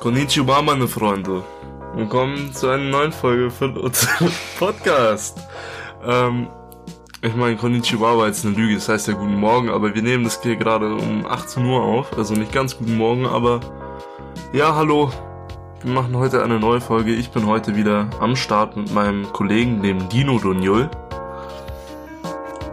Konnichiwa, 0.00 0.62
meine 0.62 0.86
Freunde. 0.86 1.42
Willkommen 1.92 2.54
zu 2.54 2.68
einer 2.68 2.84
neuen 2.84 3.10
Folge 3.10 3.50
von 3.50 3.76
unserem 3.76 4.30
Podcast. 4.58 5.40
Ähm, 6.06 6.46
ich 7.20 7.34
meine, 7.34 7.56
Konnichiwa 7.56 8.16
war 8.16 8.28
jetzt 8.28 8.46
eine 8.46 8.54
Lüge, 8.54 8.76
das 8.76 8.88
heißt 8.88 9.08
ja 9.08 9.14
guten 9.14 9.34
Morgen, 9.34 9.68
aber 9.68 9.92
wir 9.92 10.02
nehmen 10.02 10.22
das 10.22 10.40
hier 10.40 10.54
gerade 10.54 10.94
um 10.94 11.26
18 11.26 11.66
Uhr 11.66 11.82
auf, 11.82 12.16
also 12.16 12.34
nicht 12.34 12.52
ganz 12.52 12.78
guten 12.78 12.96
Morgen, 12.96 13.26
aber 13.26 13.58
ja, 14.52 14.76
hallo. 14.76 15.10
Wir 15.82 15.92
machen 15.92 16.16
heute 16.16 16.44
eine 16.44 16.60
neue 16.60 16.80
Folge. 16.80 17.12
Ich 17.12 17.30
bin 17.30 17.46
heute 17.46 17.74
wieder 17.74 18.08
am 18.20 18.36
Start 18.36 18.76
mit 18.76 18.94
meinem 18.94 19.32
Kollegen, 19.32 19.82
dem 19.82 20.08
Dino 20.08 20.38
Donjol. 20.38 20.88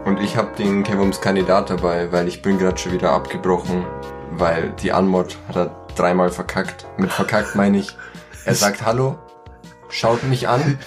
Und 0.04 0.20
ich 0.20 0.36
habe 0.36 0.54
den 0.56 0.84
Kevums 0.84 1.20
Kandidat 1.20 1.70
dabei, 1.70 2.12
weil 2.12 2.28
ich 2.28 2.40
bin 2.40 2.56
gerade 2.56 2.78
schon 2.78 2.92
wieder 2.92 3.10
abgebrochen, 3.10 3.84
weil 4.30 4.70
die 4.80 4.92
Anmod 4.92 5.36
hat 5.52 5.72
dreimal 5.98 6.30
verkackt. 6.30 6.86
Mit 6.98 7.12
verkackt 7.12 7.54
meine 7.54 7.78
ich, 7.78 7.96
er 8.44 8.54
sagt 8.54 8.84
Hallo, 8.84 9.18
schaut 9.88 10.22
mich 10.24 10.48
an 10.48 10.78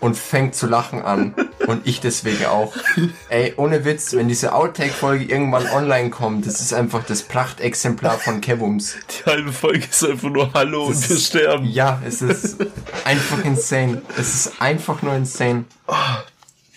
und 0.00 0.16
fängt 0.16 0.54
zu 0.54 0.66
lachen 0.66 1.02
an. 1.02 1.34
Und 1.66 1.86
ich 1.86 2.00
deswegen 2.00 2.46
auch. 2.46 2.74
Ey, 3.28 3.54
ohne 3.56 3.84
Witz, 3.84 4.14
wenn 4.14 4.28
diese 4.28 4.54
Outtake-Folge 4.54 5.24
irgendwann 5.24 5.66
online 5.68 6.10
kommt, 6.10 6.46
das 6.46 6.60
ist 6.60 6.72
einfach 6.72 7.04
das 7.04 7.22
Prachtexemplar 7.22 8.18
von 8.18 8.40
Kevums. 8.40 8.96
Die 9.10 9.28
halbe 9.28 9.52
Folge 9.52 9.84
ist 9.90 10.04
einfach 10.04 10.30
nur 10.30 10.52
Hallo 10.52 10.88
das 10.88 11.02
und 11.02 11.10
wir 11.10 11.16
sterben. 11.16 11.66
Ja, 11.66 12.00
es 12.06 12.22
ist 12.22 12.58
einfach 13.04 13.44
insane. 13.44 14.02
Es 14.16 14.34
ist 14.34 14.62
einfach 14.62 15.02
nur 15.02 15.14
insane. 15.14 15.64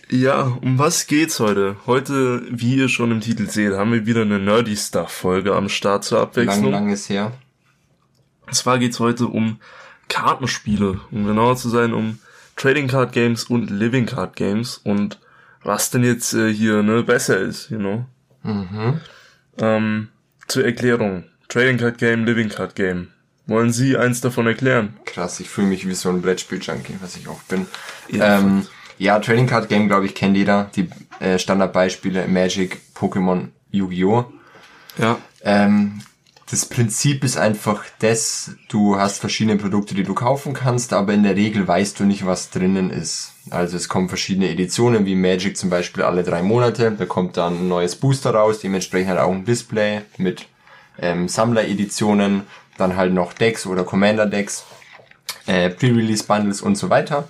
Ja, 0.09 0.57
um 0.61 0.79
was 0.79 1.05
geht's 1.05 1.39
heute? 1.39 1.75
Heute, 1.85 2.41
wie 2.49 2.77
ihr 2.77 2.89
schon 2.89 3.11
im 3.11 3.21
Titel 3.21 3.47
seht, 3.47 3.73
haben 3.73 3.91
wir 3.91 4.07
wieder 4.07 4.21
eine 4.21 4.39
Nerdy 4.39 4.75
Stuff 4.75 5.11
Folge 5.11 5.53
am 5.55 5.69
Start 5.69 6.03
zur 6.03 6.19
Abwechslung. 6.19 6.71
Lang, 6.71 6.85
lang 6.85 6.89
ist 6.89 7.09
her. 7.09 7.31
Und 8.49 8.55
zwar 8.55 8.79
geht's 8.79 8.99
heute 8.99 9.27
um 9.27 9.59
Kartenspiele, 10.07 10.99
um 11.11 11.27
genauer 11.27 11.55
zu 11.55 11.69
sein, 11.69 11.93
um 11.93 12.17
Trading 12.55 12.87
Card 12.87 13.11
Games 13.11 13.43
und 13.43 13.69
Living 13.69 14.07
Card 14.07 14.35
Games 14.35 14.81
und 14.83 15.19
was 15.63 15.91
denn 15.91 16.03
jetzt 16.03 16.33
äh, 16.33 16.51
hier 16.51 16.81
ne 16.81 17.03
besser 17.03 17.37
ist, 17.37 17.69
you 17.69 17.77
know. 17.77 18.05
Mhm. 18.41 19.01
Ähm, 19.59 20.07
zur 20.47 20.65
Erklärung. 20.65 21.25
Trading 21.47 21.77
Card 21.77 21.99
Game, 21.99 22.25
Living 22.25 22.49
Card 22.49 22.75
Game. 22.75 23.09
Wollen 23.45 23.71
Sie 23.71 23.97
eins 23.97 24.19
davon 24.19 24.47
erklären? 24.47 24.97
Krass, 25.05 25.39
ich 25.39 25.49
fühle 25.49 25.67
mich 25.67 25.87
wie 25.87 25.93
so 25.93 26.09
ein 26.09 26.23
Brettspiel-Junkie, 26.23 26.95
was 27.01 27.15
ich 27.17 27.27
auch 27.27 27.43
bin. 27.43 27.67
Ja, 28.07 28.39
ähm, 28.39 28.65
ja 28.97 29.19
Trading 29.19 29.45
Card 29.45 29.69
Game, 29.69 29.87
glaube 29.87 30.07
ich, 30.07 30.15
kennt 30.15 30.35
jeder. 30.35 30.71
Die 30.75 30.89
äh, 31.19 31.37
Standardbeispiele 31.37 32.27
Magic, 32.27 32.81
Pokémon, 32.95 33.49
Yu-Gi-Oh! 33.69 34.25
Ja. 34.97 35.19
Ähm, 35.43 36.01
das 36.51 36.65
Prinzip 36.65 37.23
ist 37.23 37.37
einfach 37.37 37.83
das, 37.99 38.51
du 38.69 38.97
hast 38.97 39.19
verschiedene 39.19 39.57
Produkte, 39.57 39.93
die 39.93 40.03
du 40.03 40.15
kaufen 40.15 40.53
kannst, 40.53 40.93
aber 40.93 41.13
in 41.13 41.21
der 41.21 41.35
Regel 41.35 41.67
weißt 41.67 41.99
du 41.99 42.05
nicht, 42.05 42.25
was 42.25 42.49
drinnen 42.49 42.89
ist. 42.89 43.33
Also 43.51 43.77
es 43.77 43.87
kommen 43.87 44.09
verschiedene 44.09 44.49
Editionen, 44.49 45.05
wie 45.05 45.13
Magic 45.15 45.57
zum 45.57 45.69
Beispiel 45.69 46.03
alle 46.03 46.23
drei 46.23 46.41
Monate. 46.41 46.91
Da 46.91 47.05
kommt 47.05 47.37
dann 47.37 47.53
ein 47.53 47.67
neues 47.67 47.95
Booster 47.95 48.31
raus, 48.31 48.59
dementsprechend 48.59 49.09
halt 49.09 49.19
auch 49.19 49.31
ein 49.31 49.45
Display 49.45 50.01
mit 50.17 50.47
ähm, 50.99 51.27
Sammler-Editionen, 51.27 52.43
dann 52.77 52.95
halt 52.95 53.13
noch 53.13 53.33
Decks 53.33 53.67
oder 53.67 53.83
Commander-Decks, 53.83 54.65
äh, 55.45 55.69
Pre-Release-Bundles 55.69 56.61
und 56.61 56.77
so 56.77 56.89
weiter. 56.89 57.27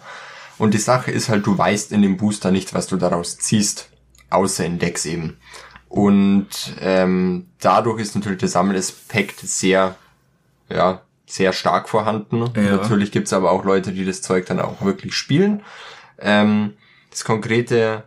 Und 0.58 0.74
die 0.74 0.80
Sache 0.80 1.12
ist 1.12 1.28
halt, 1.28 1.46
du 1.46 1.58
weißt 1.58 1.92
in 1.92 2.02
dem 2.02 2.16
Booster 2.16 2.52
nicht, 2.52 2.74
was 2.74 2.88
du 2.88 2.96
daraus 2.96 3.38
ziehst, 3.38 3.90
außer 4.30 4.66
in 4.66 4.80
Decks 4.80 5.06
eben. 5.06 5.38
Und 5.90 6.48
ähm, 6.80 7.48
dadurch 7.60 8.00
ist 8.00 8.16
natürlich 8.16 8.40
der 8.40 8.48
Sammelaspekt 8.48 9.40
sehr, 9.40 9.96
ja, 10.70 11.02
sehr 11.26 11.52
stark 11.52 11.90
vorhanden. 11.90 12.52
Ja. 12.56 12.78
Natürlich 12.78 13.12
gibt's 13.12 13.34
aber 13.34 13.52
auch 13.52 13.66
Leute, 13.66 13.92
die 13.92 14.06
das 14.06 14.22
Zeug 14.22 14.46
dann 14.46 14.60
auch 14.60 14.82
wirklich 14.84 15.16
spielen. 15.16 15.64
Ähm, 16.20 16.76
das 17.10 17.24
konkrete 17.24 18.04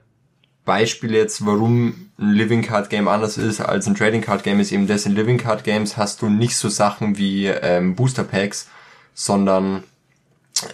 Beispiel 0.64 1.12
jetzt, 1.14 1.44
warum 1.44 2.10
ein 2.18 2.32
Living 2.32 2.62
Card 2.62 2.88
Game 2.88 3.08
anders 3.08 3.36
ist 3.36 3.60
als 3.60 3.88
ein 3.88 3.96
Trading 3.96 4.20
Card 4.20 4.44
Game, 4.44 4.60
ist 4.60 4.70
eben 4.70 4.86
das, 4.86 5.06
in 5.06 5.12
Living 5.12 5.38
Card 5.38 5.64
Games 5.64 5.96
hast 5.96 6.22
du 6.22 6.28
nicht 6.28 6.56
so 6.56 6.68
Sachen 6.68 7.18
wie 7.18 7.46
ähm, 7.46 7.96
Booster 7.96 8.22
Packs, 8.22 8.68
sondern 9.12 9.82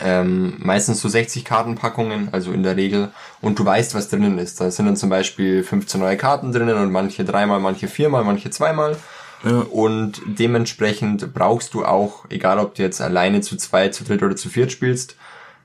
ähm, 0.00 0.54
meistens 0.58 1.00
so 1.00 1.08
60 1.08 1.44
Kartenpackungen, 1.44 2.28
also 2.32 2.52
in 2.52 2.62
der 2.62 2.76
Regel, 2.76 3.10
und 3.40 3.58
du 3.58 3.64
weißt, 3.64 3.94
was 3.94 4.08
drinnen 4.08 4.38
ist. 4.38 4.60
Da 4.60 4.70
sind 4.70 4.86
dann 4.86 4.96
zum 4.96 5.10
Beispiel 5.10 5.62
15 5.62 6.00
neue 6.00 6.16
Karten 6.16 6.52
drinnen 6.52 6.76
und 6.76 6.90
manche 6.92 7.24
dreimal, 7.24 7.60
manche 7.60 7.88
viermal, 7.88 8.24
manche 8.24 8.50
zweimal. 8.50 8.96
Ja. 9.44 9.60
Und 9.60 10.20
dementsprechend 10.26 11.32
brauchst 11.32 11.74
du 11.74 11.84
auch, 11.84 12.24
egal 12.28 12.58
ob 12.58 12.74
du 12.74 12.82
jetzt 12.82 13.00
alleine 13.00 13.40
zu 13.40 13.56
zweit, 13.56 13.94
zu 13.94 14.04
dritt 14.04 14.22
oder 14.22 14.36
zu 14.36 14.48
viert 14.48 14.72
spielst, 14.72 15.16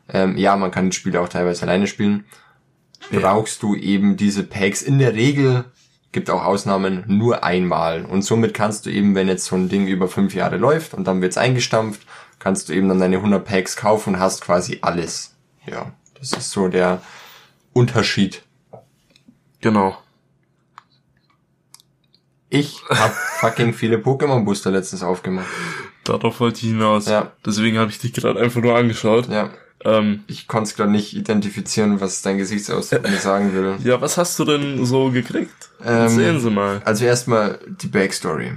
ähm, 0.09 0.38
ja, 0.38 0.55
man 0.55 0.72
kann 0.72 0.90
das 0.90 0.95
Spiel 0.95 1.16
auch 1.17 1.29
teilweise 1.29 1.63
alleine 1.63 1.88
spielen, 1.88 2.25
ja. 3.11 3.19
brauchst 3.19 3.63
du 3.63 3.75
eben 3.75 4.17
diese 4.17 4.44
Packs 4.44 4.81
in 4.81 5.00
der 5.00 5.16
Regel, 5.16 5.66
gibt 6.11 6.29
auch 6.29 6.45
Ausnahmen, 6.45 7.03
nur 7.07 7.44
einmal. 7.44 8.05
Und 8.05 8.22
somit 8.22 8.53
kannst 8.53 8.85
du 8.85 8.91
eben, 8.91 9.16
wenn 9.16 9.28
jetzt 9.28 9.45
so 9.45 9.55
ein 9.55 9.69
Ding 9.69 9.88
über 9.88 10.07
fünf 10.07 10.35
Jahre 10.35 10.57
läuft 10.57 10.94
und 10.94 11.07
dann 11.07 11.22
wird's 11.22 11.38
eingestampft, 11.38 12.01
kannst 12.44 12.68
du 12.68 12.74
eben 12.74 12.90
dann 12.90 13.00
deine 13.00 13.16
100 13.18 13.46
Packs 13.46 13.78
kaufen 13.78 14.16
und 14.16 14.20
hast 14.20 14.42
quasi 14.42 14.80
alles. 14.81 15.34
Ja, 15.66 15.94
das 16.20 16.34
ist 16.34 16.52
so 16.52 16.68
der 16.68 17.02
Unterschied. 17.72 18.44
Genau. 19.62 19.98
Ich 22.50 22.82
habe 22.90 23.14
fucking 23.40 23.74
viele 23.74 23.98
Pokémon 23.98 24.44
Booster 24.44 24.72
letztens 24.72 25.03
aufgemacht. 25.03 25.48
Darauf 26.03 26.42
wollte 26.42 26.58
ich 26.58 26.72
hinaus. 26.74 27.08
Ja. 27.08 27.32
Deswegen 27.46 27.78
habe 27.78 27.90
ich 27.90 28.00
dich 28.00 28.12
gerade 28.12 28.42
einfach 28.42 28.62
nur 28.62 28.76
angeschaut. 28.76 29.30
Ja. 29.30 29.52
Ähm, 29.86 30.26
ich 30.28 30.50
konnte 30.50 30.70
es 30.70 30.76
gerade 30.76 30.92
nicht 30.92 31.16
identifizieren, 31.16 32.02
was 32.02 32.22
dein 32.22 32.38
Gesichtsausdruck 32.38 33.03
mir 33.03 33.18
sagen 33.18 33.53
will. 33.53 33.78
Ja, 33.86 34.02
was 34.02 34.18
hast 34.18 34.38
du 34.38 34.44
denn 34.44 34.86
so 34.86 35.12
gekriegt? 35.12 35.70
Ähm, 35.82 36.09
Sehen 36.09 36.40
Sie 36.42 36.50
mal. 36.50 36.82
Also 36.84 37.06
erstmal 37.06 37.59
die 37.68 37.88
Backstory. 37.88 38.52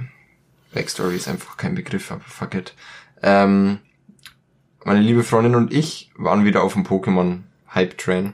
Backstory 0.73 1.15
ist 1.15 1.29
einfach 1.29 1.55
kein 1.55 1.73
Begriff, 1.73 2.11
aber 2.11 2.21
fuck 2.27 2.53
it. 2.53 2.73
Ähm, 3.21 3.79
meine 4.83 5.01
liebe 5.01 5.23
Freundin 5.23 5.55
und 5.55 5.73
ich 5.73 6.11
waren 6.17 6.45
wieder 6.45 6.63
auf 6.63 6.73
dem 6.73 6.85
Pokémon 6.85 7.39
Hype 7.73 7.97
Train. 7.97 8.33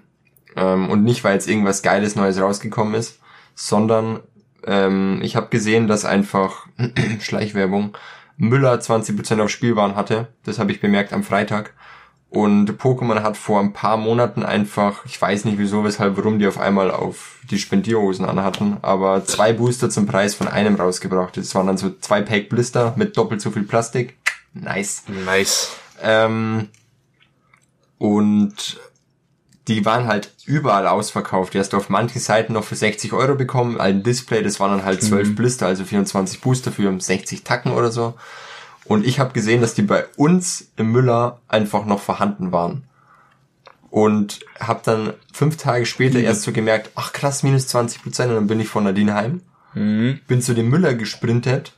Ähm, 0.55 0.89
und 0.89 1.03
nicht, 1.03 1.23
weil 1.23 1.33
jetzt 1.33 1.47
irgendwas 1.47 1.81
Geiles 1.81 2.15
Neues 2.15 2.39
rausgekommen 2.39 2.93
ist, 2.93 3.19
sondern 3.55 4.19
ähm, 4.65 5.19
ich 5.23 5.35
habe 5.35 5.49
gesehen, 5.49 5.87
dass 5.87 6.05
einfach 6.05 6.67
Schleichwerbung 7.19 7.97
Müller 8.37 8.75
20% 8.75 9.41
auf 9.41 9.49
Spielwaren 9.49 9.95
hatte. 9.95 10.27
Das 10.43 10.59
habe 10.59 10.71
ich 10.71 10.81
bemerkt 10.81 11.13
am 11.13 11.23
Freitag. 11.23 11.73
Und 12.29 12.79
Pokémon 12.79 13.21
hat 13.21 13.37
vor 13.37 13.59
ein 13.59 13.73
paar 13.73 13.95
Monaten 13.95 14.41
einfach, 14.41 15.05
ich 15.05 15.21
weiß 15.21 15.45
nicht 15.45 15.59
wieso, 15.59 15.83
weshalb, 15.83 16.17
warum 16.17 16.39
die 16.39 16.47
auf 16.47 16.59
einmal 16.59 16.89
auf 16.89 17.39
die 17.51 17.59
Spendierhosen 17.59 18.25
anhatten, 18.25 18.77
aber 18.81 19.23
zwei 19.23 19.53
Booster 19.53 19.91
zum 19.91 20.07
Preis 20.07 20.33
von 20.33 20.47
einem 20.47 20.73
rausgebracht. 20.73 21.37
Das 21.37 21.53
waren 21.53 21.67
dann 21.67 21.77
so 21.77 21.91
zwei 21.99 22.23
Pack 22.23 22.49
Blister 22.49 22.93
mit 22.95 23.17
doppelt 23.17 23.39
so 23.39 23.51
viel 23.51 23.61
Plastik. 23.61 24.17
Nice. 24.53 25.03
Nice. 25.07 25.71
Ähm, 26.01 26.69
und 27.97 28.79
die 29.67 29.85
waren 29.85 30.07
halt 30.07 30.33
überall 30.45 30.87
ausverkauft. 30.87 31.53
Die 31.53 31.59
hast 31.59 31.73
du 31.73 31.77
auf 31.77 31.89
manchen 31.89 32.19
Seiten 32.19 32.53
noch 32.53 32.63
für 32.63 32.75
60 32.75 33.13
Euro 33.13 33.35
bekommen. 33.35 33.79
Ein 33.79 34.03
Display, 34.03 34.43
das 34.43 34.59
waren 34.59 34.71
dann 34.71 34.85
halt 34.85 35.01
12 35.01 35.29
mhm. 35.29 35.35
Blister, 35.35 35.67
also 35.67 35.85
24 35.85 36.41
Booster 36.41 36.71
für 36.71 36.99
60 36.99 37.43
Tacken 37.43 37.71
oder 37.71 37.91
so. 37.91 38.15
Und 38.85 39.05
ich 39.05 39.19
habe 39.19 39.33
gesehen, 39.33 39.61
dass 39.61 39.73
die 39.73 39.81
bei 39.81 40.05
uns 40.17 40.71
im 40.75 40.91
Müller 40.91 41.39
einfach 41.47 41.85
noch 41.85 42.01
vorhanden 42.01 42.51
waren. 42.51 42.83
Und 43.89 44.39
habe 44.59 44.81
dann 44.83 45.13
fünf 45.31 45.55
Tage 45.55 45.85
später 45.85 46.17
mhm. 46.17 46.25
erst 46.25 46.41
so 46.41 46.51
gemerkt, 46.51 46.91
ach 46.95 47.13
krass, 47.13 47.43
minus 47.43 47.67
20 47.67 48.03
Prozent. 48.03 48.29
Und 48.29 48.35
dann 48.35 48.47
bin 48.47 48.59
ich 48.59 48.67
von 48.67 48.83
Nadine 48.83 49.13
heim. 49.13 49.41
Mhm. 49.73 50.19
Bin 50.27 50.41
zu 50.41 50.53
dem 50.53 50.69
Müller 50.69 50.93
gesprintet 50.93 51.73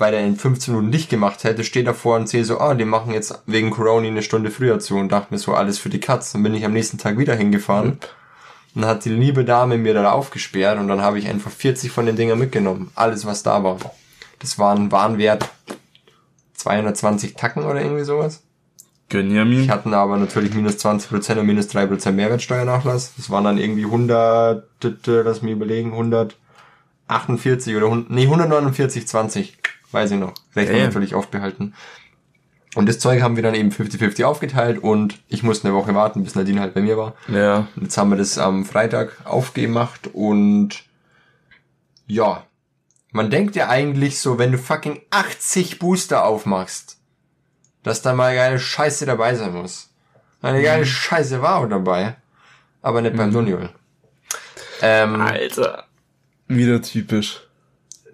weil 0.00 0.14
er 0.14 0.24
in 0.24 0.36
15 0.36 0.74
Minuten 0.74 0.90
nicht 0.90 1.10
gemacht 1.10 1.44
hätte, 1.44 1.62
steht 1.62 1.86
davor 1.86 2.16
und 2.16 2.28
sehe 2.28 2.44
so, 2.44 2.58
ah, 2.58 2.74
die 2.74 2.84
machen 2.84 3.12
jetzt 3.12 3.42
wegen 3.46 3.70
Corona 3.70 4.06
eine 4.06 4.22
Stunde 4.22 4.50
früher 4.50 4.78
zu 4.78 4.96
und 4.96 5.12
dachte 5.12 5.34
mir 5.34 5.38
so, 5.38 5.54
alles 5.54 5.78
für 5.78 5.90
die 5.90 6.00
Katz. 6.00 6.32
Dann 6.32 6.42
bin 6.42 6.54
ich 6.54 6.64
am 6.64 6.72
nächsten 6.72 6.98
Tag 6.98 7.18
wieder 7.18 7.34
hingefahren. 7.34 7.98
Und 8.74 8.82
dann 8.82 8.86
hat 8.86 9.04
die 9.04 9.10
liebe 9.10 9.44
Dame 9.44 9.78
mir 9.78 9.94
da 9.94 10.10
aufgesperrt 10.12 10.78
und 10.78 10.88
dann 10.88 11.02
habe 11.02 11.18
ich 11.18 11.28
einfach 11.28 11.50
40 11.50 11.90
von 11.90 12.06
den 12.06 12.16
Dingern 12.16 12.38
mitgenommen. 12.38 12.90
Alles, 12.94 13.26
was 13.26 13.42
da 13.42 13.62
war. 13.62 13.78
Das 14.38 14.58
waren 14.58 14.90
Warenwert 14.90 15.48
220 16.54 17.34
Tacken 17.34 17.64
oder 17.64 17.82
irgendwie 17.82 18.04
sowas. 18.04 18.42
Gönjamin. 19.10 19.64
Ich 19.64 19.70
hatten 19.70 19.92
aber 19.92 20.16
natürlich 20.16 20.54
minus 20.54 20.76
20% 20.76 21.40
und 21.40 21.46
minus 21.46 21.68
3% 21.68 22.12
Mehrwertsteuernachlass. 22.12 23.14
Das 23.16 23.28
waren 23.28 23.44
dann 23.44 23.58
irgendwie 23.58 23.84
100, 23.84 24.64
lass 25.06 25.42
mich 25.42 25.52
überlegen, 25.52 25.90
148 25.92 27.76
oder 27.76 27.86
100, 27.86 28.10
nee, 28.10 28.22
149, 28.22 29.08
20 29.08 29.59
weiß 29.92 30.12
ich 30.12 30.18
noch. 30.18 30.34
Rechnung 30.54 30.78
ja, 30.78 30.84
natürlich 30.86 31.14
aufbehalten. 31.14 31.74
Und 32.74 32.88
das 32.88 33.00
Zeug 33.00 33.20
haben 33.22 33.34
wir 33.34 33.42
dann 33.42 33.54
eben 33.54 33.70
50-50 33.70 34.24
aufgeteilt 34.24 34.78
und 34.78 35.18
ich 35.28 35.42
musste 35.42 35.68
eine 35.68 35.76
Woche 35.76 35.94
warten, 35.94 36.22
bis 36.22 36.36
Nadine 36.36 36.60
halt 36.60 36.74
bei 36.74 36.80
mir 36.80 36.96
war. 36.96 37.14
Ja. 37.26 37.66
Jetzt 37.80 37.98
haben 37.98 38.10
wir 38.10 38.16
das 38.16 38.38
am 38.38 38.64
Freitag 38.64 39.16
aufgemacht 39.24 40.08
und 40.12 40.84
ja, 42.06 42.44
man 43.10 43.30
denkt 43.30 43.56
ja 43.56 43.68
eigentlich 43.68 44.20
so, 44.20 44.38
wenn 44.38 44.52
du 44.52 44.58
fucking 44.58 45.00
80 45.10 45.80
Booster 45.80 46.24
aufmachst, 46.24 46.98
dass 47.82 48.02
da 48.02 48.14
mal 48.14 48.34
geile 48.34 48.60
Scheiße 48.60 49.04
dabei 49.04 49.34
sein 49.34 49.52
muss. 49.52 49.90
Eine 50.42 50.62
geile 50.62 50.86
Scheiße 50.86 51.42
war 51.42 51.56
auch 51.56 51.68
dabei. 51.68 52.16
Aber 52.82 53.02
nicht 53.02 53.16
beim 53.16 53.32
Doniol. 53.32 53.70
Ähm, 54.80 55.20
Alter. 55.20 55.84
Wieder 56.48 56.80
typisch. 56.80 57.42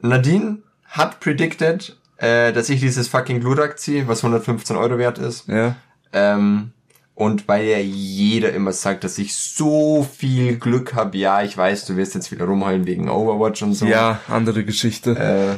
Nadine 0.01 0.59
hat 0.97 1.21
predicted, 1.21 1.97
äh, 2.19 2.53
dass 2.53 2.69
ich 2.69 2.81
dieses 2.81 3.09
fucking 3.09 3.41
Glurak 3.41 3.79
ziehe, 3.79 4.09
was 4.09 4.23
115 4.25 4.77
Euro 4.77 4.99
wert 4.99 5.19
ist. 5.19 5.47
Ja. 5.49 5.77
Ähm, 6.13 6.71
und 7.15 7.49
weil 7.49 7.65
ja 7.65 7.79
jeder 7.79 8.53
immer 8.53 8.73
sagt, 8.73 9.03
dass 9.05 9.17
ich 9.19 9.35
so 9.37 10.03
viel 10.19 10.59
Glück 10.59 10.95
habe, 10.95 11.17
ja, 11.17 11.43
ich 11.43 11.57
weiß, 11.57 11.87
du 11.87 11.97
wirst 11.97 12.15
jetzt 12.15 12.31
wieder 12.31 12.45
rumheulen 12.45 12.87
wegen 12.87 13.09
Overwatch 13.09 13.63
und 13.63 13.75
so. 13.75 13.87
Ja, 13.87 14.21
andere 14.29 14.65
Geschichte. 14.65 15.13
Äh, 15.13 15.57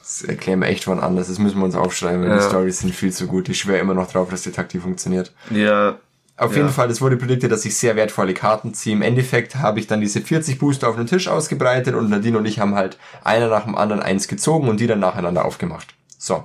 das 0.00 0.22
erklären 0.22 0.60
wir 0.60 0.68
echt 0.68 0.86
wann 0.86 1.00
anders. 1.00 1.28
Das 1.28 1.38
müssen 1.38 1.58
wir 1.58 1.64
uns 1.64 1.74
aufschreiben, 1.74 2.22
weil 2.22 2.28
Ja. 2.30 2.36
die 2.36 2.42
Stories 2.44 2.78
sind 2.80 2.94
viel 2.94 3.12
zu 3.12 3.26
gut. 3.26 3.48
Ich 3.48 3.58
schwöre 3.58 3.78
immer 3.78 3.94
noch 3.94 4.10
drauf, 4.12 4.28
dass 4.30 4.42
die 4.42 4.52
Taktik 4.52 4.82
funktioniert. 4.82 5.32
ja. 5.50 5.96
Auf 6.36 6.50
Ja. 6.52 6.58
jeden 6.58 6.70
Fall, 6.70 6.90
es 6.90 7.00
wurde 7.00 7.16
prediktet, 7.16 7.52
dass 7.52 7.64
ich 7.64 7.76
sehr 7.76 7.94
wertvolle 7.94 8.34
Karten 8.34 8.74
ziehe. 8.74 8.96
Im 8.96 9.02
Endeffekt 9.02 9.56
habe 9.56 9.78
ich 9.78 9.86
dann 9.86 10.00
diese 10.00 10.20
40 10.20 10.58
Booster 10.58 10.88
auf 10.88 10.96
den 10.96 11.06
Tisch 11.06 11.28
ausgebreitet 11.28 11.94
und 11.94 12.10
Nadine 12.10 12.38
und 12.38 12.46
ich 12.46 12.58
haben 12.58 12.74
halt 12.74 12.98
einer 13.22 13.48
nach 13.48 13.64
dem 13.64 13.76
anderen 13.76 14.02
eins 14.02 14.26
gezogen 14.26 14.68
und 14.68 14.80
die 14.80 14.88
dann 14.88 14.98
nacheinander 14.98 15.44
aufgemacht. 15.44 15.94
So. 16.18 16.44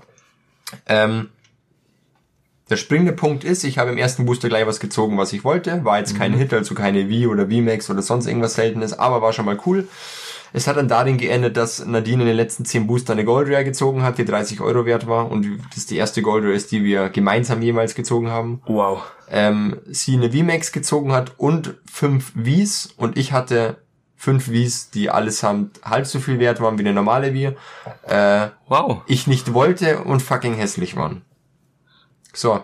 Ähm, 0.86 1.30
der 2.69 2.77
springende 2.77 3.13
Punkt 3.13 3.44
ist, 3.44 3.63
ich 3.63 3.80
habe 3.80 3.89
im 3.89 3.97
ersten 3.97 4.27
Booster 4.27 4.47
gleich 4.47 4.68
was 4.68 4.80
gezogen, 4.80 5.18
was 5.18 5.33
ich 5.33 5.44
wollte. 5.44 5.83
War 5.86 5.97
jetzt 5.97 6.15
kein 6.15 6.33
Hit, 6.33 6.53
also 6.53 6.75
keine 6.75 7.09
V 7.09 7.27
oder 7.31 7.47
V-Max 7.47 7.89
oder 7.89 8.03
sonst 8.03 8.27
irgendwas 8.27 8.53
Seltenes, 8.53 8.94
aber 8.97 9.24
war 9.24 9.33
schon 9.33 9.45
mal 9.45 9.57
cool. 9.65 9.88
Es 10.54 10.68
hat 10.68 10.78
dann 10.78 10.88
darin 10.88 11.18
geendet, 11.18 11.57
dass 11.57 11.86
Nadine 11.86 12.24
in 12.24 12.28
den 12.28 12.36
letzten 12.38 12.66
10 12.66 12.88
Booster 12.88 13.13
eine 13.13 13.25
Gold 13.25 13.50
Rare 13.50 13.63
gezogen 13.63 14.01
hat, 14.01 14.18
die 14.18 14.25
30 14.25 14.62
Euro 14.62 14.86
wert 14.86 15.06
war 15.07 15.30
und 15.30 15.48
das 15.75 15.86
die 15.86 15.98
erste 15.98 16.22
Gold 16.22 16.44
Rare 16.44 16.54
ist, 16.54 16.72
die 16.72 16.84
wir 16.84 17.10
gemeinsam 17.10 17.62
jeweils 17.62 17.94
gezogen 17.96 18.30
haben 18.30 18.62
Wow. 18.66 19.04
ähm, 19.30 19.78
sie 19.86 20.16
eine 20.16 20.31
VMAX 20.31 20.72
gezogen 20.72 21.12
hat 21.12 21.34
und 21.38 21.75
fünf 21.90 22.34
Vs 22.36 22.94
und 22.98 23.18
ich 23.18 23.31
hatte 23.31 23.78
fünf 24.16 24.46
Vs, 24.51 24.90
die 24.90 25.10
allesamt 25.10 25.80
halb 25.86 26.06
so 26.07 26.19
viel 26.19 26.40
wert 26.40 26.60
waren 26.62 26.78
wie 26.78 26.81
eine 26.84 26.94
normale 26.94 27.31
V, 27.31 27.56
äh, 28.12 28.50
Wow. 28.68 29.04
ich 29.07 29.28
nicht 29.28 29.54
wollte 29.54 30.00
und 30.00 30.22
fucking 30.22 30.56
hässlich 30.56 30.96
waren. 30.96 31.22
So, 32.34 32.60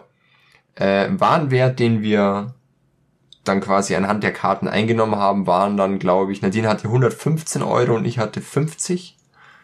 äh, 0.75 1.07
Warenwert, 1.11 1.79
den 1.79 2.01
wir 2.01 2.54
dann 3.47 3.61
quasi 3.61 3.95
anhand 3.95 4.23
der 4.23 4.33
Karten 4.33 4.67
eingenommen 4.67 5.15
haben, 5.15 5.47
waren 5.47 5.77
dann, 5.77 5.99
glaube 5.99 6.31
ich, 6.31 6.41
Nadine 6.41 6.67
hatte 6.67 6.87
115 6.87 7.61
Euro 7.63 7.95
und 7.95 8.05
ich 8.05 8.19
hatte 8.19 8.41
50. 8.41 9.15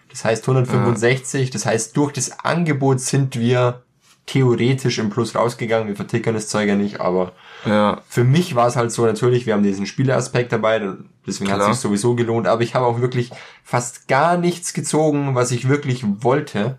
Das 0.10 0.26
heißt 0.26 0.48
165. 0.48 1.50
Das 1.52 1.66
heißt, 1.66 1.96
durch 1.98 2.14
das 2.14 2.40
Angebot 2.44 3.00
sind 3.00 3.38
wir 3.38 3.82
theoretisch 4.26 5.00
im 5.00 5.10
Plus 5.10 5.36
rausgegangen. 5.36 5.88
Wir 5.88 5.96
vertickern 5.96 6.36
das 6.36 6.48
Zeug 6.48 6.68
ja 6.68 6.76
nicht, 6.76 7.00
aber 7.02 7.34
Ja. 7.66 8.02
für 8.08 8.24
mich 8.24 8.56
war 8.56 8.68
es 8.68 8.76
halt 8.76 8.92
so, 8.92 9.06
natürlich, 9.06 9.46
wir 9.46 9.54
haben 9.54 9.64
diesen 9.64 9.86
Spieleraspekt 9.86 10.52
dabei, 10.52 10.82
deswegen 11.26 11.52
hat 11.52 11.60
es 11.62 11.66
sich 11.68 11.78
sowieso 11.78 12.16
gelohnt, 12.16 12.48
aber 12.48 12.62
ich 12.62 12.76
habe 12.76 12.86
auch 12.86 13.02
wirklich 13.02 13.32
fast 13.64 14.08
gar 14.08 14.38
nichts 14.38 14.74
gezogen, 14.74 15.36
was 15.36 15.52
ich 15.52 15.68
wirklich 15.70 16.04
wollte. 16.24 16.78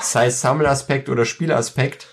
Sei 0.00 0.26
es 0.26 0.40
Sammelaspekt 0.40 1.08
oder 1.08 1.24
Spielaspekt. 1.24 2.08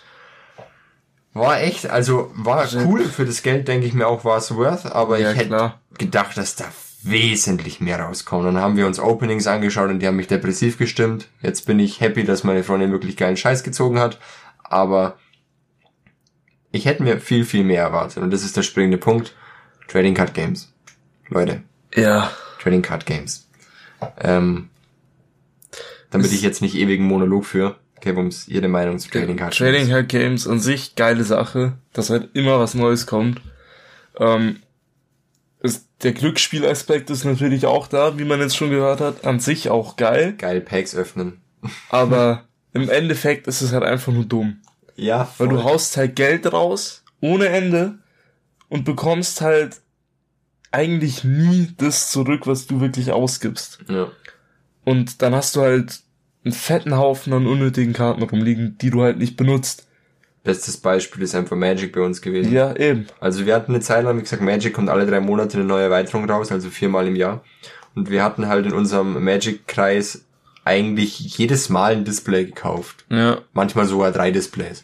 War 1.33 1.61
echt, 1.61 1.87
also 1.89 2.31
war 2.35 2.67
cool 2.85 3.05
für 3.05 3.25
das 3.25 3.43
Geld, 3.43 3.67
denke 3.67 3.85
ich 3.85 3.93
mir 3.93 4.07
auch, 4.07 4.25
war 4.25 4.37
es 4.37 4.53
worth, 4.55 4.85
aber 4.87 5.19
Ja, 5.19 5.31
ich 5.31 5.37
hätte 5.37 5.47
klar. 5.49 5.79
gedacht, 5.97 6.35
dass 6.37 6.55
da 6.55 6.65
wesentlich 7.03 7.79
mehr 7.79 7.99
rauskommt. 8.01 8.45
Dann 8.45 8.57
haben 8.57 8.75
wir 8.75 8.85
uns 8.87 8.99
Openings 8.99 9.47
angeschaut 9.47 9.89
und 9.89 9.99
die 9.99 10.07
haben 10.07 10.15
mich 10.17 10.27
depressiv 10.27 10.77
gestimmt. 10.77 11.27
Jetzt 11.41 11.65
bin 11.65 11.79
ich 11.79 12.01
happy, 12.01 12.23
dass 12.25 12.43
meine 12.43 12.63
Freundin 12.63 12.91
wirklich 12.91 13.15
geilen 13.15 13.37
Scheiß 13.37 13.63
gezogen 13.63 13.99
hat, 13.99 14.19
aber 14.63 15.17
ich 16.71 16.85
hätte 16.85 17.03
mir 17.03 17.19
viel, 17.19 17.45
viel 17.45 17.63
mehr 17.63 17.83
erwartet. 17.83 18.21
Und 18.21 18.31
das 18.31 18.43
ist 18.43 18.57
der 18.57 18.63
springende 18.63 18.97
Punkt. 18.97 19.33
Trading 19.87 20.13
Card 20.13 20.33
Games. 20.33 20.73
Leute, 21.29 21.63
Ja. 21.95 22.31
Trading 22.61 22.81
Card 22.81 23.05
Games. 23.05 23.47
Ähm, 24.19 24.69
damit 26.09 26.31
ich 26.31 26.41
jetzt 26.41 26.61
nicht 26.61 26.75
ewigen 26.75 27.05
Monolog 27.05 27.45
führe, 27.45 27.75
gebe 28.01 28.19
uns 28.19 28.47
ihre 28.47 28.67
Meinung 28.67 28.99
zu 28.99 29.09
Trading 29.09 29.37
Card 29.37 29.55
Trading 29.57 29.87
Games. 29.87 29.89
Card 29.89 30.09
Games 30.09 30.47
an 30.47 30.59
sich 30.59 30.95
geile 30.95 31.23
Sache, 31.23 31.73
dass 31.93 32.09
halt 32.09 32.29
immer 32.33 32.59
was 32.59 32.73
Neues 32.73 33.05
kommt. 33.05 33.41
Ähm, 34.17 34.61
ist, 35.61 35.87
der 36.03 36.13
Glücksspielaspekt 36.13 37.09
ist 37.09 37.25
natürlich 37.25 37.65
auch 37.65 37.87
da, 37.87 38.17
wie 38.17 38.23
man 38.25 38.39
jetzt 38.39 38.55
schon 38.55 38.69
gehört 38.69 39.01
hat, 39.01 39.25
an 39.25 39.39
sich 39.39 39.69
auch 39.69 39.95
geil, 39.97 40.33
Geil 40.37 40.61
Packs 40.61 40.95
öffnen. 40.95 41.41
aber 41.89 42.45
im 42.73 42.89
Endeffekt 42.89 43.47
ist 43.47 43.61
es 43.61 43.73
halt 43.73 43.83
einfach 43.83 44.13
nur 44.13 44.25
dumm. 44.25 44.61
Ja, 44.95 45.19
Weil 45.37 45.47
voll. 45.47 45.49
du 45.49 45.63
haust 45.63 45.97
halt 45.97 46.15
Geld 46.15 46.51
raus, 46.51 47.03
ohne 47.21 47.47
Ende, 47.49 47.99
und 48.69 48.85
bekommst 48.85 49.41
halt 49.41 49.77
eigentlich 50.71 51.23
nie 51.23 51.73
das 51.77 52.11
zurück, 52.11 52.45
was 52.47 52.67
du 52.67 52.79
wirklich 52.79 53.11
ausgibst. 53.11 53.79
ja. 53.89 54.09
Und 54.85 55.21
dann 55.21 55.35
hast 55.35 55.55
du 55.55 55.61
halt 55.61 55.99
einen 56.43 56.53
fetten 56.53 56.95
Haufen 56.97 57.33
an 57.33 57.47
unnötigen 57.47 57.93
Karten 57.93 58.23
rumliegen, 58.23 58.77
die 58.79 58.89
du 58.89 59.01
halt 59.01 59.17
nicht 59.17 59.37
benutzt. 59.37 59.87
Bestes 60.43 60.77
Beispiel 60.77 61.23
ist 61.23 61.35
einfach 61.35 61.57
Magic 61.57 61.93
bei 61.93 62.01
uns 62.01 62.21
gewesen. 62.21 62.53
Ja, 62.53 62.75
eben. 62.75 63.07
Also 63.19 63.45
wir 63.45 63.53
hatten 63.53 63.73
eine 63.73 63.81
Zeit 63.81 64.05
lang, 64.05 64.17
wie 64.17 64.21
gesagt, 64.21 64.41
Magic 64.41 64.73
kommt 64.73 64.89
alle 64.89 65.05
drei 65.05 65.19
Monate 65.19 65.57
eine 65.57 65.67
neue 65.67 65.83
Erweiterung 65.83 66.29
raus, 66.29 66.51
also 66.51 66.69
viermal 66.69 67.07
im 67.07 67.15
Jahr. 67.15 67.43
Und 67.93 68.09
wir 68.09 68.23
hatten 68.23 68.47
halt 68.47 68.65
in 68.65 68.73
unserem 68.73 69.21
Magic-Kreis 69.23 70.23
eigentlich 70.63 71.37
jedes 71.37 71.69
Mal 71.69 71.93
ein 71.93 72.05
Display 72.05 72.45
gekauft. 72.45 73.05
Ja. 73.09 73.39
Manchmal 73.53 73.85
sogar 73.85 74.11
drei 74.11 74.31
Displays. 74.31 74.83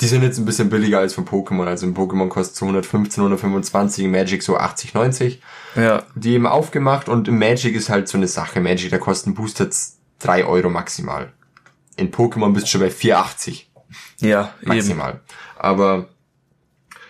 Die 0.00 0.06
sind 0.06 0.22
jetzt 0.22 0.38
ein 0.38 0.44
bisschen 0.44 0.68
billiger 0.68 0.98
als 0.98 1.14
von 1.14 1.24
Pokémon. 1.24 1.66
Also 1.66 1.86
ein 1.86 1.94
Pokémon 1.94 2.28
kostet 2.28 2.56
so 2.56 2.66
115, 2.66 3.22
125, 3.22 4.04
in 4.04 4.10
Magic 4.10 4.42
so 4.42 4.58
80, 4.58 4.92
90. 4.92 5.40
Ja. 5.74 6.02
Die 6.14 6.34
eben 6.34 6.46
aufgemacht 6.46 7.08
und 7.08 7.28
im 7.28 7.38
Magic 7.38 7.74
ist 7.74 7.88
halt 7.88 8.08
so 8.08 8.18
eine 8.18 8.28
Sache. 8.28 8.60
Magic, 8.60 8.90
da 8.90 8.98
kosten 8.98 9.34
Booster 9.34 9.70
3 10.20 10.44
Euro 10.44 10.70
maximal. 10.70 11.32
In 11.96 12.10
Pokémon 12.10 12.52
bist 12.52 12.66
du 12.66 12.70
schon 12.72 12.80
bei 12.82 12.88
4,80 12.90 13.62
Ja, 14.20 14.54
eben. 14.60 14.68
maximal. 14.68 15.20
Aber 15.58 16.08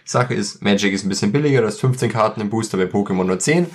Sache 0.05 0.35
ist, 0.35 0.63
Magic 0.63 0.93
ist 0.93 1.05
ein 1.05 1.09
bisschen 1.09 1.33
billiger, 1.33 1.61
du 1.63 1.67
hast 1.67 1.81
15 1.81 2.13
Karten 2.13 2.41
im 2.41 2.51
Booster, 2.51 2.79
bei 2.79 2.85
Pokémon 2.85 3.25
nur 3.25 3.39
10. 3.39 3.67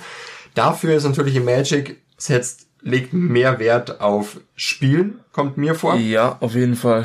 Dafür 0.54 0.94
ist 0.94 1.04
natürlich 1.04 1.36
im 1.36 1.44
Magic, 1.44 2.00
setzt, 2.16 2.66
legt 2.80 3.12
mehr 3.12 3.58
Wert 3.58 4.00
auf 4.00 4.40
Spielen, 4.56 5.20
kommt 5.32 5.56
mir 5.58 5.74
vor. 5.74 5.94
Ja, 5.96 6.36
auf 6.40 6.54
jeden 6.54 6.76
Fall. 6.76 7.02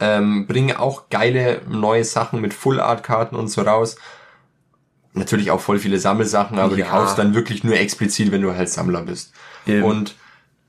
Ähm, 0.00 0.46
bringen 0.46 0.76
auch 0.76 1.08
geile 1.08 1.62
neue 1.68 2.04
Sachen 2.04 2.40
mit 2.40 2.54
Full 2.54 2.78
Art 2.80 3.02
Karten 3.02 3.34
und 3.36 3.48
so 3.48 3.62
raus. 3.62 3.96
Natürlich 5.14 5.50
auch 5.50 5.60
voll 5.60 5.78
viele 5.78 5.98
Sammelsachen, 5.98 6.58
aber 6.58 6.76
Ja. 6.76 6.84
die 6.84 6.90
kaufst 6.90 7.18
dann 7.18 7.34
wirklich 7.34 7.64
nur 7.64 7.74
explizit, 7.76 8.30
wenn 8.30 8.42
du 8.42 8.54
halt 8.54 8.68
Sammler 8.68 9.02
bist. 9.02 9.32
Eben. 9.66 9.82
Und 9.82 10.14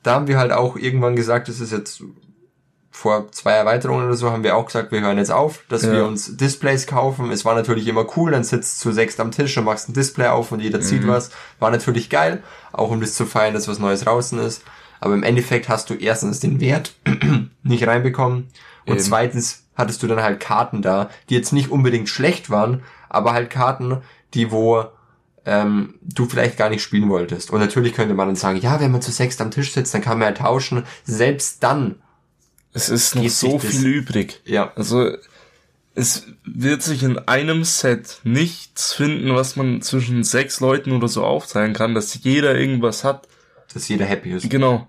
da 0.04 0.16
haben 0.16 0.28
wir 0.28 0.38
halt 0.38 0.52
auch 0.52 0.76
irgendwann 0.76 1.16
gesagt, 1.16 1.48
das 1.50 1.60
ist 1.60 1.72
jetzt 1.72 2.04
vor 2.92 3.32
zwei 3.32 3.52
Erweiterungen 3.54 4.06
oder 4.08 4.16
so, 4.16 4.32
haben 4.32 4.44
wir 4.44 4.56
auch 4.58 4.66
gesagt, 4.66 4.92
wir 4.92 5.00
hören 5.02 5.18
jetzt 5.18 5.32
auf, 5.32 5.64
dass 5.70 5.84
Ja. 5.84 5.94
wir 5.94 6.06
uns 6.06 6.36
Displays 6.38 6.86
kaufen. 6.88 7.32
Es 7.32 7.46
war 7.46 7.56
natürlich 7.56 7.88
immer 7.88 8.06
cool, 8.18 8.32
dann 8.32 8.44
sitzt 8.44 8.84
du 8.84 8.92
sechst 8.92 9.20
am 9.20 9.32
Tisch 9.32 9.58
und 9.58 9.64
machst 9.64 9.88
ein 9.90 9.94
Display 9.94 10.28
auf 10.28 10.52
und 10.52 10.60
jeder 10.60 10.80
Mhm. 10.80 10.84
zieht 10.84 11.08
was. 11.08 11.30
War 11.60 11.72
natürlich 11.72 12.10
geil, 12.10 12.44
auch 12.74 12.90
um 12.90 13.00
das 13.00 13.14
zu 13.14 13.26
feiern, 13.26 13.54
dass 13.54 13.68
was 13.68 13.80
Neues 13.80 14.02
draußen 14.02 14.40
ist. 14.40 14.64
Aber 15.00 15.14
im 15.14 15.24
Endeffekt 15.24 15.70
hast 15.70 15.90
du 15.90 15.94
erstens 15.94 16.40
den 16.42 16.60
Wert 16.60 16.94
nicht 17.64 17.88
reinbekommen 17.88 18.48
und 18.86 18.96
Eben. 18.96 19.00
zweitens 19.00 19.64
hattest 19.76 20.04
du 20.04 20.08
dann 20.08 20.22
halt 20.22 20.42
Karten 20.42 20.82
da, 20.82 21.10
die 21.30 21.36
jetzt 21.36 21.54
nicht 21.54 21.72
unbedingt 21.72 22.10
schlecht 22.10 22.50
waren, 22.50 22.84
aber 23.08 23.32
halt 23.32 23.50
Karten, 23.50 24.02
die 24.34 24.52
wo 24.52 24.84
ähm, 25.46 25.96
du 26.02 26.26
vielleicht 26.26 26.58
gar 26.58 26.70
nicht 26.70 26.82
spielen 26.82 27.10
wolltest. 27.10 27.52
Und 27.52 27.60
natürlich 27.60 27.94
könnte 27.94 28.14
man 28.14 28.28
dann 28.28 28.36
sagen, 28.36 28.60
ja, 28.60 28.80
wenn 28.80 28.92
man 28.92 29.02
zu 29.02 29.12
sechst 29.12 29.42
am 29.42 29.52
Tisch 29.52 29.74
sitzt, 29.74 29.94
dann 29.94 30.02
kann 30.02 30.20
man 30.20 30.28
ja 30.30 30.34
tauschen. 30.34 30.84
Selbst 31.04 31.64
dann, 31.64 31.96
Es 32.74 32.90
ist 32.90 33.16
noch 33.16 33.28
so 33.30 33.60
viel 33.60 33.86
übrig. 33.86 34.42
ja, 34.46 34.72
Also, 34.76 35.12
es 35.96 36.28
wird 36.46 36.82
sich 36.82 37.04
in 37.04 37.18
einem 37.20 37.64
Set 37.64 38.20
nichts 38.24 38.94
finden, 38.94 39.36
was 39.36 39.56
man 39.56 39.82
zwischen 39.82 40.24
sechs 40.24 40.60
Leuten 40.60 40.92
oder 40.92 41.08
so 41.08 41.26
aufteilen 41.26 41.74
kann, 41.74 41.94
dass 41.96 42.24
jeder 42.24 42.58
irgendwas 42.58 43.04
hat. 43.04 43.28
dass 43.74 43.88
jeder 43.88 44.06
happy 44.06 44.32
ist. 44.32 44.50
Genau. 44.50 44.88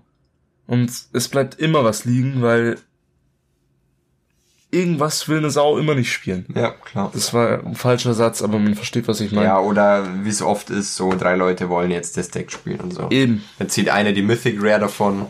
Und 0.67 0.91
es 1.11 1.27
bleibt 1.27 1.59
immer 1.59 1.83
was 1.83 2.05
liegen, 2.05 2.41
weil 2.41 2.77
irgendwas 4.71 5.27
will 5.27 5.37
eine 5.37 5.51
Sau 5.51 5.77
immer 5.77 5.95
nicht 5.95 6.11
spielen. 6.11 6.45
Ja, 6.55 6.71
klar. 6.71 7.11
Das 7.13 7.33
war 7.33 7.63
ein 7.63 7.75
falscher 7.75 8.13
Satz, 8.13 8.41
aber 8.41 8.57
man 8.57 8.75
versteht, 8.75 9.07
was 9.07 9.19
ich 9.19 9.31
meine. 9.31 9.47
Ja, 9.47 9.59
oder 9.59 10.07
wie 10.23 10.29
es 10.29 10.41
oft 10.41 10.69
ist, 10.69 10.95
so 10.95 11.13
drei 11.13 11.35
Leute 11.35 11.69
wollen 11.69 11.91
jetzt 11.91 12.17
das 12.17 12.29
Deck 12.29 12.51
spielen 12.51 12.79
und 12.79 12.93
so. 12.93 13.09
Eben. 13.09 13.43
Dann 13.59 13.69
zieht 13.69 13.89
einer 13.89 14.13
die 14.13 14.21
Mythic 14.21 14.57
Rare 14.61 14.79
davon 14.79 15.27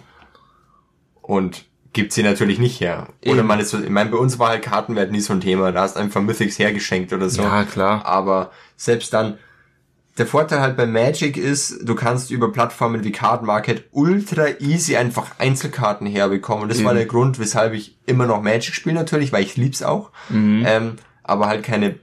und 1.22 1.66
gibt 1.94 2.14
sie 2.14 2.24
natürlich 2.24 2.60
nicht 2.60 2.80
her. 2.80 3.08
Oder 3.26 3.40
Eben. 3.40 3.48
man 3.48 3.60
ist 3.60 3.72
so, 3.72 3.80
ich 3.80 3.90
meine, 3.90 4.10
bei 4.12 4.18
uns 4.18 4.40
war 4.40 4.50
halt 4.50 4.62
Kartenwert 4.62 5.12
nie 5.12 5.20
so 5.20 5.34
ein 5.34 5.42
Thema. 5.42 5.72
Da 5.72 5.82
hast 5.82 5.98
einfach 5.98 6.22
Mythics 6.22 6.58
hergeschenkt 6.58 7.12
oder 7.12 7.30
so. 7.30 7.42
Ja, 7.42 7.64
klar. 7.64 8.06
Aber 8.06 8.52
selbst 8.78 9.14
dann, 9.14 9.38
der 10.18 10.28
Vorteil 10.28 10.60
halt 10.60 10.76
bei 10.76 10.86
Magic 10.86 11.38
ist, 11.38 11.88
du 11.88 11.96
kannst 11.96 12.32
über 12.32 12.52
Plattformen 12.52 13.04
wie 13.04 13.12
Card 13.12 13.44
Market 13.44 13.86
ultra 13.92 14.48
easy 14.60 14.98
einfach 14.98 15.40
Einzelkarten 15.40 16.06
herbekommen. 16.06 16.64
Und 16.64 16.70
das 16.70 16.84
war 16.84 16.94
der 16.94 17.06
Grund, 17.06 17.40
weshalb 17.40 17.74
ich 17.74 17.98
immer 18.06 18.26
noch 18.26 18.42
Magic 18.42 18.76
spiele 18.76 18.96
natürlich, 18.96 19.32
weil 19.32 19.44
ich 19.44 19.56
lieb's 19.56 19.82
auch. 19.82 20.12
Ähm, 20.66 20.96
aber 21.24 21.48
halt 21.48 21.64
keine 21.64 21.96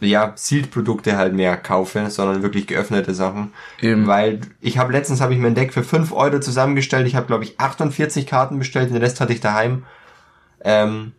ja, 0.00 0.32
Sealed-Produkte 0.34 1.16
halt 1.16 1.34
mehr 1.34 1.56
kaufe, 1.56 2.10
sondern 2.10 2.42
wirklich 2.42 2.66
geöffnete 2.66 3.14
Sachen. 3.14 3.52
Eben. 3.80 4.06
Weil 4.06 4.40
ich 4.60 4.78
habe 4.78 4.92
letztens 4.92 5.20
habe 5.20 5.34
ich 5.34 5.40
mein 5.40 5.54
Deck 5.54 5.72
für 5.72 5.84
5 5.84 6.12
Euro 6.12 6.40
zusammengestellt. 6.40 7.06
Ich 7.06 7.16
habe, 7.16 7.26
glaube 7.26 7.44
ich, 7.44 7.58
48 7.60 8.26
Karten 8.26 8.58
bestellt, 8.58 8.90
den 8.90 8.96
Rest 8.96 9.20
hatte 9.20 9.32
ich 9.32 9.40
daheim. 9.40 9.84
Ähm, 10.62 11.12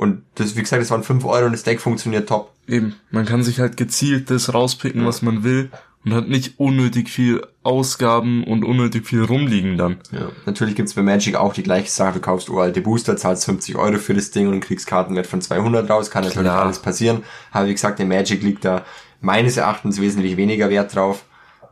und 0.00 0.22
das, 0.36 0.56
wie 0.56 0.62
gesagt, 0.62 0.80
das 0.80 0.90
waren 0.90 1.02
5 1.02 1.26
Euro 1.26 1.44
und 1.44 1.52
das 1.52 1.62
Deck 1.62 1.78
funktioniert 1.78 2.26
top. 2.26 2.54
Eben. 2.66 2.94
Man 3.10 3.26
kann 3.26 3.42
sich 3.42 3.60
halt 3.60 3.76
gezielt 3.76 4.30
das 4.30 4.54
rauspicken, 4.54 5.04
was 5.04 5.20
man 5.20 5.44
will 5.44 5.70
und 6.06 6.14
hat 6.14 6.26
nicht 6.26 6.58
unnötig 6.58 7.10
viel 7.10 7.46
Ausgaben 7.62 8.42
und 8.44 8.64
unnötig 8.64 9.06
viel 9.06 9.22
rumliegen 9.22 9.76
dann. 9.76 9.98
Ja. 10.10 10.30
Natürlich 10.46 10.74
gibt's 10.74 10.94
bei 10.94 11.02
Magic 11.02 11.36
auch 11.36 11.52
die 11.52 11.62
gleiche 11.62 11.90
Sache. 11.90 12.14
Du 12.14 12.20
kaufst 12.20 12.48
uralte 12.48 12.80
Booster, 12.80 13.18
zahlst 13.18 13.44
50 13.44 13.76
Euro 13.76 13.98
für 13.98 14.14
das 14.14 14.30
Ding 14.30 14.48
und 14.48 14.60
kriegst 14.60 14.86
Kartenwert 14.86 15.26
von 15.26 15.42
200 15.42 15.90
raus. 15.90 16.10
Kann 16.10 16.24
natürlich 16.24 16.50
alles 16.50 16.78
passieren. 16.78 17.22
Aber 17.52 17.66
wie 17.66 17.74
gesagt, 17.74 17.98
der 17.98 18.06
Magic 18.06 18.42
liegt 18.42 18.64
da 18.64 18.86
meines 19.20 19.58
Erachtens 19.58 20.00
wesentlich 20.00 20.38
weniger 20.38 20.70
Wert 20.70 20.94
drauf, 20.94 21.26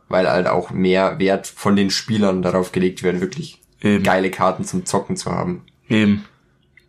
weil 0.07 0.29
halt 0.29 0.45
auch 0.45 0.69
mehr 0.69 1.17
Wert 1.17 1.47
von 1.47 1.75
den 1.75 1.89
Spielern 1.89 2.43
darauf 2.43 2.73
gelegt 2.73 3.01
wird, 3.01 3.21
wirklich 3.21 3.59
Eben. 3.81 4.03
geile 4.03 4.29
Karten 4.29 4.65
zum 4.65 4.85
Zocken 4.85 5.17
zu 5.17 5.31
haben. 5.31 5.63
Eben. 5.87 6.25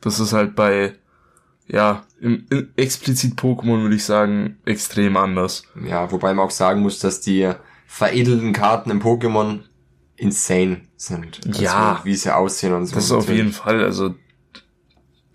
Das 0.03 0.21
ist 0.21 0.35
halt 0.35 0.55
bei, 0.55 0.93
ja, 1.73 2.05
im, 2.21 2.47
im 2.51 2.71
explizit 2.77 3.39
Pokémon 3.39 3.83
würde 3.83 3.95
ich 3.95 4.05
sagen, 4.05 4.59
extrem 4.65 5.17
anders. 5.17 5.63
Ja, 5.87 6.11
wobei 6.11 6.35
man 6.35 6.47
auch 6.47 6.51
sagen 6.51 6.81
muss, 6.81 6.99
dass 6.99 7.21
die 7.21 7.51
veredelten 7.87 8.53
Karten 8.53 8.91
im 8.91 9.01
Pokémon 9.01 9.61
insane 10.17 10.83
sind. 10.97 11.41
Also, 11.47 11.63
Ja. 11.63 12.01
Wie 12.05 12.15
sie 12.15 12.35
aussehen 12.35 12.73
und 12.75 12.87
so. 12.87 12.95
Das 12.97 13.05
ist 13.05 13.13
auf 13.13 13.29
jeden 13.29 13.53
Fall, 13.53 13.83
also 13.85 14.15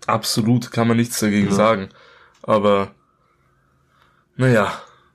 absolut 0.06 0.70
kann 0.70 0.86
man 0.88 0.96
nichts 0.96 1.18
dagegen 1.18 1.50
sagen. 1.52 1.88
Aber 2.42 2.92
naja, 4.36 4.72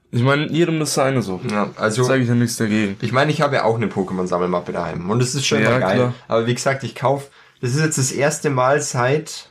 ich 0.10 0.24
meine, 0.24 0.52
jedem 0.52 0.80
das 0.80 0.94
seine 0.96 1.22
so. 1.22 1.40
Ja, 1.50 1.70
also 1.78 2.04
Sage 2.04 2.24
ich 2.24 2.28
ja 2.30 2.36
nichts 2.36 2.58
dagegen. 2.58 2.98
Ich 3.02 3.12
meine, 3.12 3.32
ich 3.32 3.42
habe 3.42 3.56
ja 3.56 3.64
auch 3.64 3.76
eine 3.76 3.88
Pokémon-Sammelmappe 3.88 4.74
daheim. 4.74 5.10
Und 5.10 5.22
es 5.22 5.36
ist 5.36 5.46
schon 5.46 5.62
Ja, 5.62 5.80
geil. 5.80 5.96
klar. 5.96 6.14
Aber 6.28 6.48
wie 6.48 6.54
gesagt, 6.56 6.84
ich 6.84 6.96
kauf. 6.96 7.30
Das 7.62 7.72
ist 7.76 7.80
jetzt 7.80 7.98
das 7.98 8.12
erste 8.12 8.50
Mal 8.50 8.82
seit. 8.82 9.51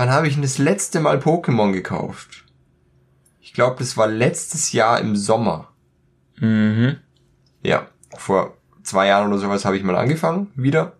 Wann 0.00 0.08
habe 0.10 0.28
ich 0.28 0.32
denn 0.32 0.42
das 0.42 0.56
letzte 0.56 0.98
Mal 0.98 1.18
Pokémon 1.18 1.72
gekauft? 1.72 2.46
Ich 3.38 3.52
glaube, 3.52 3.76
das 3.80 3.98
war 3.98 4.06
letztes 4.06 4.72
Jahr 4.72 4.98
im 4.98 5.14
Sommer. 5.14 5.68
Mhm. 6.38 6.96
Ja, 7.62 7.86
vor 8.16 8.56
zwei 8.82 9.08
Jahren 9.08 9.28
oder 9.28 9.36
sowas 9.38 9.66
habe 9.66 9.76
ich 9.76 9.82
mal 9.82 9.96
angefangen, 9.96 10.50
wieder. 10.54 10.94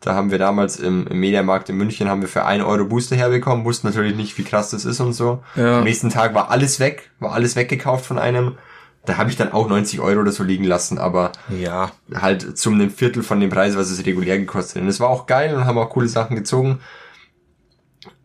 Da 0.00 0.14
haben 0.14 0.30
wir 0.30 0.38
damals 0.38 0.80
im, 0.80 1.06
im 1.08 1.20
Mediamarkt 1.20 1.68
in 1.68 1.76
München 1.76 2.08
haben 2.08 2.22
wir 2.22 2.28
für 2.28 2.46
1 2.46 2.64
Euro 2.64 2.86
Booster 2.86 3.16
herbekommen, 3.16 3.66
wussten 3.66 3.86
natürlich 3.88 4.16
nicht, 4.16 4.38
wie 4.38 4.44
krass 4.44 4.70
das 4.70 4.86
ist 4.86 5.00
und 5.00 5.12
so. 5.12 5.42
Ja. 5.54 5.80
Am 5.80 5.84
nächsten 5.84 6.08
Tag 6.08 6.34
war 6.34 6.50
alles 6.50 6.80
weg, 6.80 7.10
war 7.20 7.32
alles 7.32 7.54
weggekauft 7.54 8.06
von 8.06 8.18
einem. 8.18 8.56
Da 9.04 9.18
habe 9.18 9.28
ich 9.28 9.36
dann 9.36 9.52
auch 9.52 9.68
90 9.68 10.00
Euro 10.00 10.22
oder 10.22 10.32
so 10.32 10.42
liegen 10.42 10.64
lassen, 10.64 10.96
aber 10.96 11.32
Ja. 11.50 11.92
halt 12.14 12.56
zum 12.56 12.74
einem 12.76 12.88
Viertel 12.88 13.22
von 13.24 13.40
dem 13.40 13.50
Preis, 13.50 13.76
was 13.76 13.90
es 13.90 14.06
regulär 14.06 14.38
gekostet 14.38 14.76
hat. 14.76 14.82
Und 14.84 14.88
es 14.88 15.00
war 15.00 15.10
auch 15.10 15.26
geil 15.26 15.54
und 15.54 15.66
haben 15.66 15.76
auch 15.76 15.90
coole 15.90 16.08
Sachen 16.08 16.34
gezogen. 16.34 16.78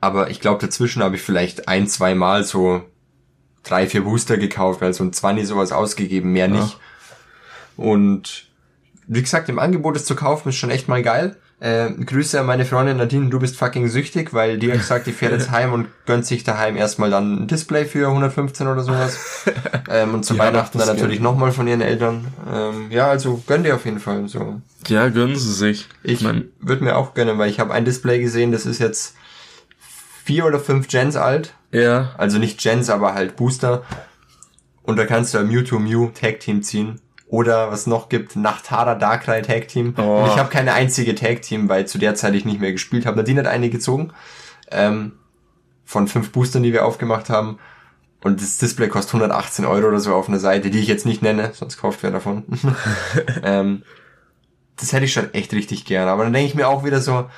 Aber 0.07 0.29
ich 0.29 0.39
glaube, 0.39 0.65
dazwischen 0.65 1.03
habe 1.03 1.17
ich 1.17 1.21
vielleicht 1.21 1.67
ein, 1.67 1.85
zwei 1.87 2.15
Mal 2.15 2.45
so 2.45 2.81
drei, 3.63 3.87
vier 3.87 4.05
Booster 4.05 4.37
gekauft, 4.37 4.79
weil 4.79 4.93
so 4.93 5.03
ein 5.03 5.11
20 5.11 5.45
sowas 5.45 5.73
ausgegeben, 5.73 6.31
mehr 6.31 6.47
nicht. 6.47 6.79
Und 7.75 8.47
wie 9.05 9.21
gesagt, 9.21 9.49
im 9.49 9.59
Angebot 9.59 9.97
es 9.97 10.05
zu 10.05 10.15
kaufen 10.15 10.47
ist 10.49 10.55
schon 10.55 10.69
echt 10.69 10.87
mal 10.87 11.03
geil. 11.03 11.35
Äh, 11.59 11.89
Grüße 11.91 12.39
an 12.39 12.45
meine 12.45 12.63
Freundin 12.63 12.97
Nadine, 12.97 13.29
du 13.29 13.39
bist 13.39 13.57
fucking 13.57 13.89
süchtig, 13.89 14.33
weil 14.33 14.59
die 14.59 14.71
hat 14.71 14.77
gesagt, 14.77 15.07
die 15.07 15.11
fährt 15.11 15.33
jetzt 15.33 15.51
heim 15.51 15.73
und 15.73 15.87
gönnt 16.05 16.25
sich 16.25 16.45
daheim 16.45 16.77
erstmal 16.77 17.09
dann 17.09 17.43
ein 17.43 17.47
Display 17.47 17.83
für 17.83 18.07
115 18.07 18.67
oder 18.67 18.83
sowas. 18.83 19.45
ähm, 19.89 20.13
und 20.13 20.23
zu 20.23 20.35
Ja, 20.35 20.45
Weihnachten 20.45 20.77
dann 20.77 20.87
natürlich 20.87 21.19
nochmal 21.19 21.51
von 21.51 21.67
ihren 21.67 21.81
Eltern. 21.81 22.27
Ähm, 22.49 22.91
ja, 22.91 23.09
also 23.09 23.43
gönn 23.45 23.63
dir 23.63 23.75
auf 23.75 23.83
jeden 23.83 23.99
Fall 23.99 24.29
so. 24.29 24.61
Ja, 24.87 25.09
gönnen 25.09 25.35
sie 25.35 25.53
sich. 25.53 25.89
Ich 26.03 26.21
mein, 26.21 26.45
würde 26.61 26.85
mir 26.85 26.95
auch 26.95 27.13
gönnen, 27.13 27.37
weil 27.37 27.49
ich 27.49 27.59
habe 27.59 27.73
ein 27.73 27.83
Display 27.83 28.21
gesehen, 28.21 28.53
das 28.53 28.65
ist 28.65 28.79
jetzt 28.79 29.15
vier 30.27 30.45
oder 30.45 30.59
fünf 30.59 30.89
Gens 30.89 31.15
alt. 31.15 31.53
ja, 31.71 32.09
Also 32.17 32.37
nicht 32.37 32.61
Gens, 32.61 32.89
aber 32.89 33.13
halt 33.13 33.37
Booster. 33.37 33.83
Und 34.83 34.97
da 34.97 35.05
kannst 35.05 35.33
du 35.33 35.37
ein 35.37 35.47
Mewtwo 35.47 35.79
Mew 35.79 36.09
Tag 36.09 36.41
Team 36.41 36.63
ziehen. 36.63 36.99
Oder 37.29 37.71
was 37.71 37.87
noch 37.87 38.09
gibt, 38.09 38.35
Nachtara 38.35 38.95
Darkrai 38.95 39.39
Tag 39.39 39.69
Team. 39.69 39.95
Oh. 39.97 40.01
Und 40.01 40.27
ich 40.27 40.37
habe 40.37 40.49
keine 40.49 40.73
einzige 40.73 41.15
Tag 41.15 41.43
Team, 41.43 41.69
weil 41.69 41.87
zu 41.87 41.97
der 41.97 42.13
Zeit 42.15 42.35
ich 42.35 42.43
nicht 42.43 42.59
mehr 42.59 42.73
gespielt 42.73 43.05
habe. 43.05 43.15
Nadine 43.15 43.39
hat 43.39 43.47
eine 43.47 43.69
gezogen. 43.69 44.11
Ähm, 44.69 45.13
von 45.85 46.09
fünf 46.09 46.33
Boostern, 46.33 46.63
die 46.63 46.73
wir 46.73 46.85
aufgemacht 46.85 47.29
haben. 47.29 47.57
Und 48.21 48.41
das 48.41 48.57
Display 48.57 48.89
kostet 48.89 49.15
118 49.15 49.63
Euro 49.63 49.87
oder 49.87 50.01
so 50.01 50.13
auf 50.13 50.27
einer 50.27 50.39
Seite, 50.39 50.69
die 50.69 50.79
ich 50.79 50.87
jetzt 50.87 51.05
nicht 51.05 51.21
nenne, 51.21 51.51
sonst 51.53 51.77
kauft 51.77 52.03
wer 52.03 52.11
davon. 52.11 52.43
ähm, 53.43 53.83
das 54.75 54.91
hätte 54.91 55.05
ich 55.05 55.13
schon 55.13 55.33
echt 55.33 55.53
richtig 55.53 55.85
gern. 55.85 56.09
Aber 56.09 56.25
dann 56.25 56.33
denke 56.33 56.49
ich 56.49 56.55
mir 56.55 56.67
auch 56.67 56.83
wieder 56.83 56.99
so, 56.99 57.29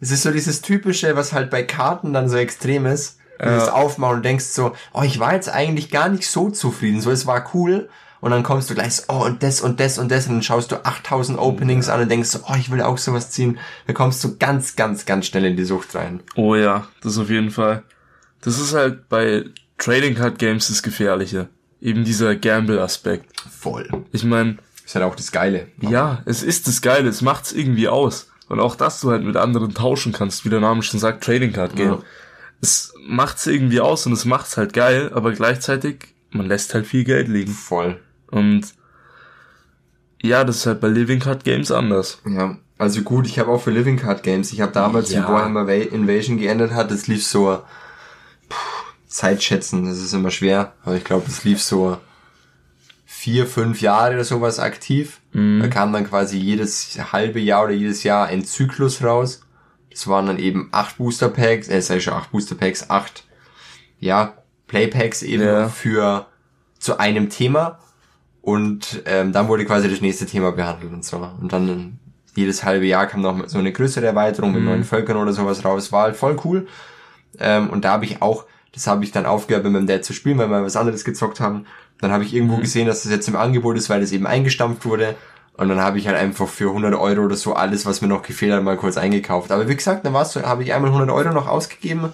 es 0.00 0.10
ist 0.10 0.22
so 0.22 0.30
dieses 0.30 0.60
typische, 0.62 1.16
was 1.16 1.32
halt 1.32 1.50
bei 1.50 1.62
Karten 1.62 2.12
dann 2.12 2.28
so 2.28 2.36
extrem 2.36 2.86
ist. 2.86 3.18
Dieses 3.40 3.66
Ja. 3.66 3.72
Aufmachen 3.72 4.16
und 4.16 4.24
denkst 4.24 4.46
so, 4.46 4.72
oh, 4.92 5.02
ich 5.02 5.20
war 5.20 5.34
jetzt 5.34 5.48
eigentlich 5.48 5.90
gar 5.90 6.08
nicht 6.08 6.28
so 6.28 6.50
zufrieden. 6.50 7.00
So, 7.00 7.10
es 7.12 7.26
war 7.26 7.50
cool. 7.54 7.88
Und 8.20 8.32
dann 8.32 8.42
kommst 8.42 8.68
du 8.68 8.74
gleich 8.74 8.96
so, 8.96 9.02
oh, 9.08 9.24
und 9.24 9.44
das 9.44 9.60
und 9.60 9.78
das 9.78 9.96
und 9.98 10.10
das. 10.10 10.26
Und 10.26 10.32
dann 10.34 10.42
schaust 10.42 10.72
du 10.72 10.84
8000 10.84 11.38
Openings 11.38 11.88
an 11.88 12.00
und 12.00 12.10
denkst 12.10 12.30
so, 12.30 12.40
oh, 12.48 12.54
ich 12.58 12.68
will 12.72 12.82
auch 12.82 12.98
sowas 12.98 13.30
ziehen. 13.30 13.58
Da 13.86 13.92
kommst 13.92 14.24
du 14.24 14.36
ganz, 14.38 14.74
ganz, 14.74 15.06
ganz 15.06 15.26
schnell 15.26 15.44
in 15.44 15.56
die 15.56 15.64
Sucht 15.64 15.94
rein. 15.94 16.18
oh 16.34 16.56
ja, 16.56 16.88
das 17.00 17.16
auf 17.16 17.30
jeden 17.30 17.50
Fall. 17.52 17.84
Das 18.40 18.58
ist 18.58 18.74
halt 18.74 19.08
bei 19.08 19.44
Trading 19.78 20.16
Card 20.16 20.40
Games 20.40 20.66
das 20.66 20.82
Gefährliche. 20.82 21.48
Eben 21.80 22.02
dieser 22.02 22.34
Gamble-Aspekt. 22.34 23.26
Voll. 23.56 23.88
Ich 24.10 24.24
meine, 24.24 24.58
Ist 24.84 24.96
halt 24.96 25.04
auch 25.04 25.14
das 25.14 25.30
Geile. 25.30 25.68
ja, 25.80 26.22
es 26.24 26.42
ist 26.42 26.66
das 26.66 26.82
Geile, 26.82 27.08
es 27.08 27.22
macht's 27.22 27.52
irgendwie 27.52 27.86
aus. 27.86 28.30
Und 28.48 28.60
auch, 28.60 28.76
dass 28.76 29.00
du 29.00 29.10
halt 29.10 29.24
mit 29.24 29.36
anderen 29.36 29.74
tauschen 29.74 30.12
kannst, 30.12 30.44
wie 30.44 30.48
der 30.48 30.60
Name 30.60 30.82
schon 30.82 30.98
sagt, 31.00 31.22
Trading 31.24 31.52
Card 31.52 31.76
Game. 31.76 31.90
Ja. 31.92 31.98
Es 32.60 32.94
macht's 33.06 33.46
irgendwie 33.46 33.80
aus 33.80 34.06
und 34.06 34.12
es 34.12 34.24
macht's 34.24 34.56
halt 34.56 34.72
geil, 34.72 35.10
aber 35.14 35.32
gleichzeitig, 35.32 36.14
man 36.30 36.46
lässt 36.46 36.74
halt 36.74 36.86
viel 36.86 37.04
Geld 37.04 37.28
liegen. 37.28 37.52
Voll. 37.52 38.00
Und 38.30 38.62
ja, 40.22 40.42
das 40.44 40.56
ist 40.56 40.66
halt 40.66 40.80
bei 40.80 40.88
Living 40.88 41.20
Card 41.20 41.44
Games 41.44 41.70
anders. 41.70 42.20
Ja, 42.26 42.56
also 42.78 43.02
gut, 43.02 43.26
ich 43.26 43.38
habe 43.38 43.50
auch 43.50 43.62
für 43.62 43.70
Living 43.70 43.98
Card 43.98 44.22
Games, 44.22 44.52
ich 44.52 44.60
habe 44.60 44.72
damals, 44.72 45.12
Ja. 45.12 45.22
wie 45.24 45.32
Warhammer 45.32 45.66
Va- 45.68 45.72
Invasion 45.72 46.38
geendet 46.38 46.72
hat, 46.72 46.90
das 46.90 47.06
lief 47.06 47.24
so, 47.24 47.62
Zeitschätzen, 49.06 49.86
das 49.86 49.98
ist 49.98 50.12
immer 50.12 50.30
schwer, 50.30 50.72
aber 50.84 50.96
ich 50.96 51.04
glaube, 51.04 51.24
das 51.26 51.44
lief 51.44 51.62
so 51.62 51.98
vier, 53.18 53.46
fünf 53.46 53.80
Jahre 53.80 54.14
oder 54.14 54.24
sowas 54.24 54.58
aktiv. 54.60 55.20
Da 55.32 55.66
kam 55.68 55.92
dann 55.92 56.08
quasi 56.08 56.38
jedes 56.38 56.98
halbe 57.12 57.40
Jahr 57.40 57.64
oder 57.64 57.72
jedes 57.72 58.04
Jahr 58.04 58.26
ein 58.28 58.44
Zyklus 58.44 59.02
raus. 59.02 59.40
Das 59.90 60.06
waren 60.06 60.26
dann 60.26 60.38
eben 60.38 60.68
acht 60.70 60.98
Booster 60.98 61.28
Packs, 61.28 61.68
äh, 61.68 61.80
sag 61.82 61.96
ich 61.96 62.04
schon, 62.04 62.14
acht 62.14 62.30
Booster 62.30 62.54
Packs, 62.54 62.88
acht, 62.90 63.24
ja, 63.98 64.34
Playpacks 64.68 65.22
eben 65.22 65.42
Ja. 65.42 65.68
für, 65.68 66.26
zu 66.78 66.98
einem 66.98 67.28
Thema. 67.28 67.80
Und 68.40 69.02
ähm, 69.06 69.32
dann 69.32 69.48
wurde 69.48 69.64
quasi 69.64 69.90
das 69.90 70.00
nächste 70.00 70.24
Thema 70.26 70.52
behandelt 70.52 70.92
und 70.92 71.04
so. 71.04 71.16
Und 71.40 71.52
dann 71.52 71.98
jedes 72.36 72.62
halbe 72.62 72.86
Jahr 72.86 73.06
kam 73.08 73.20
noch 73.20 73.48
so 73.48 73.58
eine 73.58 73.72
größere 73.72 74.06
Erweiterung 74.06 74.52
mit 74.52 74.62
neuen 74.62 74.84
Völkern 74.84 75.16
oder 75.16 75.32
sowas 75.32 75.64
raus. 75.64 75.90
War 75.90 76.04
halt 76.04 76.16
voll 76.16 76.36
cool. 76.44 76.68
Ähm, 77.40 77.68
und 77.70 77.84
da 77.84 77.90
habe 77.92 78.04
ich 78.04 78.22
auch, 78.22 78.44
das 78.72 78.86
habe 78.86 79.04
ich 79.04 79.12
dann 79.12 79.26
aufgehört, 79.26 79.64
mit 79.64 79.72
meinem 79.72 79.86
Dad 79.86 80.04
zu 80.04 80.12
spielen, 80.12 80.38
weil 80.38 80.48
wir 80.50 80.62
was 80.62 80.76
anderes 80.76 81.04
gezockt 81.04 81.40
haben. 81.40 81.66
Dann 82.00 82.12
habe 82.12 82.24
ich 82.24 82.34
irgendwo 82.34 82.58
gesehen, 82.58 82.86
dass 82.86 83.02
das 83.02 83.12
jetzt 83.12 83.28
im 83.28 83.36
Angebot 83.36 83.76
ist, 83.76 83.90
weil 83.90 84.00
das 84.00 84.12
eben 84.12 84.26
eingestampft 84.26 84.84
wurde. 84.84 85.16
Und 85.56 85.68
dann 85.68 85.80
habe 85.80 85.98
ich 85.98 86.06
halt 86.06 86.16
einfach 86.16 86.46
für 86.46 86.68
100 86.68 86.94
Euro 86.94 87.22
oder 87.22 87.34
so 87.34 87.54
alles, 87.54 87.84
was 87.84 88.00
mir 88.00 88.06
noch 88.08 88.22
gefehlt 88.22 88.52
hat, 88.52 88.62
mal 88.62 88.76
kurz 88.76 88.96
eingekauft. 88.96 89.50
Aber 89.50 89.68
wie 89.68 89.74
gesagt, 89.74 90.06
dann 90.06 90.12
war's 90.14 90.32
so, 90.32 90.42
habe 90.42 90.62
ich 90.62 90.72
einmal 90.72 90.90
100 90.90 91.10
Euro 91.10 91.32
noch 91.34 91.48
ausgegeben. 91.48 92.12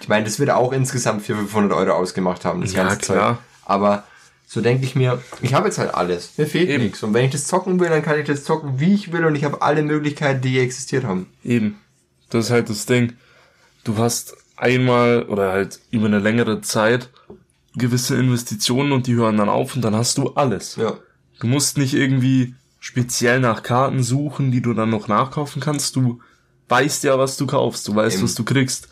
Ich 0.00 0.08
meine, 0.08 0.24
das 0.24 0.38
wird 0.38 0.50
auch 0.50 0.72
insgesamt 0.72 1.22
400, 1.22 1.50
500 1.50 1.76
Euro 1.76 1.92
ausgemacht 1.98 2.44
haben, 2.44 2.60
das 2.60 2.72
Ja, 2.72 2.84
ganze 2.84 2.98
klar. 2.98 3.34
Zeug. 3.34 3.38
Aber 3.64 4.04
so 4.46 4.60
denke 4.60 4.84
ich 4.84 4.94
mir, 4.94 5.20
ich 5.42 5.54
habe 5.54 5.66
jetzt 5.66 5.78
halt 5.78 5.92
alles. 5.92 6.38
Mir 6.38 6.46
fehlt 6.46 6.68
Eben. 6.68 6.84
nichts. 6.84 7.02
Und 7.02 7.12
wenn 7.14 7.24
ich 7.24 7.32
das 7.32 7.46
zocken 7.48 7.80
will, 7.80 7.88
dann 7.88 8.02
kann 8.02 8.18
ich 8.18 8.26
das 8.26 8.44
zocken, 8.44 8.78
wie 8.78 8.94
ich 8.94 9.12
will. 9.12 9.24
Und 9.24 9.34
ich 9.34 9.42
habe 9.44 9.60
alle 9.60 9.82
Möglichkeiten, 9.82 10.40
die 10.40 10.60
existiert 10.60 11.02
haben. 11.04 11.26
Eben. 11.42 11.78
Das 12.30 12.44
ist 12.46 12.50
halt 12.52 12.70
das 12.70 12.86
Ding. 12.86 13.14
Du 13.82 13.96
hast 13.98 14.36
einmal 14.58 15.24
oder 15.24 15.52
halt 15.52 15.80
über 15.90 16.06
eine 16.06 16.18
längere 16.18 16.60
Zeit 16.60 17.10
gewisse 17.74 18.16
Investitionen 18.16 18.92
und 18.92 19.06
die 19.06 19.14
hören 19.14 19.36
dann 19.36 19.48
auf 19.48 19.76
und 19.76 19.82
dann 19.82 19.94
hast 19.94 20.18
du 20.18 20.30
alles. 20.30 20.76
Ja. 20.76 20.94
Du 21.40 21.46
musst 21.46 21.78
nicht 21.78 21.94
irgendwie 21.94 22.54
speziell 22.80 23.40
nach 23.40 23.62
Karten 23.62 24.02
suchen, 24.02 24.50
die 24.50 24.60
du 24.60 24.74
dann 24.74 24.90
noch 24.90 25.08
nachkaufen 25.08 25.60
kannst. 25.60 25.96
Du 25.96 26.20
weißt 26.68 27.04
ja, 27.04 27.18
was 27.18 27.36
du 27.36 27.46
kaufst. 27.46 27.86
Du 27.88 27.94
weißt, 27.94 28.16
Eben. 28.16 28.24
was 28.24 28.34
du 28.34 28.44
kriegst. 28.44 28.88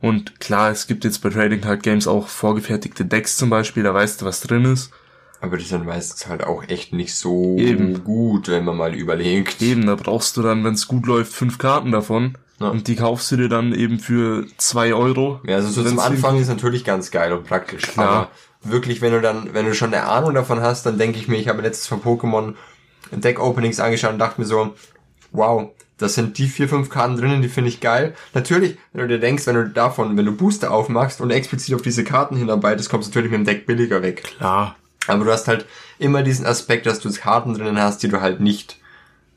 Und 0.00 0.38
klar, 0.38 0.70
es 0.70 0.86
gibt 0.86 1.04
jetzt 1.04 1.22
bei 1.22 1.30
Trading 1.30 1.60
Card 1.60 1.82
Games 1.82 2.06
auch 2.06 2.28
vorgefertigte 2.28 3.04
Decks 3.04 3.36
zum 3.36 3.50
Beispiel, 3.50 3.82
da 3.82 3.92
weißt 3.92 4.20
du, 4.20 4.26
was 4.26 4.40
drin 4.40 4.64
ist. 4.64 4.92
Aber 5.40 5.56
die 5.56 5.64
sind 5.64 5.86
meistens 5.86 6.26
halt 6.26 6.44
auch 6.44 6.64
echt 6.68 6.92
nicht 6.92 7.14
so 7.14 7.56
Eben. 7.58 8.02
gut, 8.04 8.48
wenn 8.48 8.64
man 8.64 8.76
mal 8.76 8.94
überlegt. 8.94 9.62
Eben, 9.62 9.86
da 9.86 9.94
brauchst 9.94 10.36
du 10.36 10.42
dann, 10.42 10.64
wenn 10.64 10.74
es 10.74 10.88
gut 10.88 11.06
läuft, 11.06 11.32
fünf 11.32 11.58
Karten 11.58 11.92
davon. 11.92 12.36
Ja. 12.60 12.68
Und 12.68 12.88
die 12.88 12.96
kaufst 12.96 13.30
du 13.30 13.36
dir 13.36 13.48
dann 13.48 13.72
eben 13.72 14.00
für 14.00 14.46
zwei 14.56 14.92
Euro. 14.92 15.40
Ja, 15.46 15.56
also 15.56 15.68
so 15.68 15.88
zum 15.88 16.00
Anfang 16.00 16.40
ist 16.40 16.48
natürlich 16.48 16.84
ganz 16.84 17.10
geil 17.10 17.32
und 17.32 17.44
praktisch. 17.44 17.82
Klar. 17.82 18.08
Aber 18.08 18.30
wirklich, 18.62 19.00
wenn 19.00 19.12
du 19.12 19.20
dann, 19.20 19.54
wenn 19.54 19.66
du 19.66 19.74
schon 19.74 19.94
eine 19.94 20.04
Ahnung 20.04 20.34
davon 20.34 20.60
hast, 20.60 20.84
dann 20.84 20.98
denke 20.98 21.18
ich 21.18 21.28
mir, 21.28 21.36
ich 21.36 21.48
habe 21.48 21.62
letztes 21.62 21.86
von 21.86 22.02
Pokémon 22.02 22.54
Deck-Openings 23.12 23.80
angeschaut 23.80 24.12
und 24.12 24.18
dachte 24.18 24.40
mir 24.40 24.46
so, 24.46 24.74
wow, 25.30 25.70
das 25.98 26.14
sind 26.14 26.38
die 26.38 26.46
vier, 26.46 26.68
fünf 26.68 26.90
Karten 26.90 27.16
drinnen, 27.16 27.42
die 27.42 27.48
finde 27.48 27.70
ich 27.70 27.80
geil. 27.80 28.14
Natürlich, 28.34 28.76
wenn 28.92 29.02
du 29.02 29.08
dir 29.08 29.20
denkst, 29.20 29.46
wenn 29.46 29.56
du 29.56 29.68
davon, 29.68 30.16
wenn 30.16 30.26
du 30.26 30.36
Booster 30.36 30.70
aufmachst 30.70 31.20
und 31.20 31.30
explizit 31.30 31.74
auf 31.74 31.82
diese 31.82 32.04
Karten 32.04 32.36
hinarbeitest, 32.36 32.88
kommst 32.88 33.08
du 33.08 33.10
natürlich 33.18 33.30
mit 33.30 33.40
dem 33.40 33.46
Deck 33.46 33.66
billiger 33.66 34.02
weg. 34.02 34.22
Klar. 34.24 34.76
Aber 35.06 35.24
du 35.24 35.32
hast 35.32 35.48
halt 35.48 35.66
immer 35.98 36.22
diesen 36.22 36.46
Aspekt, 36.46 36.86
dass 36.86 37.00
du 37.00 37.10
Karten 37.12 37.54
drinnen 37.54 37.80
hast, 37.80 38.02
die 38.02 38.08
du 38.08 38.20
halt 38.20 38.40
nicht 38.40 38.78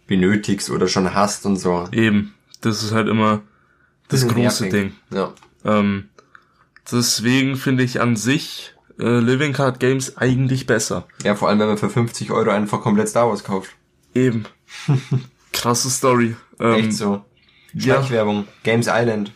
benötigst 0.07 0.69
oder 0.69 0.87
schon 0.87 1.13
hast 1.13 1.45
und 1.45 1.57
so. 1.57 1.87
Eben. 1.91 2.33
Das 2.61 2.83
ist 2.83 2.93
halt 2.93 3.07
immer 3.07 3.41
das 4.07 4.21
Bisschen 4.23 4.43
große. 4.43 4.69
Ding. 4.69 4.93
Ja. 5.11 5.33
Ähm, 5.65 6.09
deswegen 6.91 7.55
finde 7.55 7.83
ich 7.83 8.01
an 8.01 8.15
sich 8.15 8.73
äh, 8.99 9.19
Living 9.19 9.53
Card 9.53 9.79
Games 9.79 10.17
eigentlich 10.17 10.65
besser. 10.67 11.07
Ja, 11.23 11.35
vor 11.35 11.49
allem, 11.49 11.59
wenn 11.59 11.67
man 11.67 11.77
für 11.77 11.89
50 11.89 12.31
Euro 12.31 12.51
einfach 12.51 12.81
komplett 12.81 13.09
Star 13.09 13.27
Wars 13.29 13.43
kauft. 13.43 13.71
Eben. 14.13 14.45
Krasse 15.53 15.89
Story. 15.89 16.35
Ähm, 16.59 16.75
Echt 16.75 16.93
so. 16.93 17.25
ja. 17.73 17.95
Schleichwerbung. 17.95 18.47
Games 18.63 18.87
Island. 18.89 19.31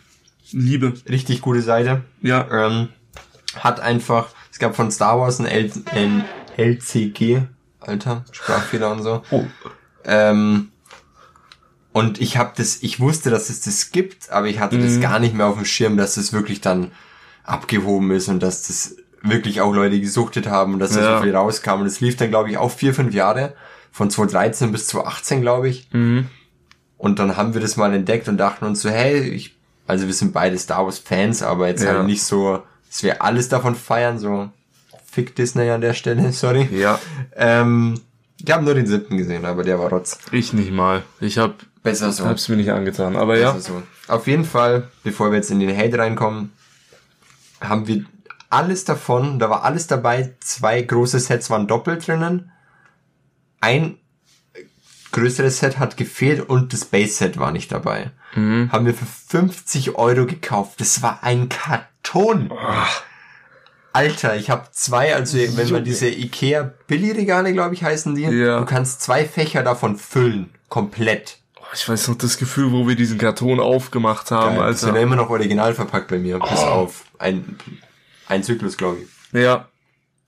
Liebe. 0.51 0.94
Richtig 1.10 1.41
gute 1.41 1.62
Seite. 1.62 2.03
Ja. 2.22 2.48
Ähm, 2.67 2.89
hat 3.55 3.79
einfach, 3.79 4.27
es 4.51 4.60
gab 4.60 4.75
von 4.75 4.91
Star 4.91 5.20
Wars 5.20 5.39
ein, 5.39 5.46
L, 5.46 5.72
ein 5.91 6.25
LCG. 6.58 7.44
Alter, 7.79 8.25
Sprachfehler 8.32 8.91
und 8.91 9.03
so. 9.03 9.22
Oh. 9.32 9.46
Ähm, 10.03 10.72
und 11.95 12.19
ich 12.19 12.35
habe 12.35 12.51
das, 12.57 12.83
ich 12.83 12.99
wusste, 12.99 13.29
dass 13.29 13.49
es 13.49 13.61
das 13.61 13.91
gibt, 13.91 14.29
aber 14.29 14.47
ich 14.47 14.59
hatte 14.59 14.77
das 14.77 14.99
gar 14.99 15.17
nicht 15.19 15.33
mehr 15.33 15.45
auf 15.45 15.55
dem 15.55 15.63
Schirm, 15.63 15.95
dass 15.95 16.15
das 16.15 16.33
wirklich 16.33 16.59
dann 16.59 16.91
abgehoben 17.45 18.11
ist 18.11 18.27
und 18.27 18.43
dass 18.43 18.67
das 18.67 18.97
wirklich 19.21 19.61
auch 19.61 19.73
Leute 19.73 19.99
gesuchtet 20.01 20.47
haben 20.47 20.73
und 20.73 20.79
dass 20.79 20.91
da 20.91 20.99
Ja. 21.01 21.17
so 21.17 21.23
viel 21.23 21.33
rauskam. 21.33 21.79
Und 21.79 21.85
es 21.85 22.01
lief 22.01 22.17
dann, 22.17 22.29
glaube 22.29 22.49
ich, 22.51 22.57
auch 22.57 22.69
vier, 22.71 22.93
fünf 22.93 23.13
Jahre. 23.13 23.53
Von 23.93 24.09
2013 24.09 24.73
bis 24.73 24.87
2018, 24.87 25.39
glaube 25.41 25.69
ich. 25.69 25.87
Mhm. 25.93 26.27
Und 26.97 27.17
dann 27.19 27.37
haben 27.37 27.53
wir 27.53 27.61
das 27.61 27.77
mal 27.77 27.93
entdeckt 27.93 28.27
und 28.27 28.35
dachten 28.37 28.65
uns 28.65 28.81
so, 28.81 28.89
hey, 28.89 29.21
ich, 29.29 29.55
also 29.87 30.05
wir 30.07 30.13
sind 30.13 30.33
beide 30.33 30.57
Star 30.57 30.83
Wars 30.83 30.99
Fans, 30.99 31.41
aber 31.43 31.67
jetzt 31.69 31.81
Ja. 31.83 31.93
halt 31.93 32.05
nicht 32.07 32.23
so, 32.23 32.61
dass 32.89 33.03
wir 33.03 33.21
alles 33.23 33.47
davon 33.47 33.73
feiern, 33.73 34.19
so 34.19 34.49
fick 35.09 35.33
Disney 35.35 35.69
an 35.69 35.79
der 35.79 35.93
Stelle, 35.93 36.31
sorry. 36.33 36.67
Ja. 36.73 36.99
Ähm, 37.37 38.01
ich 38.45 38.51
habe 38.51 38.65
nur 38.65 38.73
den 38.73 38.85
siebten 38.85 39.15
gesehen, 39.17 39.45
aber 39.45 39.63
der 39.63 39.79
war 39.79 39.89
rotz. 39.89 40.17
Ich 40.33 40.51
nicht 40.51 40.71
mal. 40.71 41.03
Ich 41.21 41.37
hab, 41.37 41.53
Besser 41.85 42.11
so. 42.11 42.25
hab's 42.25 42.49
mir 42.49 42.57
nicht 42.57 42.71
angetan. 42.71 43.15
Aber 43.15 43.37
ja. 43.37 43.53
Besser 43.53 43.73
so. 43.73 43.83
Auf 44.13 44.27
jeden 44.27 44.43
Fall, 44.43 44.89
bevor 45.03 45.31
wir 45.31 45.37
jetzt 45.37 45.51
in 45.51 45.59
den 45.61 45.75
Hate 45.75 45.97
reinkommen, 45.97 46.51
haben 47.61 47.87
wir 47.87 48.03
alles 48.49 48.83
davon, 48.85 49.39
da 49.39 49.49
war 49.49 49.63
alles 49.63 49.87
dabei, 49.87 50.33
zwei 50.39 50.81
große 50.81 51.19
Sets 51.19 51.49
waren 51.49 51.67
doppelt 51.67 52.07
drinnen, 52.07 52.51
ein 53.61 53.97
größeres 55.11 55.59
Set 55.59 55.79
hat 55.79 55.95
gefehlt 55.97 56.41
und 56.49 56.73
das 56.73 56.85
Base-Set 56.85 57.37
war 57.37 57.51
nicht 57.51 57.71
dabei. 57.71 58.11
Haben 58.35 58.85
wir 58.85 58.93
für 58.93 59.05
50 59.05 59.95
Euro 59.95 60.25
gekauft. 60.25 60.81
Das 60.81 61.01
war 61.01 61.23
ein 61.23 61.47
Karton. 61.47 62.51
Alter, 63.93 64.35
ich 64.35 64.49
habe 64.49 64.67
zwei, 64.73 65.15
also 65.15 65.37
wenn 65.37 65.69
man 65.69 65.85
diese 65.85 66.09
Ikea 66.09 66.69
Billigregale, 66.87 67.53
glaube 67.53 67.75
ich, 67.75 67.83
heißen 67.83 68.13
die, 68.13 68.24
Ja. 68.24 68.59
du 68.59 68.65
kannst 68.65 69.01
zwei 69.01 69.24
Fächer 69.24 69.63
davon 69.63 69.95
füllen, 69.98 70.50
komplett. 70.67 71.37
Ich 71.75 71.88
weiß 71.88 72.07
noch 72.07 72.16
das 72.18 72.38
Gefühl, 72.38 72.72
wo 72.72 72.88
wir 72.88 72.96
diesen 72.96 73.18
Karton 73.18 73.59
aufgemacht 73.59 74.31
haben, 74.31 74.57
Geil. 74.57 74.72
Die 74.72 74.77
sind 74.77 74.88
ja 74.90 74.94
Alter. 74.94 75.03
immer 75.03 75.16
noch 75.16 75.29
original 75.29 75.74
verpackt 75.74 76.07
bei 76.09 76.18
mir, 76.20 76.40
bis 76.40 76.50
Oh. 76.64 76.66
auf 76.68 77.03
ein, 77.20 77.57
ein 78.27 78.44
Zyklus, 78.44 78.77
glaube 78.77 78.98
ich. 79.01 79.40
Ja. 79.40 79.68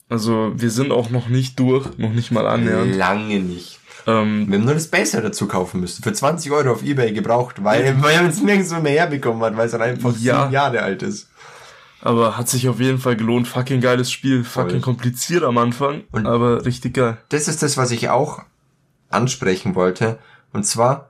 Also, 0.10 0.52
wir 0.56 0.70
sind 0.72 0.92
auch 0.92 1.10
noch 1.10 1.28
nicht 1.28 1.60
durch, 1.60 1.98
noch 1.98 2.12
nicht 2.12 2.32
mal 2.32 2.48
annähernd. 2.48 2.96
Lange 2.96 3.40
nicht. 3.40 3.80
Ähm, 4.06 4.48
Wir 4.50 4.58
haben 4.58 4.66
nur 4.66 4.74
das 4.74 4.88
Baser 4.88 5.22
dazu 5.22 5.48
kaufen 5.48 5.82
müssen. 5.82 6.02
Für 6.02 6.14
20 6.14 6.52
Euro 6.52 6.72
auf 6.72 6.84
Ebay 6.84 7.12
gebraucht, 7.12 7.62
weil, 7.64 8.02
weil 8.02 8.16
man 8.22 8.28
es 8.30 8.42
nirgendwo 8.42 8.80
mehr 8.82 8.94
herbekommen 9.02 9.42
hat, 9.44 9.58
weil 9.58 9.66
es 9.66 9.72
dann 9.74 9.82
einfach 9.82 10.14
Ja. 10.20 10.42
sieben 10.44 10.54
Jahre 10.54 10.82
alt 10.82 11.04
ist. 11.04 11.28
aber 12.00 12.38
hat 12.38 12.48
sich 12.48 12.70
auf 12.70 12.80
jeden 12.80 13.00
Fall 13.00 13.18
gelohnt. 13.18 13.48
Fucking 13.50 13.82
geiles 13.82 14.12
Spiel. 14.12 14.44
Fucking 14.46 14.80
kompliziert 14.82 15.44
am 15.44 15.58
Anfang, 15.58 16.04
Und- 16.12 16.26
aber 16.28 16.64
richtig 16.66 16.94
geil. 16.94 17.18
Das 17.30 17.48
ist 17.50 17.62
das, 17.64 17.76
was 17.76 17.92
ich 17.92 18.08
auch 18.10 18.44
ansprechen 19.10 19.76
wollte. 19.76 20.20
Und 20.54 20.64
zwar, 20.66 21.07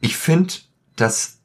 ich 0.00 0.16
finde, 0.16 0.54
dass 0.96 1.38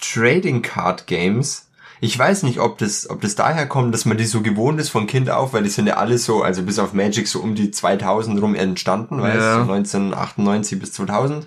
Trading 0.00 0.62
Card 0.62 1.06
Games, 1.06 1.68
ich 2.00 2.18
weiß 2.18 2.42
nicht, 2.42 2.58
ob 2.58 2.78
das, 2.78 3.08
ob 3.08 3.20
das 3.20 3.36
daher 3.36 3.66
kommt, 3.66 3.94
dass 3.94 4.04
man 4.04 4.16
die 4.18 4.24
so 4.24 4.42
gewohnt 4.42 4.80
ist 4.80 4.88
von 4.88 5.06
Kind 5.06 5.30
auf, 5.30 5.52
weil 5.52 5.62
die 5.62 5.68
sind 5.70 5.86
ja 5.86 5.94
alle 5.98 6.18
so, 6.18 6.42
also 6.42 6.62
bis 6.62 6.78
auf 6.80 6.92
Magic 6.92 7.28
so 7.28 7.40
um 7.40 7.54
die 7.54 7.70
2000 7.70 8.40
rum 8.42 8.54
entstanden, 8.56 9.20
weißt 9.22 9.36
Ja. 9.36 9.58
du, 9.60 9.66
so 9.66 9.72
1998 9.72 10.78
bis 10.80 10.92
2000. 10.92 11.46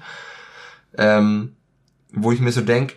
Ähm, 0.98 1.56
wo 2.14 2.32
ich 2.32 2.40
mir 2.40 2.54
so 2.54 2.62
denk, 2.62 2.96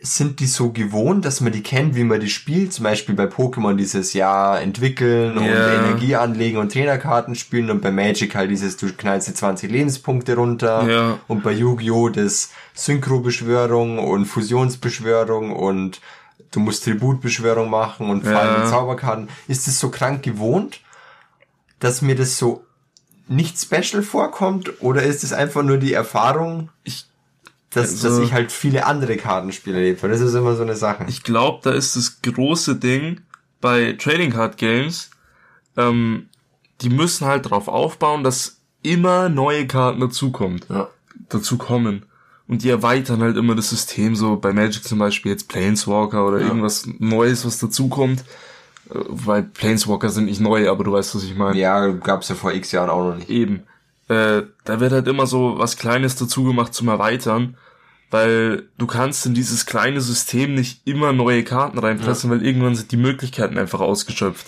sind 0.00 0.38
die 0.38 0.46
so 0.46 0.70
gewohnt, 0.70 1.24
dass 1.24 1.40
man 1.40 1.52
die 1.52 1.62
kennt, 1.62 1.96
wie 1.96 2.04
man 2.04 2.20
die 2.20 2.28
spielt? 2.30 2.72
Zum 2.72 2.84
Beispiel 2.84 3.16
bei 3.16 3.24
Pokémon 3.24 3.74
dieses 3.74 4.12
Jahr 4.12 4.60
entwickeln 4.60 5.36
und. 5.36 5.44
Energie 5.44 6.14
anlegen 6.14 6.58
und 6.58 6.72
Trainerkarten 6.72 7.34
spielen 7.34 7.68
und 7.70 7.82
bei 7.82 7.90
Magic 7.90 8.34
halt 8.36 8.50
dieses, 8.50 8.76
du 8.76 8.92
knallst 8.92 9.26
die 9.28 9.34
20 9.34 9.70
Lebenspunkte 9.70 10.36
runter 10.36 10.88
Ja. 10.88 11.18
und 11.26 11.42
bei 11.42 11.52
Yu-Gi-Oh! 11.52 12.10
das 12.10 12.50
Synchro-Beschwörung 12.74 13.98
und 13.98 14.26
Fusionsbeschwörung 14.26 15.52
und 15.54 16.00
du 16.52 16.60
musst 16.60 16.84
Tributbeschwörung 16.84 17.68
machen 17.68 18.08
und 18.10 18.24
fallende 18.24 18.68
Zauberkarten. 18.70 19.28
Ist 19.48 19.66
es 19.68 19.80
so 19.80 19.90
krank 19.90 20.22
gewohnt, 20.22 20.80
dass 21.80 22.02
mir 22.02 22.14
das 22.14 22.38
so 22.38 22.64
nicht 23.26 23.58
special 23.58 24.02
vorkommt 24.02 24.80
oder 24.80 25.02
ist 25.02 25.22
es 25.24 25.32
einfach 25.32 25.62
nur 25.62 25.76
die 25.78 25.92
Erfahrung, 25.92 26.70
Ich, 26.84 27.06
dass, 27.70 27.90
Also- 28.04 28.08
dass 28.08 28.18
ich 28.26 28.32
halt 28.32 28.50
viele 28.52 28.86
andere 28.86 29.16
Kartenspiele 29.16 29.76
erlebt 29.76 30.02
habe? 30.02 30.12
Das 30.12 30.20
ist 30.22 30.34
immer 30.34 30.54
so 30.56 30.62
eine 30.62 30.76
Sache. 30.76 31.04
ich 31.08 31.22
glaube, 31.22 31.60
da 31.62 31.70
ist 31.70 31.96
das 31.96 32.20
große 32.22 32.76
Ding 32.76 33.20
bei 33.60 33.92
Trading 33.94 34.30
Card 34.30 34.56
Games, 34.56 35.10
ähm, 35.76 36.28
die 36.80 36.90
müssen 36.90 37.26
halt 37.26 37.50
drauf 37.50 37.68
aufbauen, 37.68 38.22
dass 38.24 38.60
immer 38.82 39.28
neue 39.28 39.66
Karten 39.66 40.00
dazukommt. 40.00 40.66
ja. 40.68 40.88
dazu 41.30 41.58
kommen. 41.58 42.06
Und 42.46 42.62
die 42.62 42.70
erweitern 42.70 43.20
halt 43.20 43.36
immer 43.36 43.54
das 43.54 43.68
System, 43.68 44.14
so 44.16 44.36
bei 44.36 44.52
Magic 44.54 44.82
zum 44.84 44.98
Beispiel 44.98 45.32
jetzt 45.32 45.48
Planeswalker 45.48 46.26
oder 46.26 46.38
irgendwas 46.38 46.88
Neues, 46.98 47.44
was 47.44 47.58
dazukommt. 47.58 48.20
Äh, 48.88 48.94
Weil 49.08 49.42
Planeswalker 49.42 50.08
sind 50.08 50.24
nicht 50.26 50.40
neu, 50.40 50.70
aber 50.70 50.84
du 50.84 50.92
weißt, 50.92 51.14
was 51.16 51.24
ich 51.24 51.36
meine. 51.36 51.58
ja, 51.58 51.88
gab's 51.88 52.28
ja 52.30 52.34
vor 52.36 52.52
x 52.54 52.72
Jahren 52.72 52.88
auch 52.88 53.10
noch 53.10 53.16
nicht. 53.16 53.28
Eben. 53.28 53.64
Äh, 54.08 54.42
da 54.64 54.80
wird 54.80 54.92
halt 54.92 55.06
immer 55.06 55.26
so 55.26 55.58
was 55.58 55.76
Kleines 55.76 56.16
dazu 56.16 56.44
gemacht 56.44 56.72
zum 56.72 56.88
Erweitern, 56.88 57.56
weil 58.10 58.68
du 58.78 58.86
kannst 58.86 59.26
in 59.26 59.34
dieses 59.34 59.66
kleine 59.66 60.00
System 60.00 60.54
nicht 60.54 60.80
immer 60.86 61.12
neue 61.12 61.44
Karten 61.44 61.78
reinpressen, 61.78 62.30
weil 62.30 62.44
irgendwann 62.44 62.74
sind 62.74 62.90
die 62.90 62.96
Möglichkeiten 62.96 63.58
einfach 63.58 63.80
ausgeschöpft. 63.80 64.46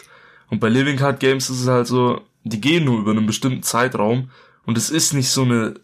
Und 0.49 0.61
bei 0.61 0.69
Living 0.69 0.97
Card 0.97 1.21
Games 1.21 1.51
ist 1.51 1.61
es 1.61 1.69
halt 1.69 1.87
so, 1.87 2.23
die 2.45 2.61
gehen 2.61 2.85
nur 2.85 2.99
über 3.01 3.11
einen 3.11 3.27
bestimmten 3.27 3.63
Zeitraum 3.63 4.31
und 4.65 4.79
es 4.79 4.89
ist 4.89 5.13
nicht 5.13 5.29
so 5.29 5.43
eine 5.43 5.75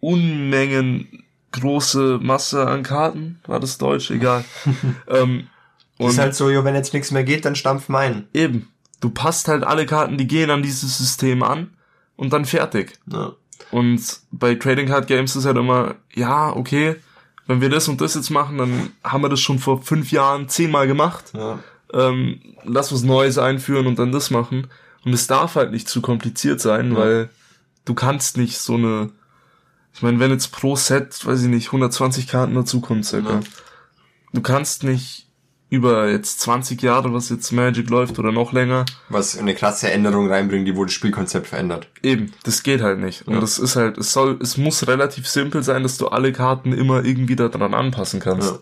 Unmengen 0.00 1.24
große 1.52 2.18
Masse 2.22 2.66
an 2.66 2.82
Karten, 2.82 3.40
war 3.46 3.60
das 3.60 3.78
Deutsch, 3.78 4.10
egal. 4.10 4.44
ähm, 5.08 5.48
und 5.98 6.10
ist 6.10 6.18
halt 6.18 6.34
so, 6.34 6.50
jo, 6.50 6.64
wenn 6.64 6.74
jetzt 6.74 6.92
nichts 6.94 7.10
mehr 7.10 7.24
geht, 7.24 7.44
dann 7.44 7.56
stampf 7.56 7.88
mein. 7.88 8.28
eben, 8.32 8.68
du 9.00 9.10
passt 9.10 9.48
halt 9.48 9.62
alle 9.64 9.86
Karten, 9.86 10.16
die 10.16 10.26
gehen 10.26 10.50
an 10.50 10.62
dieses 10.62 10.98
System 10.98 11.42
an 11.42 11.75
und 12.16 12.32
dann 12.32 12.44
fertig. 12.44 12.98
Ja. 13.10 13.32
Und 13.70 14.02
bei 14.30 14.54
Trading 14.54 14.86
Card 14.88 15.06
Games 15.06 15.34
ist 15.36 15.44
halt 15.46 15.56
immer, 15.56 15.94
ja, 16.14 16.54
okay, 16.54 16.96
wenn 17.46 17.60
wir 17.60 17.70
das 17.70 17.88
und 17.88 18.00
das 18.00 18.14
jetzt 18.14 18.30
machen, 18.30 18.58
dann 18.58 18.90
haben 19.04 19.22
wir 19.22 19.28
das 19.28 19.40
schon 19.40 19.58
vor 19.58 19.82
fünf 19.82 20.10
Jahren 20.12 20.48
zehnmal 20.48 20.86
gemacht. 20.86 21.32
Ja. 21.34 21.58
Ähm, 21.92 22.40
lass 22.64 22.92
was 22.92 23.02
Neues 23.02 23.38
einführen 23.38 23.86
und 23.86 23.98
dann 23.98 24.12
das 24.12 24.30
machen. 24.30 24.66
Und 25.04 25.12
es 25.12 25.26
darf 25.28 25.54
halt 25.54 25.70
nicht 25.70 25.88
zu 25.88 26.00
kompliziert 26.00 26.60
sein, 26.60 26.92
Ja. 26.92 26.98
weil 26.98 27.30
du 27.84 27.94
kannst 27.94 28.36
nicht 28.36 28.58
so 28.58 28.74
eine, 28.74 29.10
ich 29.94 30.02
meine, 30.02 30.18
wenn 30.18 30.32
jetzt 30.32 30.50
pro 30.52 30.74
Set, 30.76 31.24
weiß 31.24 31.42
ich 31.42 31.48
nicht, 31.48 31.66
120 31.68 32.26
Karten 32.26 32.54
dazukommen 32.54 33.04
circa. 33.04 33.34
Ja. 33.34 33.40
Du 34.32 34.40
kannst 34.42 34.82
nicht 34.82 35.25
über 35.68 36.08
jetzt 36.08 36.40
20 36.40 36.80
Jahre, 36.82 37.12
was 37.12 37.28
jetzt 37.28 37.50
Magic 37.50 37.90
läuft 37.90 38.18
oder 38.20 38.30
noch 38.30 38.52
länger, 38.52 38.84
Was 39.08 39.36
eine 39.36 39.54
krasse 39.54 39.90
Änderung 39.90 40.30
reinbringen, 40.30 40.64
die 40.64 40.76
wohl 40.76 40.86
das 40.86 40.92
Spielkonzept 40.94 41.48
verändert. 41.48 41.88
Eben, 42.02 42.32
das 42.44 42.62
geht 42.62 42.82
halt 42.82 43.00
nicht. 43.00 43.26
Und 43.26 43.34
Ja. 43.34 43.40
das 43.40 43.58
ist 43.58 43.74
halt, 43.74 43.98
es 43.98 44.12
soll, 44.12 44.38
es 44.40 44.56
muss 44.56 44.86
relativ 44.86 45.26
simpel 45.28 45.62
sein, 45.64 45.82
dass 45.82 45.98
du 45.98 46.06
alle 46.08 46.32
Karten 46.32 46.72
immer 46.72 47.04
irgendwie 47.04 47.34
daran 47.36 47.74
anpassen 47.74 48.20
kannst. 48.20 48.52
Ja. 48.52 48.58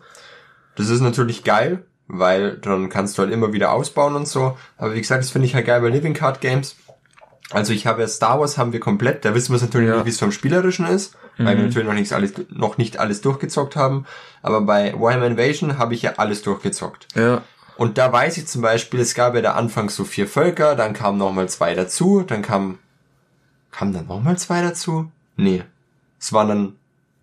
Das 0.77 0.88
ist 0.88 1.01
natürlich 1.03 1.45
geil, 1.45 1.85
weil 2.09 2.57
dann 2.57 2.88
kannst 2.88 3.19
du 3.19 3.23
halt 3.23 3.33
immer 3.33 3.53
wieder 3.53 3.73
ausbauen 3.73 4.14
und 4.17 4.27
so. 4.27 4.57
Aber 4.79 4.95
wie 4.95 5.01
gesagt, 5.01 5.23
das 5.23 5.31
finde 5.31 5.47
ich 5.47 5.55
halt 5.55 5.67
geil 5.67 5.83
bei 5.83 5.90
Living 5.90 6.14
Card 6.14 6.40
Games. 6.40 6.77
Also 7.51 7.75
ich 7.75 7.87
habe 7.87 8.01
ja 8.01 8.09
Star 8.09 8.40
Wars 8.40 8.57
haben 8.57 8.73
wir 8.73 8.81
komplett, 8.81 9.25
da 9.27 9.35
wissen 9.35 9.51
wir 9.53 9.57
es 9.57 9.62
natürlich 9.62 9.88
Ja. 9.88 9.97
nicht, 9.97 10.07
wie 10.07 10.11
es 10.11 10.19
vom 10.19 10.33
Spielerischen 10.33 10.87
ist, 10.87 11.14
weil 11.38 11.47
wir 11.49 11.57
Mhm. 11.57 11.62
natürlich 11.68 11.88
noch 11.88 11.94
nicht 11.94 12.12
alles, 12.12 12.33
noch 12.51 12.79
nicht 12.79 12.99
alles 12.99 13.20
durchgezockt 13.20 13.77
haben. 13.77 14.07
Aber 14.42 14.61
bei 14.62 14.94
Warhammer 14.99 15.27
Invasion 15.27 15.79
habe 15.79 15.94
ich 15.94 16.03
ja 16.03 16.14
alles 16.16 16.42
durchgezockt. 16.42 17.09
Ja. 17.14 17.42
Und 17.77 17.99
da 17.99 18.12
weiß 18.12 18.38
ich 18.38 18.47
zum 18.47 18.62
Beispiel, 18.62 19.01
es 19.01 19.14
gab 19.14 19.35
ja 19.35 19.40
da 19.42 19.53
anfangs 19.55 19.97
so 19.97 20.05
vier 20.05 20.29
Völker, 20.29 20.77
dann 20.77 20.92
kamen 20.92 21.18
nochmal 21.18 21.49
zwei 21.49 21.75
dazu, 21.75 22.23
dann 22.27 22.42
kam, 22.42 22.79
kamen 23.73 23.92
dann 23.92 24.07
nochmal 24.07 24.38
zwei 24.38 24.62
dazu? 24.62 25.11
Nee. 25.37 25.64
Es 26.20 26.33
waren 26.33 26.49
dann 26.49 26.73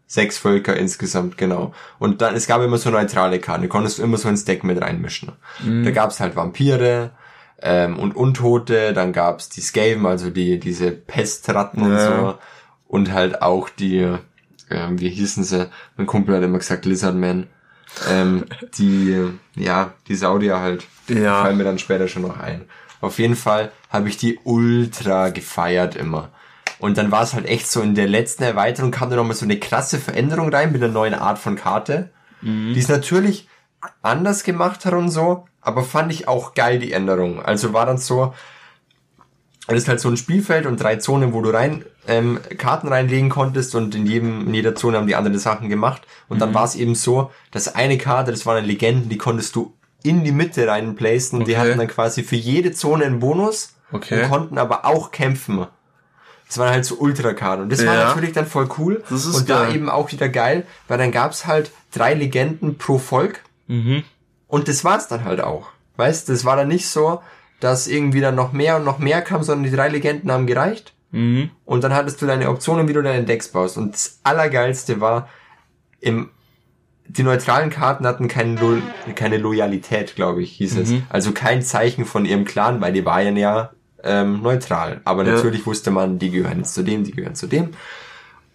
sechs 0.07 0.37
Völker 0.37 0.75
insgesamt, 0.75 1.37
genau. 1.37 1.73
Und 1.99 2.21
dann, 2.21 2.35
es 2.35 2.47
gab 2.47 2.61
immer 2.61 2.77
so 2.77 2.89
neutrale 2.89 3.39
Karten, 3.39 3.69
konntest 3.69 3.97
du 3.99 4.03
immer 4.03 4.17
so 4.17 4.27
ins 4.27 4.43
Deck 4.43 4.65
mit 4.65 4.81
reinmischen. 4.81 5.31
Da 5.83 5.91
gab's 5.91 6.19
halt 6.19 6.35
Vampire, 6.35 7.11
ähm, 7.61 7.97
und 7.97 8.15
Untote, 8.17 8.91
dann 8.91 9.13
gab's 9.13 9.47
die 9.47 9.61
Skaven, 9.61 10.05
also 10.05 10.29
die, 10.31 10.59
diese 10.59 10.91
Pestratten 10.91 11.81
und 11.83 11.93
Ja. 11.93 12.05
so. 12.07 12.35
Und 12.91 13.13
halt 13.13 13.41
auch 13.41 13.69
die, 13.69 14.05
ähm, 14.69 14.99
wie 14.99 15.09
hießen 15.09 15.45
sie? 15.45 15.69
Mein 15.95 16.07
Kumpel 16.07 16.35
hat 16.35 16.43
immer 16.43 16.57
gesagt 16.57 16.85
Lizardman. 16.85 17.47
Ähm, 18.09 18.43
die, 18.77 19.29
ja, 19.55 19.93
die 20.09 20.15
Saudier 20.15 20.59
halt. 20.59 20.85
Ja. 21.07 21.41
Fallen 21.41 21.55
mir 21.57 21.63
dann 21.63 21.79
später 21.79 22.09
schon 22.09 22.23
noch 22.23 22.37
ein. 22.37 22.65
Auf 22.99 23.17
jeden 23.17 23.37
Fall 23.37 23.71
habe 23.89 24.09
ich 24.09 24.17
die 24.17 24.39
ultra 24.43 25.29
gefeiert 25.29 25.95
immer. 25.95 26.31
Und 26.79 26.97
dann 26.97 27.11
war 27.11 27.23
es 27.23 27.33
halt 27.33 27.45
echt 27.45 27.71
so, 27.71 27.81
in 27.81 27.95
der 27.95 28.09
letzten 28.09 28.43
Erweiterung 28.43 28.91
kam 28.91 29.09
da 29.09 29.15
nochmal 29.15 29.37
so 29.37 29.45
eine 29.45 29.57
krasse 29.57 29.97
Veränderung 29.97 30.49
rein 30.49 30.73
mit 30.73 30.83
einer 30.83 30.91
neuen 30.91 31.13
Art 31.13 31.39
von 31.39 31.55
Karte. 31.55 32.09
Die 32.41 32.77
ist 32.77 32.89
natürlich 32.89 33.47
anders 34.01 34.43
gemacht 34.43 34.83
hat 34.85 34.93
und 34.93 35.09
so, 35.09 35.45
aber 35.61 35.83
fand 35.83 36.11
ich 36.11 36.27
auch 36.27 36.55
geil, 36.55 36.79
die 36.79 36.91
Änderung. 36.91 37.41
Also 37.41 37.71
war 37.71 37.85
dann 37.85 37.99
so, 37.99 38.33
es 39.67 39.75
ist 39.83 39.87
halt 39.87 39.99
so 39.99 40.09
ein 40.09 40.17
Spielfeld 40.17 40.65
und 40.65 40.81
drei 40.81 40.95
Zonen, 40.97 41.33
wo 41.33 41.41
du 41.41 41.49
rein 41.51 41.85
ähm, 42.07 42.39
Karten 42.57 42.87
reinlegen 42.87 43.29
konntest 43.29 43.75
und 43.75 43.93
in 43.95 44.05
jedem 44.07 44.47
in 44.47 44.53
jeder 44.53 44.73
Zone 44.75 44.97
haben 44.97 45.07
die 45.07 45.15
anderen 45.15 45.37
Sachen 45.37 45.69
gemacht 45.69 46.01
und 46.29 46.41
dann 46.41 46.53
war 46.53 46.63
es 46.65 46.75
eben 46.75 46.95
so, 46.95 47.31
dass 47.51 47.75
eine 47.75 47.97
Karte, 47.97 48.31
das 48.31 48.45
waren 48.45 48.65
Legenden, 48.65 49.07
die 49.09 49.17
konntest 49.17 49.55
du 49.55 49.73
in 50.03 50.23
die 50.23 50.31
Mitte 50.31 50.67
rein 50.67 50.95
placen 50.95 51.37
und 51.39 51.47
die 51.47 51.51
Okay. 51.55 51.69
hatten 51.69 51.77
dann 51.77 51.87
quasi 51.87 52.23
für 52.23 52.35
jede 52.35 52.71
Zone 52.71 53.05
einen 53.05 53.19
Bonus 53.19 53.75
Okay. 53.91 54.23
und 54.23 54.29
konnten 54.29 54.57
aber 54.57 54.85
auch 54.85 55.11
kämpfen. 55.11 55.67
Das 56.47 56.57
waren 56.57 56.71
halt 56.71 56.83
so 56.85 56.95
Ultrakarten 56.95 57.63
und 57.63 57.71
das 57.71 57.85
war 57.85 57.93
Ja. 57.93 58.03
natürlich 58.05 58.31
dann 58.33 58.45
voll 58.47 58.67
cool 58.77 59.03
Das 59.09 59.25
ist 59.25 59.35
und 59.35 59.49
da 59.49 59.65
geil. 59.65 59.75
eben 59.75 59.89
auch 59.89 60.11
wieder 60.11 60.27
geil, 60.27 60.65
weil 60.87 60.97
dann 60.97 61.11
gab's 61.11 61.45
halt 61.45 61.71
drei 61.93 62.13
Legenden 62.13 62.77
pro 62.77 62.97
Volk 62.97 63.41
Mhm. 63.67 64.03
und 64.47 64.67
das 64.67 64.83
war's 64.83 65.07
dann 65.07 65.23
halt 65.23 65.39
auch. 65.39 65.67
Weißt, 65.97 66.27
das 66.29 66.43
war 66.45 66.55
dann 66.55 66.67
nicht 66.67 66.87
so, 66.89 67.21
dass 67.61 67.87
irgendwie 67.87 68.19
dann 68.19 68.35
noch 68.35 68.51
mehr 68.51 68.75
und 68.77 68.83
noch 68.83 68.99
mehr 68.99 69.21
kam, 69.21 69.43
sondern 69.43 69.63
die 69.69 69.75
drei 69.75 69.87
Legenden 69.87 70.31
haben 70.31 70.47
gereicht. 70.47 70.93
Mhm. 71.11 71.51
Und 71.63 71.83
dann 71.83 71.93
hattest 71.93 72.21
du 72.21 72.25
deine 72.25 72.49
Optionen, 72.49 72.87
wie 72.87 72.93
du 72.93 73.01
deine 73.01 73.23
Decks 73.23 73.49
baust. 73.49 73.77
Und 73.77 73.93
das 73.93 74.19
Allergeilste 74.23 74.99
war, 74.99 75.29
im, 75.99 76.29
die 77.07 77.23
neutralen 77.23 77.69
Karten 77.69 78.07
hatten 78.07 78.27
keine, 78.27 78.55
Lo 78.59 78.77
keine 79.15 79.37
Loyalität, 79.37 80.15
glaube 80.15 80.41
ich, 80.41 80.51
hieß 80.53 80.77
es. 80.77 80.93
Also 81.09 81.31
kein 81.33 81.61
Zeichen 81.61 82.05
von 82.05 82.25
ihrem 82.25 82.45
Clan, 82.45 82.81
weil 82.81 82.93
die 82.93 83.05
waren 83.05 83.37
ja 83.37 83.71
ähm, 84.03 84.41
neutral. 84.41 85.01
Aber 85.03 85.23
Ja. 85.25 85.33
natürlich 85.33 85.65
wusste 85.65 85.91
man, 85.91 86.17
die 86.17 86.31
gehören 86.31 86.59
jetzt 86.59 86.73
zu 86.73 86.83
dem, 86.83 87.03
die 87.03 87.11
gehören 87.11 87.35
zu 87.35 87.47
dem. 87.47 87.71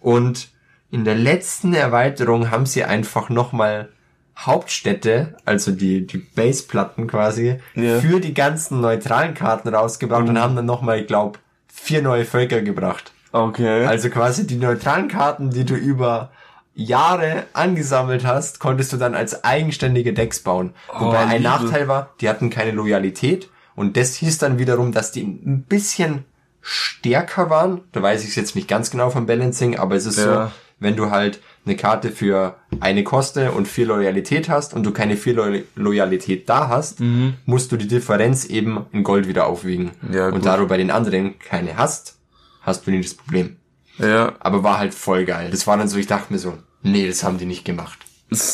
Und 0.01 0.49
in 0.91 1.05
der 1.05 1.15
letzten 1.15 1.73
Erweiterung 1.73 2.51
haben 2.51 2.65
sie 2.65 2.83
einfach 2.83 3.29
nochmal 3.29 3.89
Hauptstädte, 4.37 5.35
also 5.45 5.71
die, 5.71 6.05
die 6.07 6.17
Baseplatten 6.19 7.07
quasi, 7.07 7.59
Ja. 7.75 7.99
für 7.99 8.19
die 8.19 8.33
ganzen 8.33 8.81
neutralen 8.81 9.33
Karten 9.33 9.69
rausgebracht 9.73 10.27
und 10.29 10.39
haben 10.39 10.55
dann 10.55 10.65
nochmal, 10.65 10.99
ich 11.01 11.07
glaube, 11.07 11.39
vier 11.67 12.01
neue 12.01 12.25
Völker 12.25 12.61
gebracht. 12.61 13.11
Okay. 13.31 13.85
Also 13.85 14.09
quasi 14.09 14.47
die 14.47 14.55
neutralen 14.57 15.07
Karten, 15.07 15.49
die 15.49 15.65
du 15.65 15.75
über 15.75 16.31
Jahre 16.75 17.45
angesammelt 17.53 18.25
hast, 18.25 18.59
konntest 18.59 18.93
du 18.93 18.97
dann 18.97 19.15
als 19.15 19.43
eigenständige 19.43 20.13
Decks 20.13 20.41
bauen. 20.41 20.73
Wobei 20.97 21.17
ein 21.19 21.29
Liebe. 21.31 21.43
Nachteil 21.43 21.87
war, 21.87 22.11
die 22.21 22.29
hatten 22.29 22.49
keine 22.51 22.71
Loyalität 22.71 23.49
und 23.75 23.97
das 23.97 24.15
hieß 24.15 24.37
dann 24.37 24.59
wiederum, 24.59 24.91
dass 24.91 25.11
die 25.11 25.23
ein 25.23 25.63
bisschen 25.67 26.23
stärker 26.61 27.49
waren. 27.49 27.81
Da 27.91 28.01
weiß 28.01 28.23
ich 28.23 28.29
es 28.29 28.35
jetzt 28.35 28.55
nicht 28.55 28.67
ganz 28.67 28.91
genau 28.91 29.09
vom 29.09 29.25
Balancing, 29.25 29.77
aber 29.79 29.95
es 29.95 30.05
ist 30.05 30.17
Ja. 30.17 30.47
so, 30.47 30.51
wenn 30.79 30.95
du 30.95 31.09
halt 31.09 31.39
eine 31.67 31.75
Karte 31.75 32.09
für 32.11 32.55
eine 32.79 33.03
Koste 33.03 33.51
und 33.51 33.67
vier 33.67 33.85
Loyalität 33.87 34.49
hast 34.49 34.73
und 34.73 34.83
du 34.83 34.91
keine 34.91 35.17
vier 35.17 35.33
Lo 35.33 35.45
Loyalität 35.75 36.49
da 36.49 36.69
hast, 36.69 36.99
musst 37.45 37.71
du 37.71 37.77
die 37.77 37.87
Differenz 37.87 38.45
eben 38.45 38.85
in 38.91 39.03
Gold 39.03 39.27
wieder 39.27 39.47
aufwiegen. 39.47 39.91
Ja, 40.11 40.29
und 40.29 40.45
da 40.45 40.57
du 40.57 40.67
bei 40.67 40.77
den 40.77 40.91
anderen 40.91 41.37
keine 41.39 41.77
hast, 41.77 42.17
hast 42.61 42.87
du 42.87 42.91
nicht 42.91 43.05
das 43.05 43.13
Problem. 43.15 43.57
ja. 43.97 44.33
Aber 44.39 44.63
war 44.63 44.77
halt 44.79 44.93
voll 44.93 45.25
geil. 45.25 45.49
Das 45.51 45.67
war 45.67 45.77
dann 45.77 45.87
so, 45.87 45.97
ich 45.97 46.07
dachte 46.07 46.33
mir 46.33 46.39
so, 46.39 46.57
nee, 46.83 47.07
das 47.07 47.23
haben 47.23 47.37
die 47.37 47.45
nicht 47.45 47.65
gemacht. 47.65 47.99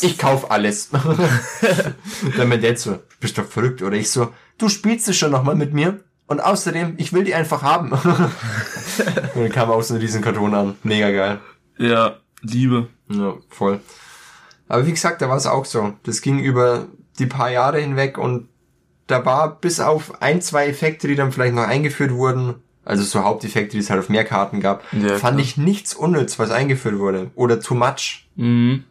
Ich 0.01 0.17
kauf 0.19 0.51
alles. 0.51 0.89
dann 2.37 2.47
mein 2.47 2.61
Dad 2.61 2.77
so, 2.77 2.99
bist 3.19 3.37
doch 3.37 3.45
verrückt. 3.45 3.81
Oder 3.81 3.97
ich 3.97 4.11
so, 4.11 4.31
du 4.57 4.69
spielst 4.69 5.07
es 5.09 5.17
schon 5.17 5.31
nochmal 5.31 5.55
mit 5.55 5.73
mir. 5.73 5.99
Und 6.27 6.39
außerdem, 6.39 6.95
ich 6.97 7.11
will 7.11 7.23
die 7.23 7.35
einfach 7.35 7.63
haben. 7.63 7.91
und 9.35 9.41
dann 9.41 9.51
kam 9.51 9.71
auch 9.71 9.81
so 9.81 9.93
ein 9.95 9.99
riesen 9.99 10.21
Karton 10.21 10.53
an. 10.53 10.75
Mega 10.83 11.11
geil. 11.11 11.39
Ja. 11.77 12.17
Liebe. 12.43 12.87
Ja, 13.09 13.35
voll. 13.49 13.79
Aber 14.67 14.85
wie 14.87 14.91
gesagt, 14.91 15.21
da 15.21 15.29
war 15.29 15.37
es 15.37 15.45
auch 15.47 15.65
so. 15.65 15.93
Das 16.03 16.21
ging 16.21 16.39
über 16.39 16.87
die 17.19 17.25
paar 17.25 17.49
Jahre 17.51 17.79
hinweg 17.79 18.17
und 18.17 18.47
da 19.07 19.25
war 19.25 19.59
bis 19.59 19.79
auf 19.79 20.21
ein, 20.21 20.41
zwei 20.41 20.67
Effekte, 20.67 21.07
die 21.07 21.15
dann 21.15 21.31
vielleicht 21.31 21.53
noch 21.55 21.67
eingeführt 21.67 22.11
wurden, 22.13 22.55
also 22.85 23.03
so 23.03 23.23
Haupteffekte, 23.23 23.71
die 23.77 23.79
es 23.79 23.89
halt 23.89 23.99
auf 23.99 24.09
mehr 24.09 24.23
Karten 24.25 24.59
gab, 24.61 24.83
Ja, 24.93 25.17
fand 25.17 25.39
ich 25.39 25.57
nichts 25.57 25.93
unnütz, 25.93 26.39
was 26.39 26.51
eingeführt 26.51 26.97
wurde. 26.99 27.31
Oder 27.35 27.59
too 27.59 27.75
much. 27.75 28.27
Mhm. 28.35 28.83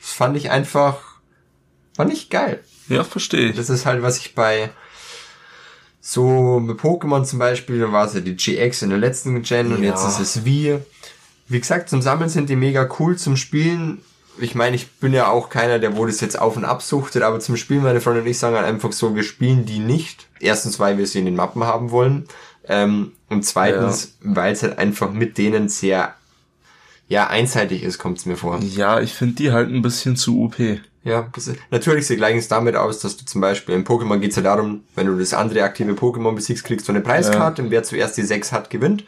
Das 0.00 0.12
fand 0.12 0.36
ich 0.36 0.50
einfach, 0.50 0.98
fand 1.96 2.12
ich 2.12 2.30
geil. 2.30 2.62
Ja, 2.88 3.04
verstehe 3.04 3.50
ich. 3.50 3.56
Das 3.56 3.68
ist 3.70 3.84
halt, 3.86 4.02
was 4.02 4.18
ich 4.18 4.34
bei 4.34 4.70
so 6.00 6.58
mit 6.60 6.78
Pokémon 6.80 7.24
zum 7.24 7.38
Beispiel, 7.38 7.78
da 7.80 7.92
war 7.92 8.06
es 8.06 8.14
ja 8.14 8.20
die 8.20 8.36
GX 8.36 8.82
in 8.82 8.90
der 8.90 8.98
letzten 8.98 9.42
Gen 9.42 9.72
und 9.72 9.82
Ja. 9.82 9.90
jetzt 9.90 10.06
ist 10.06 10.18
es 10.20 10.44
wie. 10.44 10.78
Wie 11.48 11.60
gesagt, 11.60 11.88
zum 11.88 12.02
Sammeln 12.02 12.28
sind 12.28 12.48
die 12.48 12.56
mega 12.56 12.88
cool, 12.98 13.16
zum 13.16 13.36
Spielen. 13.36 14.02
Ich 14.40 14.54
meine, 14.54 14.76
ich 14.76 14.90
bin 14.92 15.12
ja 15.12 15.28
auch 15.28 15.48
keiner, 15.48 15.78
der 15.78 15.96
wo 15.96 16.06
das 16.06 16.20
jetzt 16.20 16.38
auf 16.38 16.56
und 16.56 16.64
ab 16.64 16.82
suchtet, 16.82 17.22
aber 17.22 17.40
zum 17.40 17.56
Spielen, 17.56 17.82
meine 17.82 18.00
Freunde 18.00 18.20
und 18.20 18.26
ich 18.26 18.38
sagen 18.38 18.54
halt 18.54 18.66
einfach 18.66 18.92
so, 18.92 19.16
wir 19.16 19.24
spielen 19.24 19.64
die 19.64 19.78
nicht. 19.78 20.28
Erstens, 20.38 20.78
weil 20.78 20.98
wir 20.98 21.06
sie 21.06 21.18
in 21.18 21.24
den 21.24 21.36
Mappen 21.36 21.64
haben 21.64 21.90
wollen. 21.90 22.26
Ähm, 22.68 23.12
und 23.28 23.44
zweitens, 23.44 24.16
weil 24.20 24.52
es 24.52 24.62
halt 24.62 24.78
einfach 24.78 25.10
mit 25.10 25.38
denen 25.38 25.68
sehr, 25.68 26.14
ja, 27.08 27.26
einseitig 27.26 27.82
ist, 27.82 27.98
kommt 27.98 28.18
es 28.18 28.26
mir 28.26 28.36
vor. 28.36 28.60
Ja, 28.60 29.00
ich 29.00 29.14
finde 29.14 29.36
die 29.36 29.50
halt 29.50 29.70
ein 29.70 29.82
bisschen 29.82 30.16
zu 30.16 30.42
OP. 30.42 30.58
Ja, 31.08 31.28
das 31.34 31.48
ist, 31.48 31.58
natürlich 31.70 32.06
sie 32.06 32.16
gleichen 32.16 32.38
es 32.38 32.48
damit 32.48 32.76
aus, 32.76 32.98
dass 32.98 33.16
du 33.16 33.24
zum 33.24 33.40
Beispiel 33.40 33.74
in 33.74 33.84
Pokémon 33.84 34.18
geht 34.18 34.30
es 34.30 34.36
ja 34.36 34.42
darum, 34.42 34.82
wenn 34.94 35.06
du 35.06 35.18
das 35.18 35.32
andere 35.32 35.62
aktive 35.62 35.92
Pokémon 35.92 36.34
besiegst, 36.34 36.64
kriegst 36.64 36.86
du 36.86 36.92
eine 36.92 37.00
Preiskarte 37.00 37.62
und 37.62 37.70
wer 37.70 37.82
zuerst 37.82 38.18
die 38.18 38.22
6 38.22 38.52
hat, 38.52 38.68
gewinnt. 38.68 39.04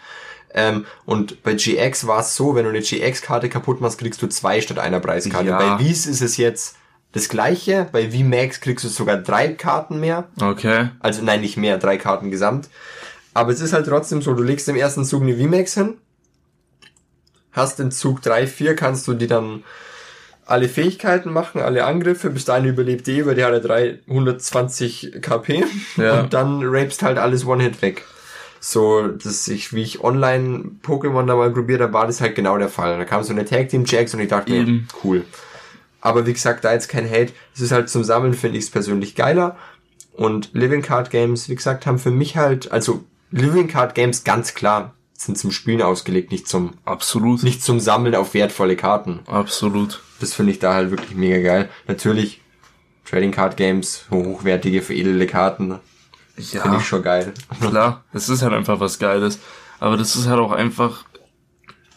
Ähm, 0.54 0.84
und 1.04 1.42
bei 1.42 1.54
GX 1.54 2.06
war 2.06 2.20
es 2.20 2.34
so, 2.34 2.54
wenn 2.54 2.64
du 2.64 2.70
eine 2.70 2.80
GX-Karte 2.80 3.48
kaputt 3.48 3.80
machst, 3.80 3.98
kriegst 3.98 4.20
du 4.22 4.26
zwei 4.28 4.60
statt 4.60 4.78
einer 4.78 5.00
Preiskarte. 5.00 5.48
Ja. 5.50 5.58
Bei 5.58 5.84
Wies 5.84 6.06
ist 6.06 6.22
es 6.22 6.36
jetzt 6.36 6.76
das 7.12 7.28
gleiche, 7.28 7.88
bei 7.92 8.10
VMAX 8.10 8.60
kriegst 8.60 8.84
du 8.84 8.88
sogar 8.88 9.16
drei 9.16 9.48
Karten 9.48 10.00
mehr. 10.00 10.28
Okay. 10.40 10.90
Also 11.00 11.22
nein, 11.22 11.40
nicht 11.40 11.56
mehr, 11.56 11.78
drei 11.78 11.96
Karten 11.98 12.30
gesamt. 12.30 12.68
Aber 13.34 13.52
es 13.52 13.60
ist 13.60 13.72
halt 13.72 13.86
trotzdem 13.86 14.22
so, 14.22 14.34
du 14.34 14.42
legst 14.42 14.68
im 14.68 14.76
ersten 14.76 15.04
Zug 15.04 15.22
eine 15.22 15.36
VMAX 15.36 15.74
hin, 15.74 15.98
hast 17.52 17.78
in 17.80 17.90
Zug 17.90 18.22
3, 18.22 18.46
4, 18.46 18.76
kannst 18.76 19.06
du 19.08 19.14
die 19.14 19.26
dann 19.26 19.64
alle 20.46 20.68
Fähigkeiten 20.68 21.32
machen, 21.32 21.60
alle 21.60 21.84
Angriffe, 21.84 22.30
bis 22.30 22.44
dahin 22.44 22.64
überlebt 22.64 23.06
die, 23.06 23.24
weil 23.24 23.36
die 23.36 23.44
hat 23.44 23.52
ja 23.52 23.60
320 23.60 25.18
KP 25.20 25.64
Ja. 25.96 26.20
und 26.20 26.34
dann 26.34 26.60
rapst 26.64 27.02
halt 27.02 27.18
alles 27.18 27.46
One-Hit 27.46 27.82
weg. 27.82 28.04
So, 28.62 29.09
dass 29.09 29.49
ich, 29.49 29.73
wie 29.73 29.83
ich 29.83 30.05
online 30.05 30.73
Pokémon 30.83 31.27
da 31.27 31.35
mal 31.35 31.51
probiert 31.51 31.81
habe, 31.81 31.94
war 31.94 32.07
das 32.07 32.20
halt 32.20 32.35
genau 32.35 32.59
der 32.59 32.68
Fall. 32.68 32.99
Da 32.99 33.05
kam 33.07 33.23
so 33.23 33.33
eine 33.33 33.46
Tag 33.46 33.70
Team 33.70 33.85
Jacks 33.87 34.12
und 34.12 34.20
ich 34.20 34.29
dachte 34.29 34.53
mir, 34.53 34.83
cool. 35.03 35.25
Aber 36.03 36.27
wie 36.27 36.33
gesagt, 36.33 36.64
da 36.64 36.73
jetzt 36.73 36.88
kein 36.88 37.11
Hate. 37.11 37.33
Es 37.55 37.62
ist 37.62 37.73
halt 37.73 37.88
zum 37.88 38.05
Sammeln, 38.05 38.35
finde 38.35 38.59
ich 38.59 38.64
es 38.64 38.70
persönlich 38.70 39.14
geiler. 39.14 39.57
Und 40.12 40.51
Living 40.53 40.83
Card 40.83 41.11
Games, 41.11 41.49
wie 41.49 41.55
gesagt, 41.55 41.87
haben 41.87 41.99
für 41.99 42.11
mich 42.11 42.37
halt, 42.37 42.70
also 42.70 43.05
Living 43.31 43.68
Card 43.68 43.94
Games 43.94 44.25
ganz 44.25 44.55
klar, 44.55 44.94
sind 45.14 45.38
zum 45.38 45.51
Spielen 45.51 45.83
ausgelegt, 45.83 46.31
nicht 46.31 46.49
zum, 46.49 46.75
Absolut. 46.85 47.42
nicht 47.42 47.62
zum 47.62 47.81
Sammeln 47.81 48.14
auf 48.14 48.35
wertvolle 48.35 48.77
Karten. 48.77 49.20
Absolut. 49.27 50.03
Das 50.20 50.35
finde 50.35 50.53
ich 50.53 50.59
da 50.59 50.75
halt 50.75 50.90
wirklich 50.90 51.14
mega 51.14 51.40
geil. 51.40 51.68
Natürlich, 51.87 52.40
Trading 53.05 53.31
Card 53.31 53.57
Games, 53.57 54.07
hochwertige, 54.11 54.83
veredelte 54.83 55.27
Karten, 55.27 55.79
Ja. 56.53 56.62
finde 56.62 56.79
ich 56.79 56.87
schon 56.87 57.03
geil. 57.03 57.33
Klar, 57.61 58.05
es 58.12 58.29
ist 58.29 58.42
halt 58.42 58.53
einfach 58.53 58.81
was 58.81 58.98
Geiles. 58.98 59.38
Aber 59.79 59.96
das 59.96 60.16
ist 60.16 60.26
halt 60.26 60.40
auch 60.40 60.53
einfach, 60.53 61.05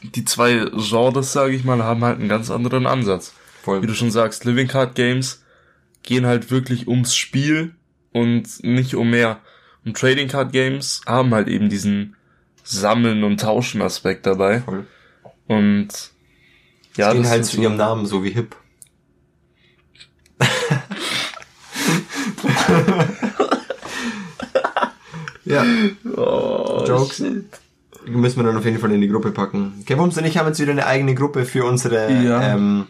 die 0.01 0.25
zwei 0.25 0.65
Genres, 0.75 1.33
sage 1.33 1.53
ich 1.55 1.63
mal, 1.63 1.83
haben 1.83 2.03
halt 2.03 2.19
einen 2.19 2.29
ganz 2.29 2.49
anderen 2.51 2.85
Ansatz. 2.87 3.33
Voll. 3.63 3.81
Wie 3.81 3.87
du 3.87 3.93
schon 3.93 4.11
sagst, 4.11 4.45
Living 4.45 4.67
Card 4.67 4.95
Games 4.95 5.43
gehen 6.03 6.25
halt 6.25 6.51
wirklich 6.51 6.87
ums 6.87 7.15
Spiel 7.15 7.75
und 8.11 8.63
nicht 8.63 8.95
um 8.95 9.09
mehr. 9.09 9.39
Und 9.85 9.97
Trading 9.97 10.27
Card 10.29 10.51
Games 10.51 11.01
haben 11.05 11.33
halt 11.33 11.47
eben 11.47 11.69
diesen 11.69 12.15
Sammeln 12.63 13.23
und 13.23 13.41
Tauschen 13.41 13.81
Aspekt 13.81 14.25
dabei. 14.25 14.61
Voll. 14.61 14.85
Und 15.47 15.89
ja, 16.95 17.11
Gehen 17.11 17.23
das 17.23 17.31
halt 17.31 17.45
zu 17.45 17.57
so- 17.57 17.61
ihrem 17.61 17.75
Namen, 17.75 18.05
so 18.05 18.23
wie 18.23 18.31
Hip. 18.31 18.55
ja, 25.45 25.63
Oh, 26.15 26.83
Jokes. 26.87 27.17
shit. 27.17 27.45
müssen 28.07 28.37
wir 28.37 28.43
dann 28.43 28.57
auf 28.57 28.65
jeden 28.65 28.79
Fall 28.79 28.91
in 28.91 29.01
die 29.01 29.07
Gruppe 29.07 29.31
packen. 29.31 29.83
Kevums 29.85 30.17
und 30.17 30.25
ich 30.25 30.37
haben 30.37 30.47
jetzt 30.47 30.59
wieder 30.59 30.71
eine 30.71 30.85
eigene 30.85 31.15
Gruppe 31.15 31.45
für 31.45 31.65
unsere, 31.65 32.11
Ja. 32.11 32.53
ähm, 32.53 32.87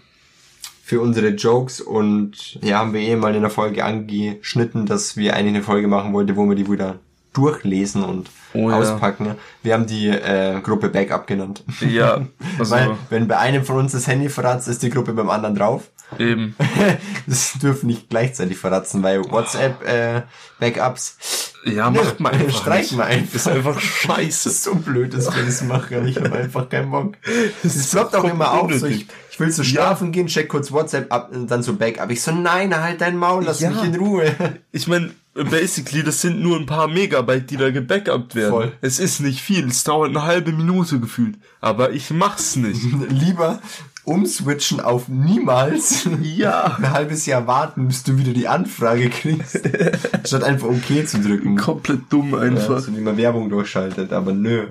für 0.84 1.00
unsere 1.02 1.30
Jokes 1.30 1.82
und 1.82 2.60
ja, 2.62 2.80
haben 2.80 2.94
wir 2.94 3.02
eh 3.02 3.16
mal 3.16 3.34
in 3.36 3.42
der 3.42 3.50
Folge 3.52 3.84
angeschnitten, 3.86 4.86
dass 4.86 5.16
wir 5.18 5.36
eigentlich 5.36 5.56
eine 5.56 5.64
Folge 5.64 5.88
machen 5.88 6.14
wollten, 6.14 6.36
wo 6.36 6.46
wir 6.48 6.56
die 6.56 6.70
wieder 6.70 7.00
durchlesen 7.34 8.04
und 8.04 8.30
Oh 8.56 8.70
ja. 8.70 8.78
auspacken. 8.78 9.36
Wir 9.64 9.74
haben 9.74 9.88
die 9.88 10.08
äh, 10.10 10.60
Gruppe 10.62 10.90
Backup 10.90 11.26
genannt. 11.26 11.64
Ja, 11.80 12.22
also 12.60 12.76
Weil, 12.76 12.92
wenn 13.10 13.28
bei 13.28 13.40
einem 13.40 13.64
von 13.66 13.78
uns 13.78 13.94
das 13.94 14.06
Handy 14.08 14.30
verratzt, 14.30 14.68
ist 14.68 14.84
die 14.84 14.92
Gruppe 14.92 15.14
beim 15.14 15.30
anderen 15.32 15.56
drauf. 15.56 15.90
eben. 16.20 16.56
Das 17.26 17.54
dürfen 17.54 17.88
nicht 17.88 18.10
gleichzeitig 18.10 18.58
verratzen, 18.58 19.02
weil 19.02 19.24
WhatsApp 19.32 19.84
äh, 19.88 20.22
Backups 20.60 21.53
Ja, 21.66 21.90
macht 21.90 22.20
man 22.20 22.34
einfach. 22.34 22.66
wir 22.66 22.76
nicht. 22.78 23.00
einfach. 23.00 23.36
Ist 23.36 23.48
einfach 23.48 23.76
Das 23.76 23.84
scheiße. 23.84 24.50
ist 24.50 24.64
so 24.64 24.76
blöd, 24.76 25.14
dass 25.14 25.34
wir 25.36 25.44
das 25.46 25.64
machen. 25.64 26.06
Ich 26.08 26.18
habe 26.18 26.32
einfach 26.34 26.68
keinen 26.70 26.92
Bock. 26.92 27.14
Es 27.64 27.92
ploppt 27.92 28.16
auch 28.16 28.24
immer 28.26 28.52
auf. 28.52 28.74
So, 28.74 28.86
ich, 28.86 29.06
ich 29.32 29.40
will 29.40 29.50
so 29.52 29.64
schlafen 29.64 30.12
gehen, 30.12 30.28
check 30.28 30.50
kurz 30.50 30.72
WhatsApp 30.72 31.12
ab 31.12 31.32
und 31.34 31.50
dann 31.50 31.64
so 31.64 31.76
Backup. 31.76 32.10
Ich 32.12 32.22
so, 32.22 32.32
nein, 32.32 32.76
halt 32.80 33.00
dein 33.02 33.16
Maul, 33.18 33.44
lass 33.46 33.62
Ja. 33.62 33.70
mich 33.72 33.84
in 33.84 33.96
Ruhe. 33.96 34.34
Ich 34.72 34.88
meine, 34.88 35.12
basically, 35.36 36.04
das 36.04 36.20
sind 36.22 36.42
nur 36.42 36.58
ein 36.60 36.66
paar 36.66 36.88
Megabyte, 36.88 37.50
die 37.50 37.58
da 37.58 37.72
gebackupt 37.72 38.36
werden. 38.36 38.52
Voll. 38.52 38.72
Es 38.82 39.00
ist 39.00 39.20
nicht 39.22 39.40
viel, 39.40 39.68
es 39.68 39.84
dauert 39.84 40.10
eine 40.10 40.24
halbe 40.24 40.52
Minute 40.52 41.00
gefühlt. 41.00 41.36
Aber 41.62 41.92
ich 41.92 42.10
mach's 42.12 42.56
nicht. 42.56 42.82
Lieber 43.10 43.60
umswitchen 44.06 44.80
auf 44.82 45.08
niemals. 45.08 46.08
Ja. 46.22 46.76
Ein 46.78 46.92
halbes 46.92 47.26
Jahr 47.26 47.48
warten, 47.48 47.88
bis 47.88 48.04
du 48.04 48.18
wieder 48.18 48.34
die 48.34 48.48
Anfrage 48.48 49.10
kriegst. 49.10 49.60
Statt 50.26 50.44
einfach 50.44 50.68
okay 50.68 51.06
zu 51.06 51.20
drücken. 51.22 51.56
Komplett 51.58 52.02
dumm 52.12 52.32
Ja, 52.32 52.40
einfach. 52.40 52.76
dass 52.76 52.86
du 52.86 52.92
nicht 52.92 53.04
mal 53.04 53.18
Werbung 53.18 53.50
durchschaltet, 53.50 54.12
aber 54.14 54.34
nö. 54.34 54.68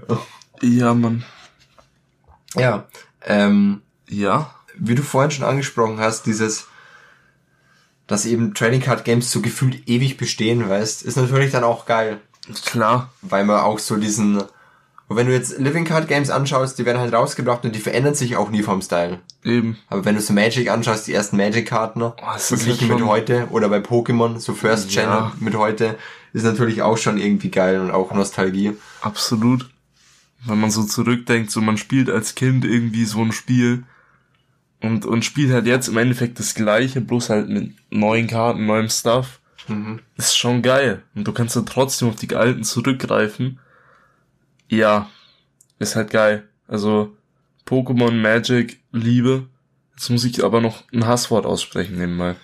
Ja, 0.61 0.93
Mann. 0.95 1.25
Ja, 2.57 2.87
ähm, 3.25 3.83
Ja. 4.09 4.55
wie 4.77 4.95
du 4.95 5.03
vorhin 5.03 5.31
schon 5.31 5.45
angesprochen 5.47 5.99
hast, 5.99 6.27
dieses, 6.27 6.67
dass 8.07 8.27
eben 8.27 8.53
Trading 8.55 8.81
Card 8.83 9.05
Games 9.05 9.31
so 9.31 9.41
gefühlt 9.41 9.89
ewig 9.89 10.17
bestehen, 10.19 10.69
weißt, 10.69 11.03
ist 11.03 11.17
natürlich 11.17 11.53
dann 11.53 11.65
auch 11.65 11.87
geil, 11.87 12.21
Klar. 12.67 13.11
weil 13.23 13.45
man 13.45 13.61
auch 13.61 13.79
so 13.79 13.97
diesen, 13.97 14.43
und 15.13 15.19
wenn 15.19 15.27
du 15.27 15.35
jetzt 15.35 15.59
Living 15.59 15.85
Card 15.85 16.09
Games 16.09 16.31
anschaust, 16.31 16.79
die 16.79 16.87
werden 16.87 16.99
halt 16.99 17.13
rausgebracht 17.13 17.67
und 17.67 17.75
die 17.75 17.81
verändern 17.81 18.15
sich 18.15 18.35
auch 18.37 18.49
nie 18.49 18.63
vom 18.63 18.81
Style. 18.81 19.19
Eben. 19.45 19.77
Aber 19.91 20.07
wenn 20.07 20.15
du 20.15 20.23
so 20.23 20.33
Magic 20.33 20.71
anschaust, 20.71 21.07
die 21.07 21.13
ersten 21.13 21.37
Magic-Karten, 21.37 22.03
ist 22.35 22.49
verglichen 22.49 22.89
mit 22.89 23.05
heute, 23.05 23.47
oder 23.51 23.69
bei 23.69 23.77
Pokémon, 23.81 24.39
so 24.39 24.55
First 24.55 24.89
Gen 24.89 25.05
Ja. 25.05 25.33
mit 25.39 25.55
heute, 25.55 25.99
ist 26.33 26.45
natürlich 26.45 26.81
auch 26.81 26.97
schon 26.97 27.19
irgendwie 27.19 27.51
geil 27.51 27.79
und 27.79 27.91
auch 27.91 28.15
Nostalgie. 28.15 28.73
Absolut. 29.03 29.69
Wenn 30.47 30.59
man 30.59 30.71
so 30.71 30.83
zurückdenkt, 30.83 31.51
so 31.51 31.61
man 31.61 31.77
spielt 31.77 32.09
als 32.09 32.35
Kind 32.35 32.65
irgendwie 32.65 33.05
so 33.05 33.21
ein 33.21 33.33
Spiel 33.33 33.85
und, 34.81 35.05
und 35.05 35.27
spielt 35.27 35.53
halt 35.53 35.67
jetzt 35.67 35.89
im 35.89 35.99
Endeffekt 35.99 36.39
das 36.39 36.55
gleiche, 36.55 37.03
bloß 37.03 37.29
halt 37.29 37.51
mit 37.51 37.75
neuen 37.91 38.29
Karten, 38.29 38.65
neuem 38.65 38.89
Stuff. 38.89 39.41
Ist 40.17 40.39
schon 40.39 40.63
geil. 40.63 41.03
Und 41.15 41.29
du 41.29 41.33
kannst 41.33 41.55
dann 41.55 41.67
trotzdem 41.67 42.09
auf 42.09 42.17
die 42.17 42.35
alten 42.35 42.65
zurückgreifen. 42.65 43.59
Ja, 44.73 45.11
ist 45.79 45.97
halt 45.97 46.09
geil. 46.11 46.49
Also 46.67 47.15
Pokémon, 47.67 48.13
Magic, 48.13 48.81
Liebe. 48.91 49.47
Jetzt 49.95 50.09
muss 50.09 50.25
ich 50.25 50.43
aber 50.43 50.63
noch 50.63 50.83
ein 50.95 51.07
Hasswort 51.07 51.45
aussprechen 51.45 51.99
nebenbei. 51.99 52.37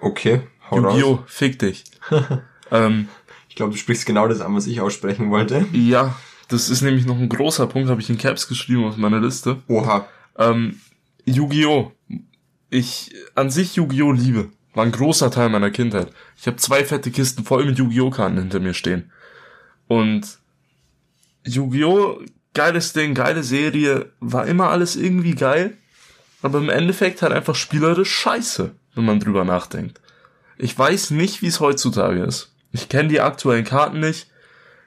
Okay, 0.00 0.40
hau. 0.70 0.76
Yu-Gi-Oh! 0.78 1.22
Fick 1.26 1.58
dich. 1.58 1.84
ähm, 2.70 3.08
Ich 3.50 3.56
glaube, 3.56 3.72
du 3.72 3.78
sprichst 3.78 4.06
genau 4.06 4.26
das 4.26 4.40
an, 4.40 4.54
was 4.56 4.66
ich 4.66 4.80
aussprechen 4.80 5.30
wollte. 5.30 5.66
ja, 5.72 6.16
das 6.48 6.70
ist 6.70 6.80
nämlich 6.80 7.04
noch 7.04 7.18
ein 7.18 7.28
großer 7.28 7.66
Punkt, 7.66 7.90
habe 7.90 8.00
ich 8.00 8.08
in 8.08 8.16
Caps 8.16 8.48
geschrieben 8.48 8.84
auf 8.84 8.96
meiner 8.96 9.20
Liste. 9.20 9.62
Oha. 9.68 10.08
Ähm, 10.38 10.80
Yu-Gi-Oh! 11.26 11.92
Ich 12.70 13.14
an 13.34 13.50
sich 13.50 13.76
Yu-Gi-Oh! 13.76 14.12
liebe. 14.12 14.48
War 14.72 14.84
ein 14.86 14.92
großer 14.92 15.30
Teil 15.30 15.50
meiner 15.50 15.70
Kindheit. 15.70 16.10
Ich 16.38 16.46
habe 16.46 16.56
zwei 16.56 16.84
fette 16.86 17.10
Kisten 17.10 17.44
voll 17.44 17.66
mit 17.66 17.76
Yu-Gi-Oh! 17.76 18.08
Karten 18.08 18.38
hinter 18.38 18.60
mir 18.60 18.72
stehen. 18.72 19.12
Und 19.88 20.38
Yu-Gi-Oh! 21.46 22.20
geiles 22.54 22.92
Ding, 22.92 23.14
geile 23.14 23.42
Serie, 23.42 24.12
war 24.20 24.46
immer 24.46 24.70
alles 24.70 24.94
irgendwie 24.96 25.34
geil. 25.34 25.76
Aber 26.40 26.58
im 26.58 26.68
Endeffekt 26.68 27.22
halt 27.22 27.32
einfach 27.32 27.54
spielerisch 27.54 28.12
scheiße, 28.12 28.70
wenn 28.94 29.04
man 29.04 29.18
drüber 29.18 29.44
nachdenkt. 29.44 30.00
Ich 30.56 30.78
weiß 30.78 31.10
nicht, 31.10 31.42
wie 31.42 31.48
es 31.48 31.58
heutzutage 31.60 32.22
ist. 32.22 32.52
Ich 32.70 32.88
kenne 32.88 33.08
die 33.08 33.20
aktuellen 33.20 33.64
Karten 33.64 33.98
nicht. 34.00 34.28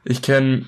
Ich 0.06 0.22
kenne, 0.22 0.65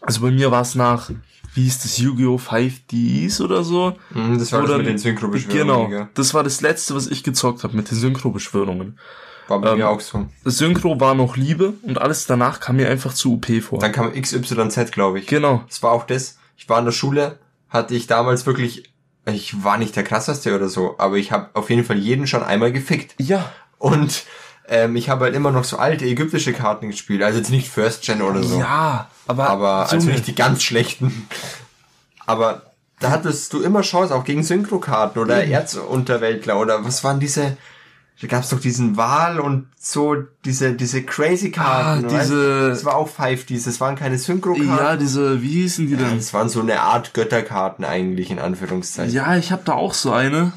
also 0.00 0.20
bei 0.22 0.30
mir 0.30 0.50
war 0.50 0.62
es 0.62 0.74
nach, 0.74 1.10
wie 1.54 1.64
hieß 1.64 1.80
das, 1.80 1.98
Yu-Gi-Oh! 1.98 2.36
5Ds 2.36 3.42
oder 3.42 3.62
so. 3.64 3.96
Mhm, 4.10 4.38
Das 4.38 4.52
war 4.52 4.62
Wo 4.62 4.66
das 4.68 4.78
mit 4.78 4.86
den 4.86 4.98
Synchrobeschwörungen. 4.98 5.90
Genau, 5.90 6.08
das 6.14 6.32
war 6.34 6.44
das 6.44 6.60
letzte, 6.62 6.94
was 6.94 7.08
ich 7.08 7.22
gezockt 7.24 7.62
habe 7.64 7.76
mit 7.76 7.90
den 7.90 7.98
Synchro-Beschwörungen. 7.98 8.98
War 9.48 9.60
bei 9.60 9.70
Ähm, 9.70 9.78
mir 9.78 9.88
auch 9.88 10.00
so. 10.00 10.26
Synchro 10.44 10.98
war 11.00 11.14
noch 11.14 11.36
Liebe 11.36 11.74
und 11.82 12.00
alles 12.00 12.26
danach 12.26 12.60
kam 12.60 12.76
mir 12.76 12.88
einfach 12.88 13.14
zu 13.14 13.34
UP 13.34 13.46
vor. 13.62 13.78
Dann 13.78 13.92
kam 13.92 14.12
XYZ, 14.12 14.92
glaube 14.92 15.20
ich. 15.20 15.26
Genau. 15.26 15.62
Das 15.68 15.82
war 15.82 15.92
auch 15.92 16.04
das. 16.04 16.38
Ich 16.56 16.68
war 16.68 16.78
in 16.78 16.84
der 16.84 16.92
Schule, 16.92 17.38
hatte 17.68 17.94
ich 17.94 18.06
damals 18.06 18.46
wirklich, 18.46 18.90
ich 19.26 19.62
war 19.64 19.78
nicht 19.78 19.94
der 19.94 20.04
krasseste 20.04 20.54
oder 20.54 20.68
so, 20.68 20.96
aber 20.98 21.16
ich 21.16 21.32
habe 21.32 21.50
auf 21.54 21.70
jeden 21.70 21.84
Fall 21.84 21.98
jeden 21.98 22.26
schon 22.26 22.42
einmal 22.42 22.72
gefickt. 22.72 23.14
Ja. 23.18 23.52
Und 23.78 24.24
ähm, 24.68 24.96
ich 24.96 25.08
habe 25.08 25.26
halt 25.26 25.34
immer 25.34 25.52
noch 25.52 25.64
so 25.64 25.76
alte 25.76 26.04
ägyptische 26.06 26.52
Karten 26.52 26.88
gespielt, 26.88 27.22
also 27.22 27.38
jetzt 27.38 27.50
nicht 27.50 27.68
First 27.68 28.04
Gen 28.04 28.22
oder 28.22 28.42
so. 28.42 28.58
Ja, 28.58 29.08
aber, 29.26 29.48
aber 29.48 29.92
also 29.92 30.08
nicht 30.08 30.26
die 30.26 30.34
ganz 30.34 30.62
schlechten. 30.62 31.28
Aber 32.26 32.62
da 32.98 33.10
hattest 33.10 33.52
du 33.52 33.62
immer 33.62 33.82
Chance, 33.82 34.14
auch 34.14 34.24
gegen 34.24 34.42
Synchro-Karten 34.42 35.18
oder 35.18 35.44
Erzunterweltler 35.44 36.58
oder 36.58 36.84
was 36.84 37.04
waren 37.04 37.20
diese, 37.20 37.56
da 38.20 38.26
gab's 38.28 38.48
doch 38.48 38.60
diesen 38.60 38.96
Wal 38.96 39.38
und 39.40 39.66
so, 39.78 40.16
diese, 40.44 40.72
diese 40.72 41.02
crazy 41.02 41.50
Karten. 41.50 42.06
Ah, 42.06 42.10
weißt? 42.10 42.22
diese- 42.30 42.68
Das 42.70 42.84
war 42.84 42.96
auch 42.96 43.08
5Ds, 43.08 43.64
das 43.66 43.80
waren 43.80 43.94
keine 43.96 44.18
Synchro-Karten. 44.18 44.68
ja, 44.68 44.96
diese, 44.96 45.42
wie 45.42 45.62
hießen 45.62 45.86
die 45.86 45.92
Ja, 45.94 45.98
denn? 46.08 46.16
das 46.16 46.32
waren 46.32 46.48
so 46.48 46.60
eine 46.60 46.80
Art 46.80 47.12
Götterkarten 47.14 47.84
eigentlich, 47.84 48.30
in 48.30 48.38
Anführungszeichen. 48.38 49.12
Ja, 49.14 49.36
ich 49.36 49.52
habe 49.52 49.62
da 49.64 49.72
auch 49.74 49.92
so 49.94 50.12
eine. 50.12 50.52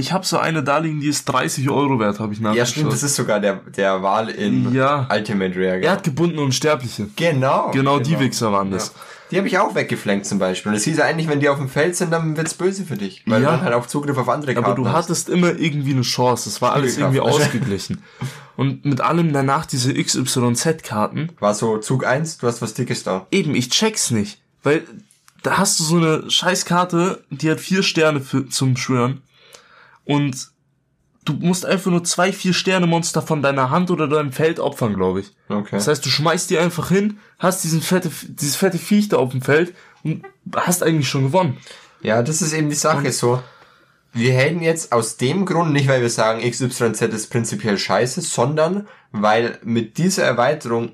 Ich 0.00 0.12
habe 0.12 0.26
so 0.26 0.38
eine 0.38 0.62
da 0.62 0.78
liegen, 0.78 1.00
die 1.00 1.08
ist 1.08 1.24
30 1.26 1.70
Euro 1.70 1.98
wert, 2.00 2.18
habe 2.20 2.32
ich 2.32 2.40
nachgeschaut. 2.40 2.58
Ja, 2.58 2.66
stimmt, 2.66 2.92
das 2.92 3.02
ist 3.02 3.14
sogar 3.16 3.38
der, 3.40 3.60
der 3.76 4.02
Wahl 4.02 4.28
in 4.30 4.72
Ja. 4.74 5.08
Ultimate 5.12 5.54
Rare. 5.54 5.80
Er 5.82 5.92
hat 5.92 6.02
gebundene 6.04 6.42
Unsterbliche. 6.42 7.08
genau. 7.16 7.70
Genau, 7.72 7.98
die 8.00 8.18
Wichser 8.18 8.50
waren 8.52 8.70
das. 8.70 8.92
Die 9.30 9.36
habe 9.38 9.46
ich 9.46 9.58
auch 9.58 9.76
weggeflankt 9.76 10.26
zum 10.26 10.40
Beispiel. 10.40 10.72
Und 10.72 10.76
es 10.76 10.82
hieß 10.82 10.96
ja 10.98 11.04
eigentlich, 11.04 11.28
wenn 11.28 11.38
die 11.38 11.48
auf 11.48 11.58
dem 11.58 11.68
Feld 11.68 11.94
sind, 11.94 12.10
dann 12.12 12.36
wird's 12.36 12.54
böse 12.54 12.84
für 12.84 12.96
dich. 12.96 13.22
Weil 13.26 13.42
Ja. 13.42 13.50
du 13.50 13.56
dann 13.58 13.64
halt 13.64 13.74
auch 13.74 13.86
Zugriff 13.86 14.18
auf 14.18 14.28
andere 14.28 14.54
Karten 14.54 14.66
Aber 14.66 14.74
du 14.74 14.88
hast. 14.88 15.04
hattest 15.04 15.28
immer 15.28 15.56
irgendwie 15.56 15.92
eine 15.92 16.02
Chance. 16.02 16.50
Das 16.50 16.60
war 16.60 16.72
alles 16.72 16.98
irgendwie 16.98 17.20
ausgeglichen. 17.20 18.02
Und 18.56 18.84
mit 18.84 19.00
allem 19.00 19.32
danach 19.32 19.66
diese 19.66 19.94
XYZ-Karten. 19.94 21.30
War 21.38 21.54
so 21.54 21.78
Zug 21.78 22.04
1, 22.04 22.38
du 22.38 22.46
hast 22.48 22.60
was 22.62 22.74
Dickes 22.74 23.04
da. 23.04 23.26
Eben, 23.30 23.54
ich 23.54 23.70
check's 23.70 24.10
nicht. 24.10 24.40
Weil 24.64 24.82
da 25.42 25.58
hast 25.58 25.78
du 25.78 25.84
so 25.84 25.96
eine 25.96 26.30
Scheißkarte, 26.30 27.24
die 27.30 27.50
hat 27.50 27.60
vier 27.60 27.82
Sterne 27.82 28.20
für, 28.20 28.48
zum 28.48 28.76
Schwören. 28.76 29.22
Und 30.10 30.48
du 31.24 31.34
musst 31.34 31.64
einfach 31.64 31.90
nur 31.90 32.02
zwei, 32.02 32.32
vier 32.32 32.52
Sterne 32.52 32.88
Monster 32.88 33.22
von 33.22 33.42
deiner 33.42 33.70
Hand 33.70 33.92
oder 33.92 34.08
deinem 34.08 34.32
Feld 34.32 34.58
opfern, 34.58 34.94
glaube 34.94 35.20
ich. 35.20 35.30
Okay. 35.48 35.76
Das 35.76 35.86
heißt, 35.86 36.04
du 36.04 36.08
schmeißt 36.08 36.50
die 36.50 36.58
einfach 36.58 36.88
hin, 36.88 37.18
hast 37.38 37.62
diesen 37.62 37.80
fette, 37.80 38.10
dieses 38.28 38.56
fette 38.56 38.78
Viech 38.78 39.08
da 39.08 39.18
auf 39.18 39.30
dem 39.30 39.40
Feld 39.40 39.72
und 40.02 40.24
hast 40.56 40.82
eigentlich 40.82 41.08
schon 41.08 41.24
gewonnen. 41.24 41.58
Ja, 42.02 42.24
das 42.24 42.42
ist 42.42 42.52
eben 42.52 42.70
die 42.70 42.74
Sache 42.74 43.12
so. 43.12 43.40
Wir 44.12 44.32
hätten 44.32 44.62
jetzt 44.62 44.90
aus 44.90 45.16
dem 45.16 45.46
Grund, 45.46 45.72
nicht 45.72 45.86
weil 45.86 46.02
wir 46.02 46.10
sagen, 46.10 46.40
XYZ 46.40 47.02
ist 47.02 47.30
prinzipiell 47.30 47.78
scheiße, 47.78 48.20
sondern 48.22 48.88
weil 49.12 49.60
mit 49.62 49.98
dieser 49.98 50.24
Erweiterung 50.24 50.90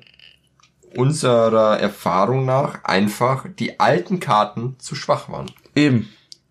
unserer 0.95 1.79
Erfahrung 1.79 2.45
nach 2.45 2.83
einfach 2.83 3.47
die 3.57 3.79
alten 3.79 4.19
Karten 4.19 4.75
zu 4.77 4.93
schwach 4.93 5.29
waren. 5.29 5.49
Eben. 5.73 6.09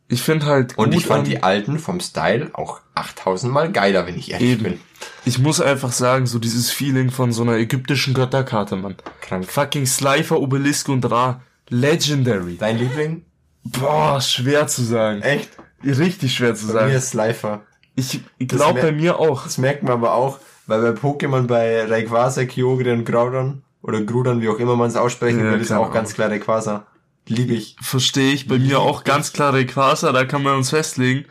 Ich 0.08 0.22
finde 0.22 0.46
halt 0.46 0.78
Und 0.78 0.90
gut 0.90 1.00
ich 1.00 1.06
fand 1.06 1.20
an- 1.20 1.24
die 1.30 1.42
alten 1.42 1.78
vom 1.78 1.98
Style 2.00 2.50
auch 2.52 2.80
8000 2.94 3.52
Mal 3.52 3.72
geiler, 3.72 4.06
wenn 4.06 4.16
ich 4.16 4.30
ehrlich 4.30 4.50
Eben. 4.52 4.62
bin. 4.62 4.80
Ich 5.24 5.38
muss 5.40 5.60
einfach 5.60 5.90
sagen, 5.92 6.26
so 6.26 6.38
dieses 6.38 6.70
Feeling 6.70 7.10
von 7.10 7.32
so 7.32 7.42
einer 7.42 7.56
ägyptischen 7.56 8.14
Götterkarte, 8.14 8.76
Mann. 8.76 8.94
Krank. 9.20 9.46
Fucking 9.50 9.84
Slifer, 9.86 10.40
Obelisk 10.40 10.88
und 10.88 11.10
Ra. 11.10 11.40
Legendary. 11.68 12.56
Dein 12.56 12.78
Liebling? 12.78 13.24
Boah, 13.64 14.20
schwer 14.20 14.66
zu 14.68 14.82
sagen. 14.82 15.22
Echt? 15.22 15.50
Richtig 15.84 16.34
schwer 16.34 16.54
zu 16.54 16.66
Bei 16.68 16.72
mir 16.72 16.78
sagen. 16.80 16.92
ist 16.92 17.08
Slifer. 17.10 17.62
Ich 17.96 18.20
glaube 18.38 18.74
mer- 18.74 18.82
bei 18.82 18.92
mir 18.92 19.18
auch. 19.18 19.44
Das 19.44 19.58
merkt 19.58 19.82
man 19.82 19.92
aber 19.92 20.14
auch, 20.14 20.38
weil 20.66 20.80
bei 20.92 21.00
Pokémon 21.00 21.46
bei 21.46 21.84
Rayquaza, 21.84 22.44
Kyogre 22.44 22.92
und 22.92 23.04
Groudon 23.04 23.62
oder 23.82 24.00
Grudan, 24.02 24.40
wie 24.40 24.48
auch 24.48 24.58
immer 24.58 24.76
man 24.76 24.88
es 24.88 24.96
aussprechen 24.96 25.44
Ja, 25.44 25.50
will, 25.52 25.60
ist 25.60 25.72
auch 25.72 25.92
ganz 25.92 26.14
klar 26.14 26.30
Rayquaza. 26.30 26.86
Liebe 27.28 27.54
ich. 27.54 27.76
Verstehe 27.80 28.32
ich. 28.32 28.46
Bei 28.48 28.58
mir 28.58 28.80
auch 28.80 29.04
ganz 29.04 29.32
klar 29.32 29.52
Rayquaza, 29.52 30.12
da 30.12 30.24
kann 30.24 30.42
man 30.42 30.56
uns 30.56 30.70
festlegen. 30.70 31.24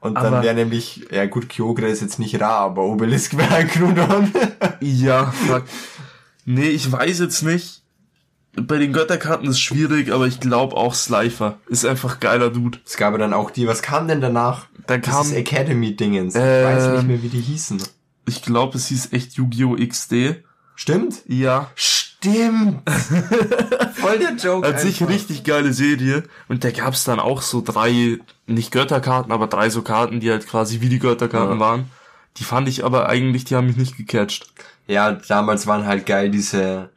Und 0.00 0.16
Aber- 0.16 0.30
dann 0.30 0.42
wäre 0.44 0.54
nämlich, 0.54 1.06
ja 1.10 1.26
gut, 1.26 1.48
Kyogre 1.48 1.86
ist 1.88 2.02
jetzt 2.02 2.18
nicht 2.18 2.40
rar, 2.40 2.60
aber 2.60 2.82
Obelisk 2.84 3.36
wäre 3.36 3.54
ein 3.54 3.68
Grudon. 3.68 4.32
Ja, 4.80 5.32
fuck. 5.32 5.64
Nee, 6.44 6.68
ich 6.68 6.90
weiß 6.92 7.18
jetzt 7.18 7.42
nicht. 7.42 7.82
Bei 8.54 8.78
den 8.78 8.92
Götterkarten 8.92 9.48
ist 9.48 9.60
schwierig, 9.60 10.12
aber 10.12 10.26
ich 10.26 10.38
glaube 10.40 10.76
auch 10.76 10.94
Slifer 10.94 11.58
ist 11.68 11.84
einfach 11.84 12.20
geiler 12.20 12.50
Dude. 12.50 12.78
es 12.86 12.96
gab 12.96 13.12
ja 13.12 13.18
dann 13.18 13.32
auch 13.32 13.50
die, 13.50 13.66
was 13.66 13.82
kam 13.82 14.06
denn 14.08 14.20
danach? 14.20 14.66
Da 14.86 14.98
kam, 14.98 15.28
Das 15.28 15.32
Academy-Dingens. 15.32 16.34
Ich 16.34 16.40
Ähm, 16.40 16.64
weiß 16.64 16.88
nicht 16.94 17.06
mehr, 17.08 17.22
wie 17.22 17.28
die 17.28 17.40
hießen. 17.40 17.82
ich 18.26 18.42
glaube, 18.42 18.76
es 18.78 18.86
hieß 18.86 19.12
echt 19.12 19.34
Yu-Gi-Oh! 19.34 19.76
XD. 19.76 20.42
Stimmt? 20.76 21.22
Ja. 21.26 21.70
Stimmt. 22.20 22.80
Voll 23.94 24.18
der 24.18 24.34
Joke. 24.36 24.66
An 24.66 24.78
sich 24.78 25.06
richtig 25.06 25.44
geile 25.44 25.72
Serie. 25.72 26.24
Und 26.48 26.64
da 26.64 26.70
gab's 26.70 27.04
dann 27.04 27.20
auch 27.20 27.42
so 27.42 27.62
drei, 27.64 28.18
nicht 28.46 28.72
Götterkarten, 28.72 29.30
aber 29.32 29.46
drei 29.46 29.70
so 29.70 29.82
Karten, 29.82 30.20
die 30.20 30.30
halt 30.30 30.46
quasi 30.46 30.80
wie 30.80 30.88
die 30.88 30.98
Götterkarten 30.98 31.58
Ja. 31.58 31.60
waren. 31.60 31.90
Die 32.38 32.44
fand 32.44 32.68
ich 32.68 32.84
aber 32.84 33.08
eigentlich, 33.08 33.44
die 33.44 33.54
haben 33.56 33.66
mich 33.68 33.76
nicht 33.76 33.96
gecatcht. 33.96 34.48
Ja, 34.86 35.12
damals 35.12 35.66
waren 35.66 35.86
halt 35.86 36.06
geil 36.06 36.30
diese 36.30 36.90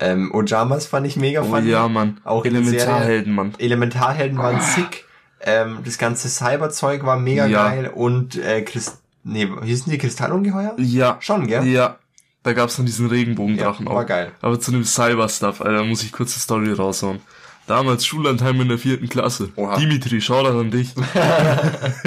ähm, 0.00 0.34
Ojamas 0.34 0.86
fand 0.86 1.06
ich 1.06 1.16
mega 1.16 1.42
Oh 1.42 1.44
funny. 1.44 1.70
ja, 1.70 1.86
Mann. 1.86 2.18
Auch 2.24 2.44
Elementarhelden, 2.44 3.32
Mann. 3.32 3.54
Elementarhelden 3.58 4.38
waren 4.38 4.60
sick. 4.60 5.04
Ähm, 5.40 5.78
das 5.84 5.98
ganze 5.98 6.28
Cyberzeug 6.28 7.04
war 7.06 7.16
mega 7.16 7.46
Ja. 7.46 7.68
geil 7.68 7.92
und 7.94 8.36
äh, 8.36 8.62
Christ 8.62 8.98
nee, 9.22 9.48
hießen 9.62 9.90
die 9.92 9.98
Kristallungeheuer? 9.98 10.74
Ja. 10.78 11.16
Schon, 11.20 11.46
gell? 11.46 11.64
Ja. 11.66 11.98
Da 12.44 12.52
gab's 12.52 12.76
dann 12.76 12.86
diesen 12.86 13.08
Regenbogendrachen 13.08 13.86
Ja, 13.86 13.92
auch. 13.92 13.96
war 13.96 14.04
geil. 14.04 14.30
Aber 14.42 14.60
zu 14.60 14.70
dem 14.70 14.84
Cyber-Stuff, 14.84 15.60
Alter, 15.60 15.82
muss 15.84 16.02
ich 16.04 16.12
kurz 16.12 16.34
eine 16.34 16.40
Story 16.40 16.72
raushauen. 16.72 17.18
Damals 17.66 18.04
Schullandheim 18.06 18.60
in 18.60 18.68
der 18.68 18.78
vierten 18.78 19.08
Klasse. 19.08 19.48
Oha. 19.56 19.76
Dimitri, 19.78 20.20
schau 20.20 20.42
da 20.44 20.56
an 20.60 20.70
dich. 20.70 20.94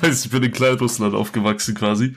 Weiß, 0.00 0.24
ich 0.24 0.30
bin 0.30 0.42
in 0.42 0.52
Kleinrussland 0.52 1.14
aufgewachsen 1.14 1.74
quasi. 1.74 2.16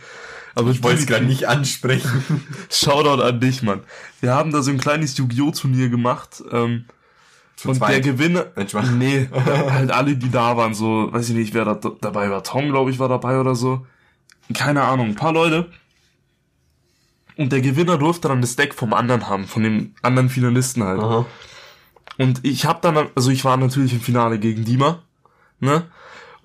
Aber 0.55 0.71
Ich 0.71 0.83
wollte 0.83 0.99
es 1.01 1.07
gerade 1.07 1.25
nicht 1.25 1.47
ansprechen. 1.47 2.43
Shoutout 2.71 3.21
an 3.21 3.39
dich, 3.39 3.63
Mann. 3.63 3.81
Wir 4.21 4.33
haben 4.33 4.51
da 4.51 4.61
so 4.61 4.71
ein 4.71 4.77
kleines 4.77 5.17
Yu-Gi-Oh! 5.17 5.51
Turnier 5.51 5.89
gemacht. 5.89 6.43
Ähm, 6.51 6.85
Zu 7.55 7.69
und 7.69 7.79
der 7.81 7.87
zweit. 7.89 8.03
Gewinner. 8.03 8.45
Mensch, 8.55 8.73
Mann. 8.73 8.97
Nee, 8.99 9.27
halt 9.33 9.91
alle, 9.91 10.15
die 10.15 10.29
da 10.29 10.55
waren, 10.55 10.73
so, 10.73 11.09
weiß 11.11 11.29
ich 11.29 11.35
nicht, 11.35 11.53
wer 11.53 11.65
da 11.65 11.73
dabei 11.99 12.29
war. 12.29 12.43
Tom, 12.43 12.69
glaube 12.69 12.91
ich, 12.91 12.99
war 12.99 13.09
dabei 13.09 13.39
oder 13.39 13.55
so. 13.55 13.85
Keine 14.53 14.83
Ahnung, 14.83 15.07
ein 15.07 15.15
paar 15.15 15.33
Leute. 15.33 15.69
Und 17.37 17.51
der 17.51 17.61
Gewinner 17.61 17.97
durfte 17.97 18.27
dann 18.27 18.41
das 18.41 18.55
Deck 18.55 18.73
vom 18.73 18.93
anderen 18.93 19.27
haben, 19.27 19.47
von 19.47 19.63
dem 19.63 19.95
anderen 20.01 20.29
Finalisten 20.29 20.83
halt. 20.83 21.01
Aha. 21.01 21.25
Und 22.17 22.45
ich 22.45 22.65
habe 22.65 22.79
dann, 22.81 23.09
also 23.15 23.31
ich 23.31 23.43
war 23.43 23.57
natürlich 23.57 23.93
im 23.93 24.01
Finale 24.01 24.37
gegen 24.39 24.65
Dima, 24.65 25.01
ne? 25.59 25.85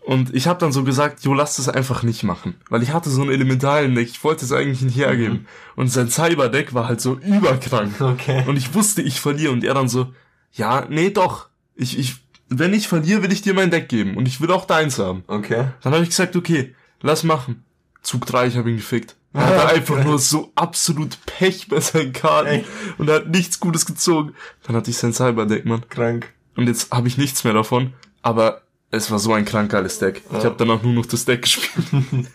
Und 0.09 0.35
ich 0.35 0.46
habe 0.46 0.59
dann 0.59 0.72
so 0.72 0.85
gesagt, 0.85 1.22
jo, 1.24 1.35
lass 1.35 1.57
das 1.57 1.68
einfach 1.68 2.03
nicht 2.03 2.22
machen. 2.22 2.55
Weil 2.70 2.83
ich 2.83 2.94
hatte 2.94 3.11
so 3.11 3.20
ein 3.20 3.29
Elementardeck, 3.31 4.09
ich 4.09 4.24
wollte 4.24 4.46
es 4.46 4.53
eigentlich 4.53 4.81
nicht 4.81 4.96
hergeben. 4.96 5.46
Und 5.77 5.88
sein 5.88 6.09
Cyberdeck 6.09 6.72
war 6.72 6.88
halt 6.88 7.03
so 7.03 7.18
überkrank. 7.18 8.01
Okay. 8.01 8.42
Und 8.46 8.57
ich 8.57 8.72
wusste, 8.72 9.03
ich 9.03 9.20
verliere. 9.20 9.53
Und 9.53 9.64
er 9.64 9.74
dann 9.74 9.90
so, 9.90 10.14
ja, 10.55 10.87
nee, 10.88 11.11
doch. 11.11 11.48
Ich, 11.74 11.98
ich, 11.98 12.16
wenn 12.48 12.72
ich 12.72 12.88
verliere, 12.88 13.22
will 13.22 13.33
ich 13.33 13.42
dir 13.42 13.53
mein 13.53 13.70
Deck 13.70 13.90
geben. 13.90 14.16
Und 14.16 14.27
ich 14.27 14.40
will 14.40 14.51
auch 14.51 14.64
deins 14.64 14.98
haben. 14.98 15.24
Okay. 15.27 15.66
Dann 15.83 15.92
habe 15.92 16.03
ich 16.03 16.09
gesagt, 16.09 16.37
okay, 16.37 16.74
lass 17.03 17.22
machen. 17.22 17.62
Zug 18.01 18.24
3, 18.24 18.46
ich 18.46 18.57
habe 18.57 18.70
ihn 18.70 18.77
gefickt. 18.77 19.14
Er 19.32 19.46
hatte 19.46 19.68
einfach 19.74 20.04
nur 20.04 20.18
so 20.18 20.52
absolut 20.54 21.18
Pech 21.26 21.68
bei 21.68 21.80
seinen 21.80 22.12
Karten. 22.12 22.48
Echt? 22.48 22.66
Und 22.98 23.08
er 23.08 23.16
hat 23.16 23.28
nichts 23.28 23.60
Gutes 23.60 23.86
gezogen. 23.86 24.34
Dann 24.66 24.76
hatte 24.76 24.90
ich 24.90 24.96
sein 24.98 25.12
Cyberdeck, 25.12 25.64
Mann. 25.64 25.88
Krank. 25.88 26.32
Und 26.56 26.66
jetzt 26.66 26.90
habe 26.90 27.08
ich 27.08 27.18
nichts 27.18 27.44
mehr 27.44 27.52
davon. 27.52 27.92
Aber 28.22 28.62
es 28.90 29.10
war 29.10 29.18
so 29.18 29.32
ein 29.32 29.44
krank 29.44 29.70
geiles 29.70 29.98
Deck. 29.98 30.22
Ich 30.36 30.44
habe 30.44 30.54
danach 30.58 30.82
nur 30.82 30.92
noch 30.92 31.06
das 31.06 31.24
Deck 31.24 31.42
gespielt. 31.42 31.86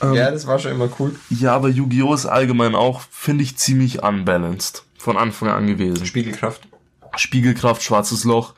Ähm. 0.00 0.14
ja, 0.14 0.30
das 0.30 0.46
war 0.46 0.60
schon 0.60 0.70
immer 0.70 0.88
cool. 1.00 1.16
ja, 1.28 1.56
aber 1.56 1.68
Yu-Gi-Oh! 1.68 2.14
ist 2.14 2.24
allgemein 2.24 2.76
auch, 2.76 3.00
finde 3.10 3.42
ich, 3.42 3.56
ziemlich 3.56 4.00
unbalanced. 4.00 4.84
Von 4.96 5.16
Anfang 5.16 5.48
an 5.48 5.66
gewesen. 5.66 6.06
Spiegelkraft. 6.06 6.68
Spiegelkraft, 7.16 7.82
schwarzes 7.82 8.22
Loch. 8.22 8.54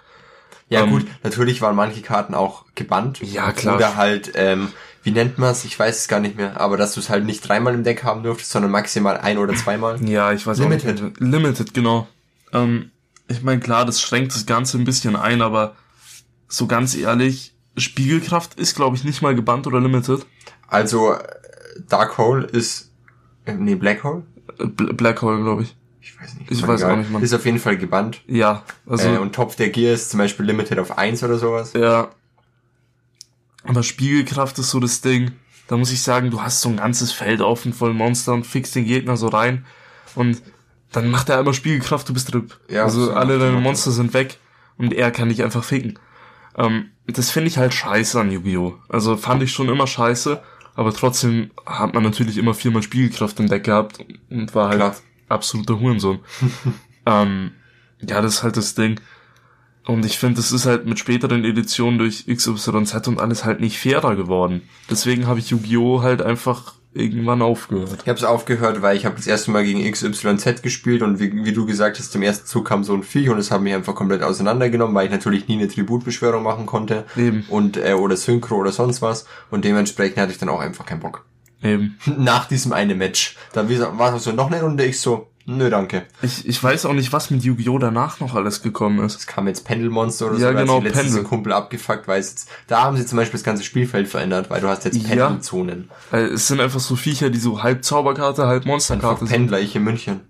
Ja 0.68 0.82
Ähm, 0.82 0.90
gut, 0.90 1.06
natürlich 1.22 1.62
waren 1.62 1.76
manche 1.76 2.02
Karten 2.02 2.34
auch 2.34 2.66
gebannt. 2.74 3.20
Ja, 3.22 3.52
klar. 3.52 3.76
Oder 3.76 3.96
halt, 3.96 4.32
ähm, 4.34 4.68
wie 5.02 5.10
nennt 5.12 5.38
man 5.38 5.50
es? 5.50 5.64
Ich 5.64 5.78
weiß 5.78 5.98
es 5.98 6.08
gar 6.08 6.20
nicht 6.20 6.36
mehr. 6.36 6.60
Aber 6.60 6.76
dass 6.76 6.94
du 6.94 7.00
es 7.00 7.08
halt 7.08 7.24
nicht 7.24 7.46
dreimal 7.48 7.74
im 7.74 7.84
Deck 7.84 8.04
haben 8.04 8.22
durftest, 8.22 8.50
sondern 8.50 8.70
maximal 8.70 9.16
ein 9.18 9.38
oder 9.38 9.54
zweimal. 9.54 10.02
Ja, 10.06 10.32
ich 10.32 10.46
weiß 10.46 10.58
Limited. 10.58 10.98
auch 10.98 11.04
nicht. 11.04 11.20
Limited, 11.20 11.72
genau. 11.74 12.06
Ähm, 12.52 12.90
ich 13.28 13.42
meine, 13.42 13.60
klar, 13.60 13.84
das 13.86 14.00
schränkt 14.00 14.34
das 14.34 14.44
Ganze 14.46 14.76
ein 14.78 14.84
bisschen 14.84 15.16
ein, 15.16 15.40
aber 15.42 15.74
so 16.48 16.66
ganz 16.66 16.94
ehrlich, 16.96 17.54
Spiegelkraft 17.76 18.58
ist, 18.58 18.74
glaube 18.74 18.96
ich, 18.96 19.04
nicht 19.04 19.22
mal 19.22 19.34
gebannt 19.34 19.66
oder 19.66 19.80
limited. 19.80 20.26
Also, 20.68 21.12
äh, 21.14 21.18
Dark 21.88 22.18
Hole 22.18 22.44
ist, 22.44 22.90
äh, 23.46 23.54
nee, 23.54 23.76
Black 23.76 24.02
Hole? 24.04 24.24
Äh, 24.58 24.64
Bl- 24.64 24.92
Black 24.92 25.22
Hole, 25.22 25.40
glaube 25.42 25.62
ich. 25.62 25.76
Ich 26.02 26.20
weiß 26.20 26.34
nicht. 26.34 26.50
Ich 26.50 26.66
weiß 26.66 26.80
egal. 26.80 26.92
auch 26.92 26.96
nicht, 26.98 27.10
Mann. 27.10 27.22
Ist 27.22 27.32
auf 27.32 27.44
jeden 27.46 27.58
Fall 27.60 27.76
gebannt. 27.78 28.22
Ja, 28.26 28.64
also, 28.86 29.08
äh, 29.08 29.18
und 29.18 29.34
Topf 29.34 29.54
der 29.56 29.70
Gear 29.70 29.94
ist 29.94 30.10
zum 30.10 30.18
Beispiel 30.18 30.44
limited 30.46 30.78
auf 30.78 30.98
eins 30.98 31.22
oder 31.22 31.38
sowas. 31.38 31.72
ja. 31.72 32.08
Aber 33.64 33.82
Spiegelkraft 33.82 34.58
ist 34.58 34.70
so 34.70 34.80
das 34.80 35.00
Ding. 35.00 35.32
Da 35.68 35.76
muss 35.76 35.92
ich 35.92 36.02
sagen, 36.02 36.30
du 36.30 36.42
hast 36.42 36.62
so 36.62 36.68
ein 36.68 36.78
ganzes 36.78 37.12
Feld 37.12 37.40
offen 37.40 37.72
voll 37.72 37.94
Monster 37.94 38.32
und 38.32 38.46
fixst 38.46 38.74
den 38.74 38.86
Gegner 38.86 39.16
so 39.16 39.28
rein 39.28 39.64
und 40.14 40.42
dann 40.92 41.10
macht 41.10 41.28
er 41.28 41.38
einmal 41.38 41.54
Spiegelkraft, 41.54 42.08
du 42.08 42.12
bist 42.12 42.34
RIP. 42.34 42.58
Ja, 42.68 42.84
also 42.84 43.06
so 43.06 43.12
alle 43.12 43.38
deine 43.38 43.56
er. 43.56 43.60
Monster 43.60 43.92
sind 43.92 44.12
weg 44.12 44.38
und 44.76 44.92
er 44.92 45.10
kann 45.10 45.28
dich 45.28 45.42
einfach 45.42 45.62
ficken. 45.62 45.98
Ähm, 46.56 46.90
das 47.06 47.30
finde 47.30 47.48
ich 47.48 47.58
halt 47.58 47.72
scheiße 47.72 48.18
an 48.20 48.30
Yu-Gi-Oh! 48.30 48.78
Also 48.88 49.16
fand 49.16 49.42
ich 49.42 49.52
schon 49.52 49.68
immer 49.68 49.86
scheiße, 49.86 50.42
aber 50.74 50.92
trotzdem 50.92 51.50
hat 51.66 51.94
man 51.94 52.02
natürlich 52.02 52.38
immer 52.38 52.54
viermal 52.54 52.82
Spiegelkraft 52.82 53.38
im 53.38 53.48
Deck 53.48 53.64
gehabt 53.64 54.04
und 54.30 54.54
war 54.54 54.68
halt 54.68 54.78
Klar. 54.78 54.96
absoluter 55.28 55.78
Hurensohn. 55.78 56.18
ähm, 57.06 57.52
ja, 58.00 58.20
das 58.20 58.34
ist 58.36 58.42
halt 58.42 58.56
das 58.56 58.74
Ding. 58.74 59.00
Und 59.86 60.04
ich 60.04 60.18
finde, 60.18 60.36
das 60.36 60.52
ist 60.52 60.66
halt 60.66 60.86
mit 60.86 60.98
späteren 60.98 61.44
Editionen 61.44 61.98
durch 61.98 62.26
XYZ 62.26 63.08
und 63.08 63.20
alles 63.20 63.44
halt 63.44 63.60
nicht 63.60 63.78
fairer 63.78 64.14
geworden. 64.14 64.62
Deswegen 64.90 65.26
habe 65.26 65.38
ich 65.38 65.50
Yu-Gi-Oh! 65.50 66.02
halt 66.02 66.22
einfach 66.22 66.74
irgendwann 66.92 67.40
aufgehört. 67.40 68.00
Ich 68.02 68.08
habe 68.08 68.18
es 68.18 68.24
aufgehört, 68.24 68.82
weil 68.82 68.96
ich 68.96 69.06
habe 69.06 69.14
das 69.14 69.26
erste 69.26 69.50
Mal 69.52 69.64
gegen 69.64 69.88
XYZ 69.90 70.62
gespielt 70.62 71.02
und 71.02 71.20
wie, 71.20 71.44
wie 71.44 71.52
du 71.52 71.64
gesagt 71.64 71.98
hast, 71.98 72.14
im 72.16 72.22
ersten 72.22 72.46
Zug 72.46 72.66
kam 72.66 72.82
so 72.82 72.94
ein 72.94 73.04
Viech 73.04 73.28
und 73.28 73.38
es 73.38 73.50
hat 73.50 73.62
mich 73.62 73.74
einfach 73.74 73.94
komplett 73.94 74.22
auseinandergenommen, 74.22 74.94
weil 74.94 75.06
ich 75.06 75.12
natürlich 75.12 75.46
nie 75.46 75.54
eine 75.54 75.68
Tributbeschwörung 75.68 76.42
machen 76.42 76.66
konnte 76.66 77.04
Eben. 77.16 77.44
und 77.48 77.76
äh, 77.76 77.92
oder 77.92 78.16
Synchro 78.16 78.56
oder 78.56 78.72
sonst 78.72 79.02
was 79.02 79.26
und 79.50 79.64
dementsprechend 79.64 80.18
hatte 80.18 80.32
ich 80.32 80.38
dann 80.38 80.48
auch 80.48 80.60
einfach 80.60 80.84
keinen 80.84 81.00
Bock. 81.00 81.24
Eben. 81.62 81.96
Nach 82.18 82.46
diesem 82.46 82.72
eine 82.72 82.96
Match, 82.96 83.36
da 83.52 83.68
war 83.96 84.14
es 84.16 84.24
so 84.24 84.32
noch 84.32 84.50
eine 84.50 84.62
Runde, 84.62 84.84
ich 84.84 84.98
so, 84.98 85.29
nö 85.46 85.70
danke. 85.70 86.04
Ich, 86.22 86.46
ich 86.46 86.62
weiß 86.62 86.86
auch 86.86 86.92
nicht, 86.92 87.12
was 87.12 87.30
mit 87.30 87.42
Yu-Gi-Oh! 87.42 87.78
danach 87.78 88.20
noch 88.20 88.34
alles 88.34 88.62
gekommen 88.62 89.04
ist. 89.04 89.18
Es 89.18 89.26
kam 89.26 89.48
jetzt 89.48 89.64
Pendelmonster 89.64 90.26
oder 90.26 90.34
Ja, 90.34 90.40
so, 90.40 90.46
hat 90.48 90.56
genau, 90.56 90.80
letztens 90.80 91.06
Pendel. 91.06 91.22
Kumpel 91.24 91.52
abgefuckt, 91.52 92.06
weil 92.08 92.20
es 92.20 92.30
jetzt, 92.30 92.48
da 92.66 92.82
haben 92.84 92.96
sie 92.96 93.06
zum 93.06 93.16
Beispiel 93.16 93.38
das 93.38 93.44
ganze 93.44 93.64
Spielfeld 93.64 94.08
verändert, 94.08 94.50
weil 94.50 94.60
du 94.60 94.68
hast 94.68 94.84
jetzt 94.84 94.96
Ja. 94.96 95.26
Pendelzonen. 95.26 95.90
Weil 96.10 96.26
es 96.26 96.48
sind 96.48 96.60
einfach 96.60 96.80
so 96.80 96.96
Viecher, 96.96 97.30
die 97.30 97.38
so 97.38 97.62
halb 97.62 97.84
Zauberkarte, 97.84 98.46
halb 98.46 98.66
Monsterkarte 98.66 99.20
sind. 99.26 99.30
Pendler, 99.30 99.60
ich 99.60 99.74
in 99.74 99.84
München. 99.84 100.20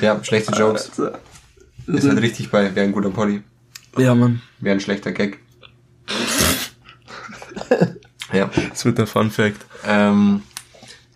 ja, 0.00 0.22
schlechte 0.24 0.52
Jokes. 0.58 0.90
Ist 1.86 2.08
halt 2.08 2.20
richtig 2.22 2.50
bei, 2.50 2.74
wäre 2.74 2.86
ein 2.86 2.92
guter 2.92 3.10
Poddy. 3.10 3.42
Ja, 3.98 4.14
Mann. 4.14 4.40
Wäre 4.60 4.76
ein 4.76 4.80
schlechter 4.80 5.12
Gag. 5.12 5.38
ja. 8.32 8.50
Das 8.70 8.84
wird 8.84 8.98
der 8.98 9.06
Fun 9.06 9.30
Fact. 9.30 9.64
Ähm, 9.86 10.42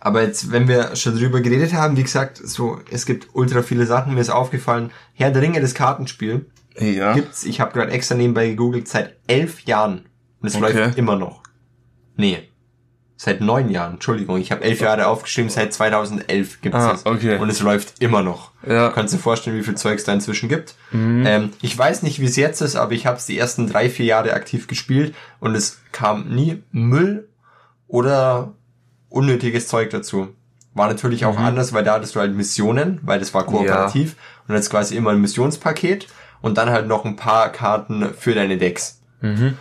aber 0.07 0.23
jetzt, 0.23 0.51
wenn 0.51 0.67
wir 0.67 0.95
schon 0.95 1.15
drüber 1.17 1.41
geredet 1.41 1.73
haben, 1.73 1.97
wie 1.97 2.03
gesagt, 2.03 2.37
so, 2.43 2.79
es 2.91 3.05
gibt 3.05 3.27
ultra 3.33 3.61
viele 3.61 3.85
Sachen, 3.85 4.13
mir 4.15 4.21
ist 4.21 4.29
aufgefallen, 4.29 4.91
Herr 5.13 5.31
der 5.31 5.41
Ringe, 5.41 5.61
das 5.61 5.73
Kartenspiel, 5.73 6.45
Ja. 6.79 7.13
gibt's, 7.13 7.43
ich 7.45 7.59
habe 7.59 7.73
gerade 7.73 7.91
extra 7.91 8.15
nebenbei 8.15 8.47
gegoogelt, 8.47 8.87
seit 8.87 9.15
elf 9.27 9.61
Jahren. 9.61 10.05
Und 10.41 10.47
es 10.47 10.55
Okay. 10.55 10.73
läuft 10.73 10.97
immer 10.97 11.15
noch. 11.15 11.43
Nee. 12.15 12.39
Seit 13.19 13.41
neun 13.41 13.69
Jahren, 13.71 13.93
Entschuldigung, 13.93 14.37
ich 14.37 14.51
habe 14.51 14.63
elf 14.63 14.79
Jahre 14.79 15.07
aufgeschrieben, 15.07 15.49
seit 15.49 15.73
2011 15.73 16.61
gibt's 16.61 16.77
Ah, 16.77 16.91
es. 16.93 17.03
okay. 17.07 17.37
Und 17.39 17.49
es 17.49 17.61
läuft 17.61 17.99
immer 17.99 18.21
noch. 18.21 18.51
Ja. 18.67 18.89
Du 18.89 18.93
kannst 18.93 19.11
dir 19.11 19.17
vorstellen, 19.17 19.57
wie 19.57 19.63
viel 19.63 19.73
Zeugs 19.73 20.03
da 20.03 20.13
inzwischen 20.13 20.49
gibt. 20.49 20.75
Mhm. 20.91 21.23
Ähm, 21.25 21.49
ich 21.63 21.75
weiß 21.75 22.03
nicht, 22.03 22.19
wie 22.19 22.25
es 22.25 22.35
jetzt 22.35 22.61
ist, 22.61 22.75
aber 22.75 22.91
ich 22.91 23.07
habe 23.07 23.17
es 23.17 23.25
die 23.25 23.39
ersten 23.39 23.65
drei, 23.67 23.89
vier 23.89 24.05
Jahre 24.05 24.33
aktiv 24.33 24.67
gespielt 24.67 25.15
und 25.39 25.55
es 25.55 25.79
kam 25.91 26.29
nie 26.29 26.61
Müll 26.71 27.27
oder 27.87 28.53
unnötiges 29.09 29.67
Zeug 29.67 29.89
dazu. 29.89 30.29
War 30.73 30.87
natürlich 30.87 31.25
auch 31.25 31.37
anders, 31.37 31.73
weil 31.73 31.83
da 31.83 31.95
hattest 31.95 32.15
du 32.15 32.19
halt 32.19 32.35
Missionen, 32.35 32.99
weil 33.01 33.19
das 33.19 33.33
war 33.33 33.45
kooperativ 33.45 34.15
und 34.47 34.55
jetzt 34.55 34.69
quasi 34.69 34.95
immer 34.95 35.11
ein 35.11 35.21
Missionspaket 35.21 36.07
und 36.41 36.57
dann 36.57 36.69
halt 36.69 36.87
noch 36.87 37.03
ein 37.03 37.15
paar 37.15 37.51
Karten 37.51 38.13
für 38.17 38.35
deine 38.35 38.57
Decks. 38.57 39.01
Mhm. 39.21 39.57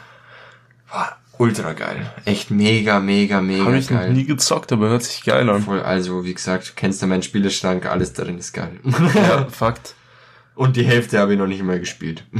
War 0.91 1.17
ultra 1.39 1.73
geil. 1.73 2.11
Echt 2.27 2.51
mega, 2.51 3.01
mega, 3.01 3.41
mega 3.41 3.65
Habe 3.65 3.79
ich 3.79 3.89
geil. 3.89 4.09
noch 4.09 4.15
nie 4.15 4.27
gezockt, 4.27 4.73
aber 4.73 4.89
hört 4.89 5.05
sich 5.05 5.25
geil 5.25 5.49
an. 5.49 5.63
Voll, 5.63 5.81
also, 5.81 6.25
wie 6.25 6.35
gesagt, 6.35 6.75
kennst 6.77 7.01
du 7.01 7.07
meinen 7.07 7.23
Spieleschrank, 7.23 7.87
alles 7.87 8.13
darin 8.13 8.39
ist 8.39 8.53
geil. 8.53 8.79
Ja, 9.15 9.47
Fakt. 9.51 9.95
Und 10.55 10.77
die 10.77 10.85
Hälfte 10.85 11.19
habe 11.19 11.33
ich 11.33 11.39
noch 11.39 11.47
nicht 11.47 11.63
mal 11.63 11.81
gespielt. 11.81 12.25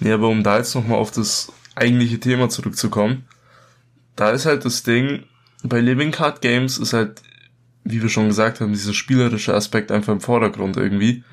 Nee, 0.00 0.10
aber 0.10 0.26
um 0.26 0.42
da 0.42 0.56
jetzt 0.58 0.74
nochmal 0.74 0.98
auf 0.98 1.12
das 1.12 1.52
eigentliche 1.76 2.18
Thema 2.18 2.48
zurückzukommen, 2.48 3.24
da 4.16 4.30
ist 4.30 4.46
halt 4.46 4.64
das 4.64 4.82
Ding, 4.82 5.22
bei 5.64 5.80
Living 5.80 6.10
Card 6.10 6.40
Games 6.40 6.78
ist 6.78 6.92
halt, 6.92 7.22
wie 7.84 8.00
wir 8.02 8.08
schon 8.08 8.28
gesagt 8.28 8.60
haben, 8.60 8.72
dieser 8.72 8.94
spielerische 8.94 9.54
Aspekt 9.54 9.90
einfach 9.90 10.12
im 10.12 10.20
Vordergrund 10.20 10.76
irgendwie. 10.76 11.24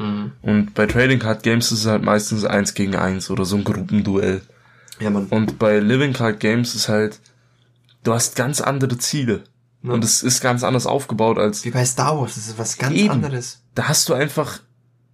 Und 0.42 0.74
bei 0.74 0.86
Trading 0.88 1.20
Card 1.20 1.44
Games 1.44 1.72
ist 1.72 1.80
es 1.82 1.86
halt 1.86 2.04
meistens 2.04 2.44
eins 2.46 2.74
gegen 2.74 2.96
eins 2.96 3.30
oder 3.30 3.46
so 3.46 3.56
ein 3.58 3.64
Gruppenduell. 3.64 4.42
Ja, 5.00 5.10
man. 5.10 5.28
Und 5.28 5.60
bei 5.60 5.80
Living 5.80 6.14
Card 6.14 6.40
Games 6.40 6.76
ist 6.76 6.90
halt, 6.90 7.20
du 8.04 8.14
hast 8.14 8.36
ganz 8.36 8.62
andere 8.62 8.98
Ziele. 8.98 9.44
Und 9.82 10.04
es 10.04 10.24
ist 10.24 10.42
ganz 10.42 10.64
anders 10.64 10.86
aufgebaut 10.86 11.38
als, 11.38 11.64
Wie 11.64 11.72
bei 11.72 11.86
Star 11.86 12.20
Wars, 12.20 12.36
das 12.36 12.48
ist 12.48 12.58
was 12.58 12.78
ganz 12.78 12.96
Eben. 12.98 13.12
anderes. 13.12 13.62
da 13.76 13.88
hast 13.88 14.10
du 14.10 14.14
einfach, 14.14 14.60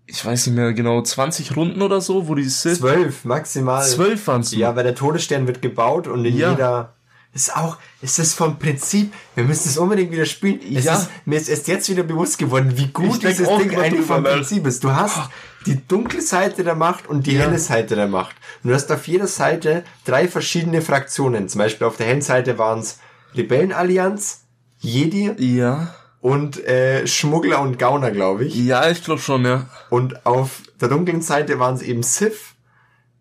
ich 0.07 0.25
weiß 0.25 0.47
nicht 0.47 0.55
mehr 0.55 0.73
genau, 0.73 1.03
20 1.03 1.55
Runden 1.55 1.83
oder 1.83 2.01
so, 2.01 2.27
wo 2.27 2.33
die 2.33 2.45
Sith, 2.45 2.79
Zwölf, 2.79 3.25
maximal. 3.25 3.85
zwölf 3.85 4.25
waren's 4.25 4.51
nur. 4.51 4.61
Ja, 4.61 4.75
weil 4.75 4.83
der 4.83 4.95
Todesstern 4.95 5.45
wird 5.45 5.61
gebaut 5.61 6.07
und 6.07 6.25
in 6.25 6.35
Ja. 6.35 6.49
jeder. 6.51 6.94
Ist 7.35 7.55
auch, 7.55 7.77
ist 8.01 8.17
das 8.17 8.33
vom 8.33 8.57
Prinzip, 8.57 9.13
wir 9.35 9.43
müssen 9.43 9.67
es 9.69 9.77
unbedingt 9.77 10.09
wieder 10.11 10.25
spielen. 10.25 10.59
Es 10.73 10.85
Ja. 10.85 10.95
ist, 10.95 11.09
mir 11.25 11.37
ist 11.37 11.49
erst 11.49 11.67
jetzt 11.67 11.89
wieder 11.89 12.03
bewusst 12.03 12.37
geworden, 12.37 12.71
wie 12.77 12.87
gut 12.87 13.17
Ich 13.23 13.29
dieses 13.35 13.47
Ding 13.57 13.77
eigentlich 13.77 14.05
vom. 14.05 14.23
Prinzip 14.23 14.65
ist. 14.65 14.83
Du 14.83 14.91
hast 14.95 15.29
die 15.65 15.85
dunkle 15.85 16.21
Seite 16.21 16.63
der 16.63 16.75
Macht 16.75 17.07
und 17.07 17.27
die 17.27 17.33
Ja. 17.33 17.41
helle 17.41 17.59
Seite 17.59 17.95
der 17.95 18.07
Macht. 18.07 18.35
Und 18.63 18.69
du 18.69 18.73
hast 18.73 18.89
auf 18.91 19.05
jeder 19.07 19.27
Seite 19.27 19.83
drei 20.05 20.29
verschiedene 20.29 20.81
Fraktionen. 20.81 21.49
Zum 21.49 21.59
Beispiel 21.59 21.85
auf 21.85 21.97
der 21.97 22.07
hellen 22.07 22.21
Seite 22.21 22.57
waren 22.57 22.79
es 22.79 22.99
Rebellenallianz, 23.35 24.45
Jedi 24.79 25.31
Ja. 25.37 25.93
und 26.21 26.63
äh, 26.65 27.05
Schmuggler 27.05 27.59
und 27.61 27.77
Gauner, 27.79 28.11
glaube 28.11 28.45
ich. 28.45 28.55
Ja, 28.55 28.89
ich 28.89 29.03
glaube 29.03 29.19
schon, 29.21 29.43
ja. 29.43 29.65
Und 29.89 30.25
auf 30.25 30.61
der 30.79 30.87
dunklen 30.87 31.21
Seite 31.21 31.59
waren 31.59 31.75
es 31.75 31.81
eben 31.81 32.01
Sith, 32.03 32.55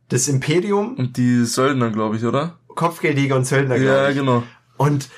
das 0.09 0.29
Imperium, 0.29 0.95
Und 0.97 1.17
die 1.17 1.45
Söldner, 1.45 1.91
glaube 1.91 2.17
ich, 2.17 2.25
oder? 2.25 2.59
Kopfgeldjäger 2.75 3.37
und 3.37 3.45
Söldner, 3.47 3.77
Ja, 3.77 4.11
genau. 4.13 4.43
Und 4.77 5.09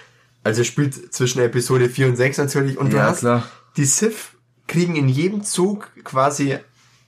also 0.44 0.62
spielt 0.64 1.12
zwischen 1.12 1.40
Episode 1.40 1.88
4 1.88 2.06
und 2.08 2.16
6 2.16 2.38
natürlich. 2.38 2.78
Und 2.78 2.92
du 2.92 2.96
Ja, 2.98 3.04
hast 3.04 3.20
klar. 3.20 3.44
die 3.76 3.84
Sith 3.84 4.32
kriegen 4.68 4.96
in 4.96 5.08
jedem 5.08 5.42
Zug 5.42 5.90
quasi 6.04 6.58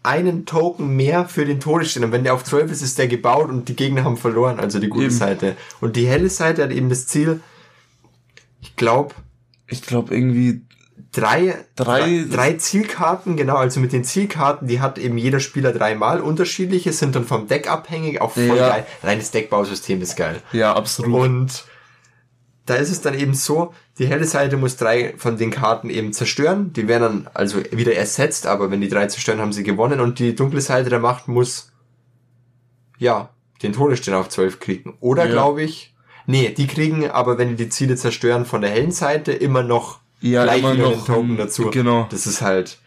einen 0.02 0.46
Token 0.46 0.96
mehr 0.96 1.28
für 1.28 1.44
den 1.44 1.60
Todesstern. 1.60 2.04
Und 2.04 2.12
wenn 2.12 2.24
der 2.24 2.34
auf 2.34 2.44
12 2.44 2.70
ist, 2.72 2.82
ist 2.82 2.98
der 2.98 3.08
gebaut 3.08 3.48
und 3.48 3.68
die 3.68 3.76
Gegner 3.76 4.04
haben 4.04 4.16
verloren, 4.16 4.58
also 4.58 4.78
die 4.78 4.88
gute 4.88 5.04
Eben. 5.06 5.14
Seite. 5.14 5.56
Und 5.80 5.96
die 5.96 6.06
helle 6.06 6.30
Seite 6.30 6.62
hat 6.62 6.70
eben 6.70 6.88
das 6.88 7.06
Ziel, 7.06 7.40
ich 8.60 8.74
glaube, 8.76 9.14
Ich 9.66 9.82
glaube 9.82 10.14
irgendwie, 10.14 10.62
drei, 11.12 11.54
Drei- 11.76 12.24
drei 12.30 12.52
Zielkarten, 12.54 13.36
genau, 13.36 13.56
also 13.56 13.80
mit 13.80 13.92
den 13.92 14.04
Zielkarten, 14.04 14.66
die 14.68 14.80
hat 14.80 14.98
eben 14.98 15.16
jeder 15.18 15.40
Spieler 15.40 15.72
dreimal 15.72 16.20
unterschiedliche, 16.20 16.92
sind 16.92 17.14
dann 17.14 17.24
vom 17.24 17.46
Deck 17.46 17.70
abhängig, 17.70 18.20
auch 18.20 18.32
voll 18.32 18.44
Ja. 18.56 18.68
geil. 18.70 18.86
Reines 19.02 19.30
Deckbausystem 19.30 20.00
ist 20.02 20.16
geil. 20.16 20.42
ja, 20.52 20.74
absolut. 20.74 21.14
Und 21.20 21.64
da 22.66 22.74
ist 22.74 22.90
es 22.90 23.00
dann 23.00 23.14
eben 23.14 23.32
so, 23.32 23.72
die 23.98 24.06
helle 24.06 24.26
Seite 24.26 24.56
muss 24.58 24.76
drei 24.76 25.14
von 25.16 25.38
den 25.38 25.50
Karten 25.50 25.88
eben 25.88 26.12
zerstören. 26.12 26.72
Die 26.74 26.86
werden 26.86 27.02
dann 27.24 27.30
also 27.32 27.58
wieder 27.72 27.94
ersetzt, 27.94 28.46
aber 28.46 28.70
wenn 28.70 28.80
die 28.82 28.88
drei 28.90 29.06
zerstören, 29.06 29.40
haben 29.40 29.52
sie 29.54 29.62
gewonnen. 29.62 30.00
Und 30.00 30.18
die 30.18 30.34
dunkle 30.34 30.60
Seite 30.60 30.90
der 30.90 30.98
Macht 30.98 31.28
muss, 31.28 31.72
ja, 32.98 33.30
den 33.62 33.72
Todesstern 33.72 34.14
auf 34.14 34.28
12 34.28 34.60
kriegen. 34.60 34.96
Oder 35.00 35.24
Ja. 35.24 35.30
glaube 35.32 35.62
ich, 35.62 35.94
nee, 36.26 36.50
die 36.50 36.66
kriegen 36.66 37.10
aber, 37.10 37.38
wenn 37.38 37.48
die 37.48 37.56
die 37.64 37.68
Ziele 37.70 37.96
zerstören, 37.96 38.44
von 38.44 38.60
der 38.60 38.70
hellen 38.70 38.92
Seite 38.92 39.32
immer 39.32 39.62
noch 39.62 40.00
Ja, 40.20 40.44
gleich 40.44 40.58
immer 40.60 40.74
noch, 40.74 41.04
Token 41.06 41.36
dazu. 41.36 41.70
genau. 41.70 42.06
Das 42.10 42.26
ist 42.26 42.40
halt, 42.40 42.78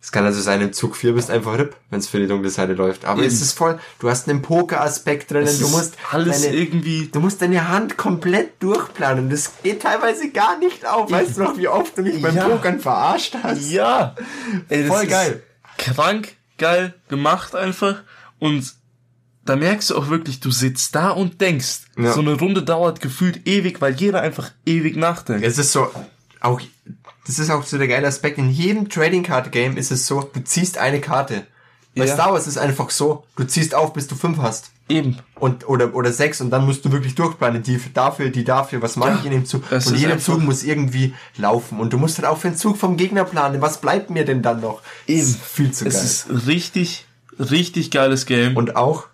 das 0.00 0.12
kann 0.12 0.24
also 0.24 0.40
sein, 0.40 0.60
im 0.60 0.72
Zug 0.72 0.94
4 0.96 1.14
bist 1.14 1.30
einfach 1.30 1.58
RIP, 1.58 1.74
wenn 1.90 1.98
es 1.98 2.06
für 2.08 2.18
die 2.20 2.26
dunkle 2.28 2.50
Seite 2.50 2.74
läuft. 2.74 3.04
Aber 3.04 3.22
Eben. 3.22 3.28
es 3.28 3.40
ist 3.40 3.52
voll, 3.58 3.78
du 3.98 4.08
hast 4.08 4.28
einen 4.28 4.40
Poker-Aspekt 4.42 5.30
drinnen, 5.32 5.46
Es 5.46 5.58
du 5.58 5.68
musst 5.68 5.96
alles 6.12 6.42
deine, 6.42 6.54
irgendwie. 6.54 7.08
Du 7.10 7.18
musst 7.20 7.42
deine 7.42 7.68
Hand 7.68 7.96
komplett 7.96 8.62
durchplanen. 8.62 9.30
Das 9.30 9.50
geht 9.62 9.82
teilweise 9.82 10.30
gar 10.30 10.58
nicht 10.58 10.86
auf. 10.86 11.10
Weißt 11.10 11.36
du 11.36 11.42
noch, 11.42 11.58
wie 11.58 11.66
oft 11.68 11.98
du 11.98 12.02
mich 12.02 12.22
beim 12.22 12.36
Ja. 12.36 12.48
Pokern 12.48 12.78
verarscht 12.78 13.36
hast? 13.42 13.68
Ja! 13.70 14.14
Ey, 14.68 14.82
das 14.86 14.88
Voll 14.88 15.04
ist 15.04 15.10
geil. 15.10 15.42
Krank 15.78 16.36
geil 16.58 16.94
gemacht 17.08 17.54
einfach. 17.56 18.02
Und 18.38 18.74
da 19.44 19.56
merkst 19.56 19.90
du 19.90 19.96
auch 19.96 20.08
wirklich, 20.08 20.40
du 20.40 20.50
sitzt 20.50 20.94
da 20.94 21.10
und 21.10 21.40
denkst. 21.40 21.80
Ja. 21.98 22.12
So 22.12 22.20
eine 22.20 22.34
Runde 22.34 22.62
dauert 22.62 23.00
gefühlt 23.00 23.46
ewig, 23.46 23.80
weil 23.80 23.94
jeder 23.94 24.20
einfach 24.20 24.50
ewig 24.64 24.96
nachdenkt. 24.96 25.44
Es 25.44 25.58
ist 25.58 25.72
so, 25.72 25.88
auch, 26.40 26.60
das 27.26 27.38
ist 27.38 27.50
auch 27.50 27.64
so 27.64 27.78
der 27.78 27.88
geile 27.88 28.06
Aspekt. 28.06 28.38
In 28.38 28.50
jedem 28.50 28.88
Trading 28.88 29.22
Card 29.22 29.52
Game 29.52 29.76
ist 29.76 29.90
es 29.90 30.06
so, 30.06 30.22
du 30.32 30.42
ziehst 30.44 30.78
eine 30.78 31.00
Karte. 31.00 31.46
Bei 31.94 32.04
Ja. 32.04 32.12
Star 32.14 32.32
Wars 32.32 32.42
ist 32.46 32.56
es 32.56 32.58
einfach 32.58 32.90
so, 32.90 33.24
du 33.36 33.44
ziehst 33.44 33.74
auf, 33.74 33.92
bis 33.94 34.06
du 34.06 34.14
fünf 34.16 34.38
hast. 34.38 34.70
Eben. 34.88 35.18
Und, 35.34 35.68
oder, 35.68 35.94
oder 35.94 36.12
sechs 36.12 36.40
und 36.40 36.50
dann 36.50 36.64
musst 36.66 36.84
du 36.84 36.92
wirklich 36.92 37.14
durchplanen, 37.14 37.62
die 37.62 37.80
dafür, 37.92 38.28
die 38.30 38.44
dafür, 38.44 38.82
was 38.82 38.96
mache 38.96 39.10
Ja, 39.12 39.16
ich 39.18 39.24
in 39.24 39.32
dem 39.32 39.46
Zug. 39.46 39.64
Und 39.72 39.96
jeder 39.96 40.18
Zug 40.18 40.40
muss 40.40 40.62
irgendwie 40.62 41.14
laufen. 41.36 41.80
Und 41.80 41.92
du 41.92 41.98
musst 41.98 42.18
halt 42.18 42.26
auch 42.28 42.38
für 42.38 42.50
den 42.50 42.56
Zug 42.56 42.76
vom 42.76 42.96
Gegner 42.96 43.24
planen. 43.24 43.60
Was 43.60 43.80
bleibt 43.80 44.10
mir 44.10 44.24
denn 44.24 44.42
dann 44.42 44.60
noch? 44.60 44.82
Das 45.08 45.16
ist 45.16 45.42
viel 45.42 45.72
zu 45.72 45.84
geil. 45.84 45.92
Es 45.92 46.04
ist 46.04 46.46
richtig, 46.46 47.06
richtig 47.38 47.90
geiles 47.90 48.26
Game. 48.26 48.56
Und 48.56 48.76
auch 48.76 49.06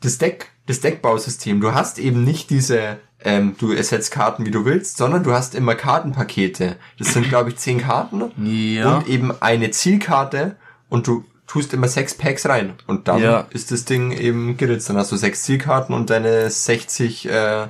das 0.00 0.18
Deck, 0.18 0.52
das 0.66 0.80
Deckbausystem. 0.80 1.60
Du 1.60 1.72
hast 1.74 1.98
eben 1.98 2.22
nicht 2.22 2.50
diese, 2.50 2.98
ähm, 3.24 3.56
du 3.58 3.72
ersetzt 3.72 4.12
Karten, 4.12 4.46
wie 4.46 4.50
du 4.50 4.64
willst, 4.64 4.96
sondern 4.96 5.22
du 5.24 5.32
hast 5.32 5.54
immer 5.54 5.74
Kartenpakete. 5.74 6.76
Das 6.98 7.12
sind, 7.12 7.28
glaube 7.28 7.50
ich, 7.50 7.56
zehn 7.56 7.78
Karten. 7.78 8.30
Ja. 8.44 8.98
Und 8.98 9.08
eben 9.08 9.32
eine 9.40 9.70
Zielkarte 9.70 10.56
und 10.88 11.06
du 11.06 11.24
tust 11.46 11.72
immer 11.72 11.88
sechs 11.88 12.14
Packs 12.14 12.46
rein. 12.46 12.74
Und 12.86 13.08
dann 13.08 13.22
Ja. 13.22 13.46
ist 13.50 13.70
das 13.72 13.84
Ding 13.84 14.12
eben 14.12 14.56
geritzt. 14.56 14.88
Dann 14.90 14.96
hast 14.98 15.10
du 15.10 15.16
sechs 15.16 15.42
Zielkarten 15.42 15.94
und 15.94 16.10
deine 16.10 16.48
60, 16.50 17.28
äh, 17.28 17.68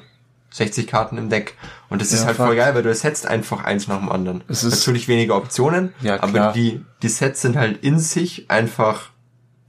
60 0.50 0.86
Karten 0.86 1.16
im 1.16 1.28
Deck. 1.30 1.54
Und 1.88 2.02
das 2.02 2.12
ist 2.12 2.20
Ja, 2.20 2.26
halt 2.26 2.36
fuck. 2.36 2.46
voll 2.46 2.56
geil, 2.56 2.74
weil 2.74 2.82
du 2.82 2.88
ersetzt 2.88 3.26
einfach 3.26 3.64
eins 3.64 3.86
nach 3.88 3.98
dem 3.98 4.08
anderen. 4.10 4.42
Es 4.48 4.64
ist- 4.64 4.74
Natürlich 4.78 5.06
weniger 5.08 5.36
Optionen, 5.36 5.92
Ja, 6.00 6.22
aber 6.22 6.52
die, 6.52 6.84
die 7.02 7.08
Sets 7.08 7.40
sind 7.42 7.56
halt 7.56 7.82
in 7.84 7.98
sich 7.98 8.50
einfach, 8.50 9.10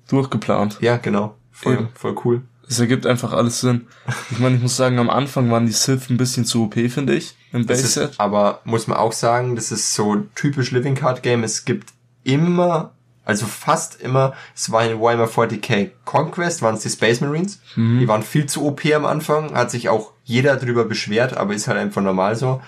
Durchgeplant. 0.09 0.77
ja, 0.81 0.97
genau, 0.97 1.35
voll, 1.51 1.73
Eben. 1.73 1.87
voll 1.93 2.15
cool. 2.25 2.41
Es 2.69 2.79
ergibt 2.79 3.07
einfach 3.07 3.33
alles 3.33 3.61
Sinn. 3.61 3.87
Ich 4.29 4.37
meine, 4.37 4.55
ich 4.55 4.61
muss 4.61 4.77
sagen, 4.77 4.99
am 4.99 5.09
Anfang 5.09 5.49
waren 5.49 5.65
die 5.65 5.71
Sith 5.71 6.09
ein 6.09 6.17
bisschen 6.17 6.45
zu 6.45 6.65
OP, 6.65 6.75
finde 6.75 7.15
ich, 7.15 7.35
im 7.51 7.65
Das 7.65 7.81
Base-Set. 7.81 8.11
aber 8.19 8.61
muss 8.63 8.85
man 8.85 8.97
auch 8.97 9.11
sagen, 9.11 9.55
das 9.55 9.71
ist 9.71 9.95
so 9.95 10.17
typisch 10.35 10.69
Living 10.69 10.93
Card 10.93 11.23
Game. 11.23 11.43
Es 11.43 11.65
gibt 11.65 11.89
immer, 12.23 12.93
also 13.25 13.47
fast 13.47 13.99
immer, 13.99 14.33
es 14.55 14.71
war 14.71 14.85
in 14.85 14.99
Warhammer 15.01 15.25
40k 15.27 15.89
Conquest, 16.05 16.61
waren 16.61 16.75
es 16.75 16.83
die 16.83 16.89
Space 16.89 17.21
Marines. 17.21 17.59
Die 17.75 18.07
waren 18.07 18.21
viel 18.21 18.45
zu 18.45 18.63
OP 18.65 18.85
am 18.93 19.05
Anfang, 19.05 19.55
hat 19.55 19.71
sich 19.71 19.89
auch 19.89 20.11
jeder 20.23 20.55
drüber 20.57 20.85
beschwert, 20.85 21.35
aber 21.35 21.55
ist 21.55 21.67
halt 21.67 21.79
einfach 21.79 22.03
normal 22.03 22.35
so. 22.35 22.61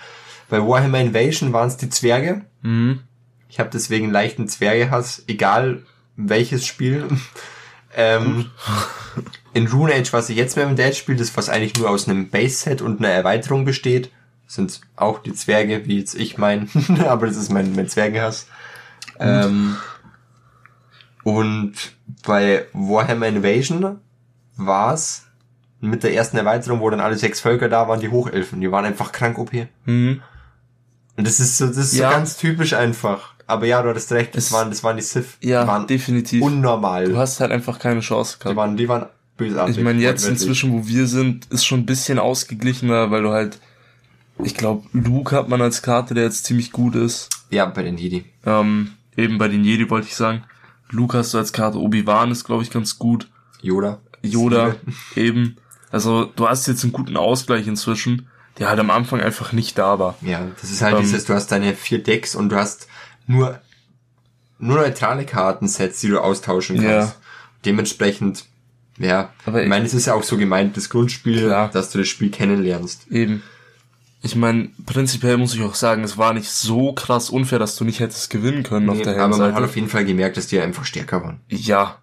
Bei 0.50 0.60
Warhammer 0.66 1.00
Invasion 1.00 1.54
waren 1.54 1.68
es 1.68 1.78
die 1.78 1.90
Zwerge. 1.90 2.42
Mhm. 2.64 3.02
Ich 3.50 3.60
habe 3.60 3.70
deswegen 3.72 4.10
leichten 4.10 4.48
Zwergehass, 4.48 5.24
egal 5.28 5.84
welches 6.16 6.66
Spiel. 6.66 7.08
ähm, 7.96 8.50
in 9.54 9.68
Rune 9.68 9.94
Age, 9.94 10.14
was 10.14 10.30
ich 10.30 10.38
jetzt 10.38 10.56
mit 10.56 10.66
dem 10.66 10.76
Dad 10.76 10.96
spiele, 10.96 11.18
das 11.18 11.36
was 11.36 11.50
eigentlich 11.50 11.76
nur 11.78 11.90
aus 11.90 12.08
einem 12.08 12.30
Base-Set 12.30 12.82
und 12.82 13.00
einer 13.00 13.10
Erweiterung 13.14 13.66
besteht, 13.66 14.12
sind 14.48 14.82
auch 14.96 15.20
die 15.20 15.34
Zwerge, 15.34 15.86
wie 15.86 16.00
jetzt 16.00 16.16
ich 16.16 16.38
mein, 16.38 16.70
aber 17.08 17.28
das 17.28 17.38
ist 17.38 17.52
mein, 17.52 17.74
mein 17.76 17.88
Zwergehass. 17.90 18.48
Ähm, 19.20 19.76
und 21.24 21.74
bei 22.26 22.66
Warhammer 22.74 23.28
Invasion 23.28 24.00
war's 24.58 25.24
mit 25.80 26.04
der 26.04 26.14
ersten 26.14 26.38
Erweiterung, 26.38 26.80
wo 26.80 26.90
dann 26.90 27.00
alle 27.00 27.18
sechs 27.18 27.40
Völker 27.40 27.70
da 27.70 27.88
waren, 27.88 28.00
die 28.00 28.10
Hochelfen. 28.10 28.62
Die 28.62 28.72
waren 28.72 28.86
einfach 28.86 29.12
krank 29.12 29.38
OP. 29.38 29.52
Mhm. 29.86 30.22
Und 31.18 31.28
das 31.28 31.40
ist 31.40 31.58
so, 31.58 31.68
das 31.68 31.78
ist 31.78 31.94
Ja. 31.98 32.10
so 32.10 32.16
ganz 32.16 32.38
typisch 32.38 32.74
einfach. 32.74 33.34
Aber 33.48 33.66
ja, 33.66 33.82
du 33.82 33.90
hattest 33.90 34.12
recht, 34.12 34.36
das 34.36 34.46
Es- 34.46 34.52
waren, 34.52 34.70
das 34.70 34.84
waren 34.84 34.96
die 34.98 35.04
Sith. 35.04 35.38
Ja, 35.42 35.64
die 35.64 35.68
waren 35.68 35.88
definitiv. 35.88 36.42
unnormal. 36.42 37.06
Du 37.06 37.18
hast 37.18 37.40
halt 37.40 37.52
einfach 37.52 37.80
keine 37.80 38.00
Chance 38.02 38.38
die 38.38 38.44
gehabt. 38.44 38.58
waren, 38.58 38.78
die 38.78 38.88
waren 38.88 39.08
bösartig. 39.38 39.78
Ich 39.78 39.84
meine, 39.84 40.02
jetzt 40.02 40.28
inzwischen, 40.28 40.72
wo 40.72 40.88
wir 40.88 41.08
sind, 41.08 41.46
ist 41.52 41.66
schon 41.66 41.82
ein 41.82 41.86
bisschen 41.86 42.20
ausgeglichener, 42.20 43.12
weil 43.12 43.24
du 43.24 43.30
halt, 43.32 43.60
ich 44.44 44.56
glaube, 44.56 44.88
Luke 44.94 45.36
hat 45.36 45.50
man 45.50 45.62
als 45.62 45.82
Karte, 45.82 46.14
der 46.14 46.24
jetzt 46.24 46.46
ziemlich 46.46 46.72
gut 46.72 46.96
ist. 46.96 47.30
Ja, 47.50 47.66
bei 47.66 47.84
den 47.84 47.98
Jedi. 47.98 48.26
Ähm, 48.46 48.92
eben 49.18 49.38
bei 49.38 49.48
den 49.48 49.64
Jedi 49.64 49.90
wollte 49.90 50.08
ich 50.08 50.16
sagen. 50.16 50.44
Luke 50.90 51.18
hast 51.18 51.34
du 51.34 51.38
als 51.38 51.54
Karte, 51.54 51.80
Obi-Wan 51.80 52.32
ist, 52.32 52.44
glaube 52.44 52.64
ich, 52.64 52.70
ganz 52.70 52.98
gut. 52.98 53.28
Yoda. 53.62 54.00
Yoda, 54.22 54.76
eben. 55.16 55.58
Also, 55.92 56.26
du 56.26 56.48
hast 56.48 56.68
jetzt 56.68 56.84
einen 56.84 56.94
guten 56.94 57.18
Ausgleich 57.18 57.68
inzwischen, 57.68 58.28
der 58.60 58.70
halt 58.70 58.80
am 58.80 58.90
Anfang 58.90 59.22
einfach 59.22 59.52
nicht 59.54 59.78
da 59.78 60.00
war. 60.00 60.16
Ja, 60.22 60.48
das 60.60 60.72
ist 60.72 60.82
halt 60.82 60.96
Ähm, 60.96 61.02
dieses, 61.02 61.26
du 61.26 61.34
hast 61.34 61.52
deine 61.52 61.74
vier 61.76 62.04
Decks 62.04 62.36
und 62.36 62.50
du 62.50 62.56
hast 62.56 62.88
nur, 63.28 63.60
nur 64.60 64.78
neutrale 64.78 65.26
Kartensets, 65.26 66.02
die 66.02 66.08
du 66.10 66.20
austauschen 66.20 66.78
kannst. 66.78 67.14
Ja. 67.14 67.16
Dementsprechend 67.66 68.46
Ja, 68.98 69.30
Aber 69.46 69.64
ich 69.64 69.70
meine, 69.70 69.86
es 69.86 69.94
ist 69.94 70.06
ja 70.06 70.14
auch 70.14 70.24
so 70.24 70.38
gemeint, 70.38 70.78
das 70.78 70.90
Grundspiel, 70.90 71.46
Klar. 71.46 71.70
dass 71.72 71.92
du 71.92 71.98
das 72.00 72.08
Spiel 72.08 72.30
kennenlernst. 72.30 73.08
Eben. 73.10 73.42
Ich 74.24 74.36
meine, 74.36 74.70
prinzipiell 74.86 75.38
muss 75.38 75.56
ich 75.56 75.64
auch 75.64 75.74
sagen, 75.74 76.04
es 76.04 76.18
war 76.18 76.34
nicht 76.34 76.50
so 76.52 76.94
krass 76.94 77.32
unfair, 77.32 77.58
dass 77.58 77.76
du 77.76 77.84
nicht 77.86 78.00
hättest 78.00 78.30
gewinnen 78.30 78.62
können 78.62 78.90
auf 78.90 78.98
Nee, 78.98 79.04
der 79.04 79.20
aber 79.20 79.38
man 79.38 79.56
hat 79.56 79.64
auf 79.64 79.76
jeden 79.76 79.90
Fall 79.90 80.06
gemerkt, 80.06 80.38
dass 80.38 80.46
die 80.48 80.60
einfach 80.60 80.86
stärker 80.86 81.24
waren. 81.24 81.40
Ja. 81.50 81.98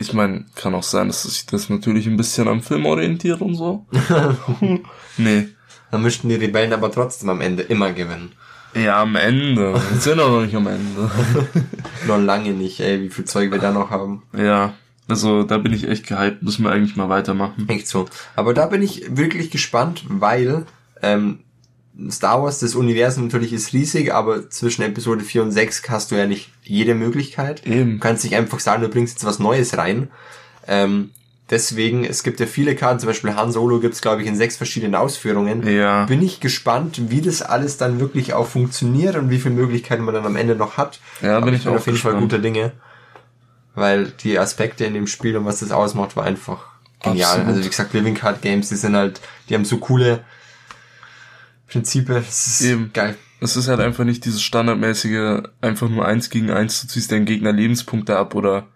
Ich 0.00 0.12
meine, 0.12 0.44
kann 0.54 0.76
auch 0.76 0.84
sein, 0.84 1.08
dass 1.08 1.24
sich 1.24 1.46
das 1.46 1.68
natürlich 1.68 2.06
ein 2.06 2.16
bisschen 2.16 2.46
am 2.46 2.62
Film 2.62 2.86
orientiert 2.86 3.40
und 3.40 3.56
so. 3.56 3.84
nee. 5.16 5.48
Dann 5.90 6.02
möchten 6.02 6.28
die 6.28 6.36
Rebellen 6.36 6.72
aber 6.72 6.92
trotzdem 6.92 7.30
am 7.30 7.40
Ende 7.40 7.64
immer 7.64 7.92
gewinnen. 7.92 8.30
Ja, 8.74 9.02
am 9.02 9.16
Ende. 9.16 9.74
Wir 9.90 9.98
sind 10.00 10.20
auch 10.20 10.30
noch 10.30 10.42
nicht 10.42 10.54
am 10.54 10.66
Ende. 10.68 11.10
Noch 12.06 12.18
lange 12.18 12.50
nicht, 12.50 12.78
ey, 12.80 13.00
wie 13.02 13.08
viel 13.08 13.24
Zeug 13.24 13.50
wir 13.50 13.58
da 13.58 13.72
noch 13.72 13.90
haben. 13.90 14.22
ja. 14.36 14.74
Also, 15.08 15.42
da 15.42 15.58
bin 15.58 15.72
ich 15.72 15.88
echt 15.88 16.06
gehypt. 16.06 16.42
Müssen 16.42 16.64
wir 16.64 16.70
eigentlich 16.70 16.96
mal 16.96 17.08
weitermachen. 17.08 17.66
Echt 17.68 17.88
so. 17.88 18.06
Aber 18.36 18.54
da 18.54 18.66
bin 18.66 18.82
ich 18.82 19.16
wirklich 19.16 19.50
gespannt, 19.50 20.04
weil 20.08 20.66
ähm, 21.02 21.40
Star 22.10 22.42
Wars, 22.42 22.60
das 22.60 22.74
Universum 22.74 23.24
natürlich 23.24 23.52
ist 23.52 23.72
riesig, 23.72 24.14
aber 24.14 24.50
zwischen 24.50 24.82
Episode 24.82 25.24
4 25.24 25.42
und 25.42 25.50
6 25.50 25.82
hast 25.88 26.10
du 26.10 26.14
ja 26.14 26.26
nicht 26.26 26.50
jede 26.62 26.94
Möglichkeit. 26.94 27.66
Eben. 27.66 27.94
Du 27.94 27.98
kannst 27.98 28.22
nicht 28.22 28.36
einfach 28.36 28.60
sagen, 28.60 28.82
du 28.82 28.88
bringst 28.88 29.14
jetzt 29.14 29.24
was 29.24 29.40
Neues 29.40 29.76
rein. 29.76 30.08
Ähm, 30.68 31.10
deswegen, 31.50 32.04
es 32.04 32.22
gibt 32.22 32.38
ja 32.38 32.46
viele 32.46 32.76
Karten, 32.76 33.00
zum 33.00 33.08
Beispiel 33.08 33.34
Han 33.34 33.50
Solo 33.50 33.80
gibt's 33.80 34.00
glaube 34.00 34.22
ich, 34.22 34.28
in 34.28 34.36
sechs 34.36 34.56
verschiedenen 34.56 34.94
Ausführungen. 34.94 35.66
Ja. 35.66 36.04
Bin 36.04 36.22
ich 36.22 36.38
gespannt, 36.38 37.10
wie 37.10 37.20
das 37.20 37.42
alles 37.42 37.78
dann 37.78 37.98
wirklich 37.98 38.32
auch 38.32 38.46
funktioniert 38.46 39.16
und 39.16 39.30
wie 39.30 39.38
viele 39.38 39.54
Möglichkeiten 39.54 40.04
man 40.04 40.14
dann 40.14 40.26
am 40.26 40.36
Ende 40.36 40.54
noch 40.54 40.76
hat. 40.76 41.00
Ja, 41.20 41.40
bin 41.40 41.48
Aber 41.48 41.56
ich 41.56 41.66
auch 41.66 41.74
auf 41.74 41.86
jeden 41.86 41.98
Fall 41.98 42.12
gespannt. 42.12 42.30
guter 42.30 42.38
Dinge. 42.38 42.72
Weil 43.78 44.06
die 44.06 44.38
Aspekte 44.38 44.84
in 44.84 44.94
dem 44.94 45.06
Spiel 45.06 45.36
und 45.36 45.44
was 45.44 45.60
das 45.60 45.70
ausmacht, 45.70 46.16
war 46.16 46.24
einfach 46.24 46.64
genial. 47.02 47.30
Absolut. 47.30 47.48
Also 47.48 47.64
wie 47.64 47.68
gesagt, 47.68 47.92
Living 47.94 48.14
Card 48.14 48.42
Games, 48.42 48.68
die 48.68 48.76
sind 48.76 48.96
halt, 48.96 49.20
die 49.48 49.54
haben 49.54 49.64
so 49.64 49.78
coole 49.78 50.24
Prinzipien. 51.68 52.16
Das 52.16 52.46
ist 52.46 52.60
Eben. 52.62 52.92
geil. 52.92 53.16
Es 53.40 53.56
ist 53.56 53.68
halt 53.68 53.80
einfach 53.80 54.04
nicht 54.04 54.24
dieses 54.24 54.42
standardmäßige, 54.42 55.42
einfach 55.60 55.88
nur 55.88 56.04
eins 56.04 56.28
gegen 56.28 56.50
eins, 56.50 56.80
du 56.80 56.88
ziehst 56.88 57.12
deinen 57.12 57.24
Gegner 57.24 57.52
Lebenspunkte 57.52 58.16
ab 58.16 58.34
oder 58.34 58.66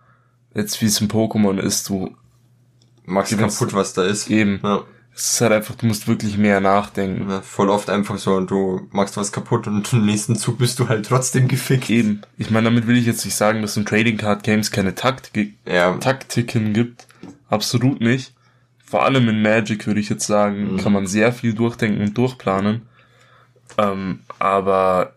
jetzt 0.55 0.81
wie 0.81 0.87
es 0.87 1.01
im 1.01 1.09
Pokémon 1.09 1.59
ist, 1.59 1.89
du 1.89 2.15
Machst 3.05 3.37
kaputt, 3.37 3.73
was 3.73 3.95
da 3.95 4.05
ist. 4.05 4.31
eben. 4.31 4.61
Ja. 4.63 4.85
Es 5.15 5.35
ist 5.35 5.41
halt 5.43 5.53
einfach, 5.53 5.75
du 5.75 5.87
musst 5.87 6.09
wirklich 6.09 6.39
mehr 6.39 6.61
nachdenken. 6.61 7.29
Ja, 7.29 7.43
voll 7.43 7.69
oft 7.69 7.91
einfach 7.91 8.17
so, 8.19 8.35
und 8.35 8.51
du 8.51 8.89
machst 8.93 9.17
was 9.19 9.31
kaputt 9.31 9.67
und 9.67 9.93
im 9.93 10.07
nächsten 10.07 10.37
Zug 10.37 10.57
bist 10.59 10.79
du 10.79 10.89
halt 10.89 11.07
trotzdem 11.07 11.49
gefickt. 11.49 11.91
Eben. 11.91 12.23
Ich 12.39 12.51
meine, 12.51 12.65
damit 12.65 12.87
will 12.87 12.97
ich 12.97 13.05
jetzt 13.07 13.25
nicht 13.25 13.35
sagen, 13.35 13.61
dass 13.61 13.77
in 13.77 13.85
Trading 13.85 14.17
Card 14.17 14.43
Games 14.43 14.71
keine 14.71 14.95
Taktik, 14.95 15.55
Ja, 15.67 15.93
Taktiken 15.99 16.73
gibt. 16.73 17.07
Absolut 17.49 18.01
nicht. 18.01 18.33
Vor 18.85 19.05
allem 19.05 19.29
in 19.29 19.43
Magic 19.43 19.87
würde 19.87 20.01
ich 20.01 20.09
jetzt 20.09 20.27
sagen, 20.27 20.79
kann 20.79 20.93
man 20.93 21.07
sehr 21.07 21.33
viel 21.33 21.53
durchdenken 21.55 22.01
und 22.03 22.17
durchplanen. 22.17 22.83
Ähm, 23.79 24.21
aber 24.39 25.15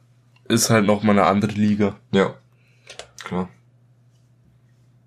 ist 0.47 0.69
halt 0.69 0.85
noch 0.85 1.03
mal 1.03 1.13
eine 1.13 1.25
andere 1.25 1.51
Liga. 1.53 1.95
ja. 2.11 2.33
Klar. 3.23 3.49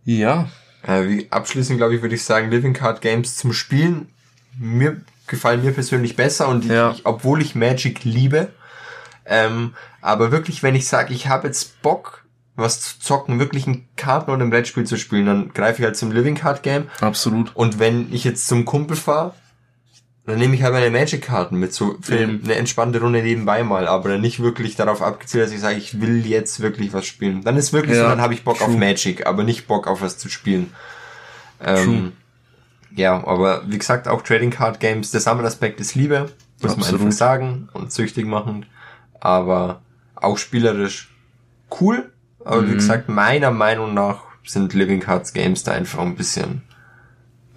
Ja, 0.04 0.48
Äh, 0.82 1.08
wie, 1.08 1.26
abschließend, 1.30 1.78
glaube 1.78 1.94
ich, 1.94 2.02
würde 2.02 2.14
ich 2.14 2.24
sagen, 2.24 2.50
Living 2.50 2.72
Card 2.72 3.00
Games 3.00 3.36
zum 3.36 3.52
Spielen, 3.52 4.08
mir 4.58 5.00
gefallen 5.26 5.62
mir 5.62 5.72
persönlich 5.72 6.16
besser 6.16 6.48
und 6.48 6.64
Ja. 6.64 6.92
ich, 6.92 7.04
obwohl 7.04 7.42
ich 7.42 7.54
Magic 7.54 8.04
liebe, 8.04 8.48
ähm, 9.26 9.74
aber 10.00 10.30
wirklich, 10.32 10.62
wenn 10.62 10.74
ich 10.74 10.86
sage, 10.88 11.12
ich 11.12 11.28
habe 11.28 11.48
jetzt 11.48 11.82
Bock, 11.82 12.24
was 12.56 12.80
zu 12.80 12.98
zocken, 12.98 13.38
wirklich 13.38 13.66
ein 13.66 13.86
Karten- 13.96 14.30
oder 14.30 14.42
ein 14.42 14.50
Brettspiel 14.50 14.84
zu 14.84 14.96
spielen, 14.96 15.26
dann 15.26 15.52
greife 15.52 15.80
ich 15.80 15.84
halt 15.84 15.96
zum 15.96 16.10
Living 16.12 16.34
Card 16.34 16.62
Game 16.62 16.88
absolut. 17.00 17.54
und 17.54 17.78
wenn 17.78 18.12
ich 18.12 18.24
jetzt 18.24 18.46
zum 18.48 18.64
Kumpel 18.64 18.96
fahre, 18.96 19.34
dann 20.24 20.38
nehme 20.38 20.54
ich 20.54 20.62
halt 20.62 20.72
meine 20.74 20.90
Magic-Karten 20.90 21.56
mit, 21.56 21.72
so 21.72 21.96
für 22.02 22.18
Eben. 22.18 22.42
eine 22.44 22.54
entspannte 22.56 23.00
Runde 23.00 23.22
nebenbei 23.22 23.62
mal, 23.64 23.86
aber 23.88 24.10
dann 24.10 24.20
nicht 24.20 24.40
wirklich 24.40 24.76
darauf 24.76 25.00
abgezielt, 25.02 25.44
dass 25.44 25.52
ich 25.52 25.60
sage, 25.60 25.76
ich 25.78 26.00
will 26.02 26.26
jetzt 26.26 26.60
wirklich 26.60 26.92
was 26.92 27.06
spielen. 27.06 27.42
Dann 27.44 27.56
ist 27.56 27.72
wirklich 27.72 27.96
so, 27.96 28.02
Ja, 28.02 28.08
dann 28.10 28.20
habe 28.20 28.34
ich 28.34 28.44
Bock 28.44 28.60
auf 28.60 28.68
true. 28.68 28.76
Magic, 28.78 29.26
aber 29.26 29.42
nicht 29.44 29.66
Bock 29.66 29.86
auf 29.86 30.02
was 30.02 30.18
zu 30.18 30.28
spielen. 30.28 30.72
Ähm, 31.64 32.12
ja, 32.94 33.26
aber 33.26 33.62
wie 33.68 33.78
gesagt, 33.78 34.08
auch 34.08 34.22
Trading 34.22 34.50
Card 34.50 34.80
Games, 34.80 35.10
der 35.10 35.20
Sammelaspekt 35.20 35.80
ist 35.80 35.94
Liebe, 35.94 36.30
muss 36.62 36.72
man 36.72 36.80
Absolut. 36.80 37.00
einfach 37.02 37.12
sagen, 37.12 37.68
und 37.72 37.92
süchtig 37.92 38.26
machend, 38.26 38.66
aber 39.20 39.82
auch 40.14 40.38
spielerisch 40.38 41.14
cool, 41.80 42.10
aber 42.44 42.62
Mhm. 42.62 42.70
wie 42.70 42.74
gesagt, 42.74 43.08
meiner 43.08 43.50
Meinung 43.50 43.94
nach 43.94 44.22
sind 44.44 44.72
Living 44.74 45.00
Cards 45.00 45.32
Games 45.32 45.62
da 45.62 45.72
einfach 45.72 46.00
ein 46.00 46.16
bisschen, 46.16 46.62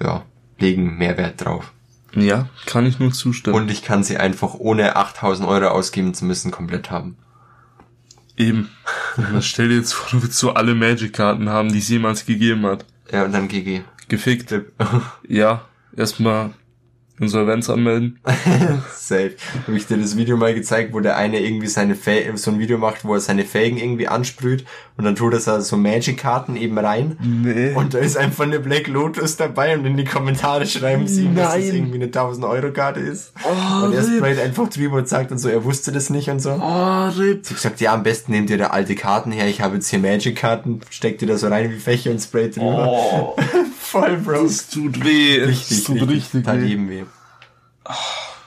ja, 0.02 0.24
legen 0.60 0.98
Mehrwert 0.98 1.44
drauf. 1.44 1.72
Ja, 2.14 2.50
kann 2.66 2.86
ich 2.86 3.00
nur 3.00 3.14
zustimmen. 3.14 3.56
Und 3.56 3.72
ich 3.72 3.84
kann 3.84 4.04
sie 4.04 4.18
einfach 4.18 4.56
ohne 4.56 4.98
8000 4.98 5.48
Euro 5.48 5.68
ausgeben 5.70 6.14
zu 6.14 6.26
müssen 6.26 6.52
komplett 6.52 6.92
haben. 6.92 7.16
Eben. 8.36 8.70
Stell 9.42 9.70
dir 9.70 9.78
jetzt 9.78 9.94
vor, 9.94 10.10
du 10.12 10.22
willst 10.24 10.38
so 10.38 10.54
alle 10.54 10.76
Magic-Karten 10.76 11.50
haben, 11.50 11.72
die 11.72 11.80
es 11.80 11.88
jemals 11.90 12.26
gegeben 12.26 12.66
hat. 12.66 12.86
Ja, 13.12 13.24
und 13.24 13.32
dann 13.34 13.48
GG. 13.48 13.84
Gefickt. 14.12 14.53
Ja, 15.30 15.62
erstmal 15.95 16.49
Insolvenz 17.22 17.70
anmelden. 17.70 18.20
Safe. 18.93 19.36
Habe 19.68 19.78
ich 19.78 19.86
dir 19.86 19.97
das 19.97 20.18
Video 20.18 20.36
mal 20.38 20.55
gezeigt, 20.55 20.91
wo 20.91 20.99
der 20.99 21.16
eine 21.18 21.39
irgendwie 21.39 21.68
seine 21.68 21.95
Fä 21.95 22.32
so 22.36 22.49
ein 22.51 22.59
Video 22.59 22.80
macht, 22.80 23.05
wo 23.05 23.14
er 23.14 23.20
seine 23.20 23.45
Felgen 23.45 23.78
irgendwie 23.78 24.07
ansprüht 24.07 24.66
und 24.97 25.05
dann 25.05 25.16
tut 25.16 25.34
er 25.34 25.62
so 25.62 25.78
Magic-Karten 25.78 26.55
eben 26.55 26.78
rein. 26.80 27.18
Nee. 27.22 27.74
Und 27.76 27.93
da 27.93 27.99
ist 27.99 28.18
einfach 28.18 28.43
eine 28.43 28.59
Black 28.59 28.88
Lotus 28.88 29.38
dabei 29.38 29.78
und 29.78 29.86
in 29.86 29.97
die 29.97 30.03
Kommentare 30.03 30.66
schreiben 30.66 31.07
sie 31.07 31.26
ihm, 31.26 31.36
dass 31.36 31.55
es 31.55 31.68
Nein. 31.68 31.76
irgendwie 31.76 31.95
eine 31.95 32.05
1000 32.05 32.45
Euro 32.45 32.72
Karte 32.72 32.99
ist. 32.99 33.34
Oh, 33.43 33.86
und 33.86 33.93
er 33.93 34.03
sprayt 34.03 34.39
einfach 34.39 34.68
drüber 34.70 34.97
und 34.97 35.07
sagt 35.07 35.32
und 35.32 35.38
so, 35.38 35.47
er 35.47 35.64
wusste 35.64 35.91
das 35.91 36.09
nicht 36.09 36.30
und 36.30 36.41
so. 36.41 36.51
Oh, 36.51 37.07
RIP. 37.18 37.43
Ich 37.43 37.55
gesagt, 37.55 37.80
ja, 37.82 37.93
am 37.93 38.03
besten 38.03 38.32
nehmt 38.32 38.49
ihr 38.49 38.57
da 38.57 38.68
alte 38.68 38.95
Karten 38.95 39.32
her. 39.32 39.47
Ich 39.47 39.62
habe 39.62 39.76
jetzt 39.76 39.89
hier 39.89 39.99
Magic-Karten, 39.99 40.82
steckt 40.89 41.22
ihr 41.22 41.28
da 41.28 41.38
so 41.38 41.47
rein 41.47 41.70
wie 41.72 41.80
Fächer 41.80 42.09
und 42.12 42.20
sprayt 42.20 42.55
drüber. 42.55 42.88
Oh, 42.88 43.36
Voll, 43.92 44.18
Bro. 44.18 44.44
das 44.44 44.70
tut 44.70 45.04
weh. 45.04 45.44
Richtig, 45.44 45.78
das 45.80 45.84
tut 45.84 45.96
richtig, 46.02 46.16
richtig 46.16 46.44
tat 46.46 46.62
weh. 46.62 46.66
jedem 46.66 46.89
weh. 46.89 47.04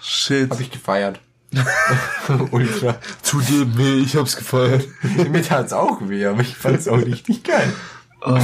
Shit. 0.01 0.51
Hab 0.51 0.61
ich 0.61 0.71
gefeiert. 0.71 1.21
Ultra. 2.51 2.97
Tut 3.23 3.45
jedem 3.51 3.77
weh, 3.77 3.95
ich 4.01 4.17
hab's 4.17 4.37
gefeiert. 4.37 4.89
Mir 5.31 5.43
tat's 5.43 5.75
auch 5.75 5.99
weh, 6.09 6.25
aber 6.25 6.41
ich 6.41 6.57
fand's 6.57 6.89
auch 6.89 6.97
richtig 6.97 7.45
geil. 7.45 7.71
Oh. 8.23 8.39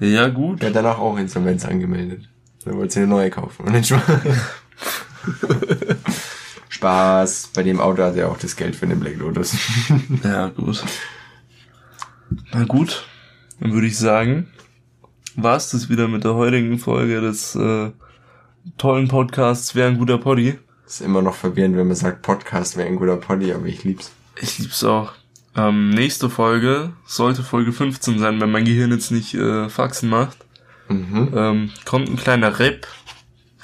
Ja, 0.00 0.28
gut. 0.28 0.62
Er 0.62 0.70
hat 0.70 0.76
danach 0.76 0.98
auch 0.98 1.18
Insolvenz 1.18 1.66
angemeldet. 1.66 2.28
Dann 2.64 2.78
wollte 2.78 2.94
sie 2.94 3.00
eine 3.00 3.08
neue 3.08 3.28
kaufen. 3.30 3.66
Und 3.66 3.74
dann 3.74 3.84
Spaß. 3.84 4.00
Spaß. 6.70 7.50
Bei 7.54 7.62
dem 7.62 7.78
Auto 7.78 8.02
hat 8.02 8.16
er 8.16 8.30
auch 8.30 8.38
das 8.38 8.56
Geld 8.56 8.74
für 8.74 8.86
den 8.86 9.00
Black 9.00 9.16
Lotus. 9.18 9.54
Ja, 10.22 10.48
gut. 10.48 10.82
Na 12.52 12.64
gut, 12.64 13.04
dann 13.60 13.72
würde 13.72 13.86
ich 13.86 13.98
sagen, 13.98 14.48
war's 15.36 15.70
das 15.70 15.88
wieder 15.88 16.08
mit 16.08 16.24
der 16.24 16.34
heutigen 16.34 16.78
Folge 16.78 17.20
des 17.20 17.54
äh, 17.54 17.90
tollen 18.78 19.08
Podcasts 19.08 19.74
Wer 19.74 19.88
ein 19.88 19.98
guter 19.98 20.18
Poddy. 20.18 20.58
ist 20.86 21.00
immer 21.00 21.22
noch 21.22 21.34
verwirrend, 21.34 21.76
wenn 21.76 21.86
man 21.86 21.96
sagt, 21.96 22.22
Podcast 22.22 22.76
wäre 22.76 22.88
ein 22.88 22.96
guter 22.96 23.16
Poddy, 23.16 23.52
aber 23.52 23.66
ich 23.66 23.84
lieb's. 23.84 24.12
Ich 24.40 24.58
lieb's 24.58 24.84
auch. 24.84 25.12
Ähm, 25.56 25.90
nächste 25.90 26.28
Folge 26.30 26.92
sollte 27.06 27.42
Folge 27.42 27.72
15 27.72 28.18
sein, 28.18 28.40
wenn 28.40 28.50
mein 28.50 28.64
Gehirn 28.64 28.90
jetzt 28.90 29.10
nicht 29.10 29.34
äh, 29.34 29.68
Faxen 29.68 30.08
macht. 30.08 30.38
Mhm. 30.88 31.32
Ähm, 31.34 31.70
kommt 31.84 32.08
ein 32.08 32.16
kleiner 32.16 32.58
Rap. 32.58 32.86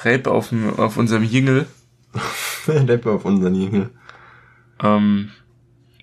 Rap 0.05 0.27
auf, 0.27 0.53
auf 0.77 0.97
unserem 0.97 1.25
Jingle. 1.25 1.67
Rapper 2.67 3.13
auf 3.13 3.25
unseren 3.25 3.55
Jingle. 3.55 3.91
Ähm, 4.83 5.31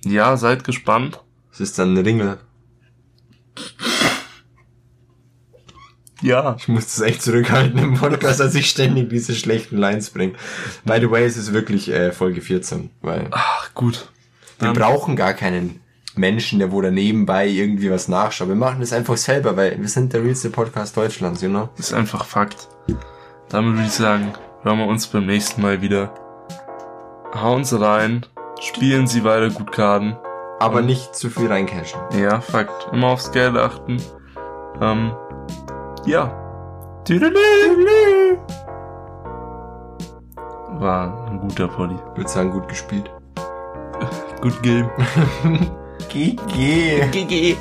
ja, 0.04 0.38
seid 0.38 0.64
gespannt. 0.64 1.22
Es 1.52 1.60
ist 1.60 1.80
dann 1.80 1.94
ein 1.94 2.04
Ringel. 2.04 2.38
Ja. 6.28 6.56
Ich 6.60 6.68
muss 6.68 6.86
das 6.86 7.02
echt 7.02 7.22
zurückhalten 7.22 7.80
im 7.80 7.94
Podcast, 7.96 8.40
dass 8.40 8.54
ich 8.56 8.70
ständig 8.70 9.10
diese 9.10 9.34
schlechten 9.34 9.78
Lines 9.78 10.10
bringe. 10.10 10.34
By 10.86 11.00
the 11.00 11.10
way, 11.10 11.26
es 11.26 11.38
ist 11.38 11.54
wirklich 11.54 11.90
äh, 11.90 12.12
Folge 12.12 12.42
14, 12.42 12.90
weil 13.02 13.28
Ach, 13.32 13.74
gut. 13.74 14.10
wir 14.60 14.68
Dann- 14.68 14.76
brauchen 14.76 15.16
gar 15.16 15.34
keinen 15.34 15.80
Menschen, 16.16 16.60
der 16.60 16.72
wo 16.72 16.82
da 16.82 16.90
nebenbei 16.92 17.48
irgendwie 17.48 17.92
was 17.92 18.08
nachschaut. 18.08 18.48
Wir 18.48 18.56
machen 18.56 18.80
das 18.80 18.92
einfach 18.92 19.18
selber, 19.18 19.56
weil 19.56 19.80
wir 19.80 19.88
sind 19.88 20.14
der 20.14 20.24
realste 20.24 20.50
Podcast 20.50 20.98
Deutschlands, 20.98 21.42
you 21.42 21.50
know? 21.50 21.70
Ist 21.78 21.94
einfach 21.94 22.26
Fakt. 22.26 22.68
Damit 23.50 23.76
würde 23.76 23.86
ich 23.88 23.94
sagen, 23.94 24.34
hören 24.64 24.80
wir 24.80 24.88
uns 24.88 25.08
beim 25.08 25.26
nächsten 25.28 25.62
Mal 25.62 25.82
wieder. 25.82 26.14
Hauen 27.36 27.64
Sie 27.64 27.80
rein, 27.80 28.26
spielen 28.60 29.06
Sie 29.08 29.24
weiter 29.24 29.50
gut 29.52 29.72
Karten. 29.72 30.18
Aber 30.60 30.82
nicht 30.82 31.16
zu 31.16 31.30
viel 31.30 31.48
reincashen. 31.48 32.00
Ja, 32.20 32.42
Fakt. 32.42 32.92
Immer 32.92 33.10
aufs 33.10 33.32
Geld 33.32 33.56
achten. 33.56 34.02
Ähm, 34.82 35.12
ja. 36.08 36.32
Tüdelü. 37.06 38.38
War 40.80 41.28
ein 41.28 41.40
guter 41.40 41.68
Poddy. 41.68 41.96
Ich 41.96 42.18
würde 42.18 42.30
sagen, 42.30 42.52
gut 42.52 42.68
gespielt. 42.68 43.12
Good 44.42 44.62
game. 44.64 44.90
GG. 46.10 47.10
GG. 47.12 47.58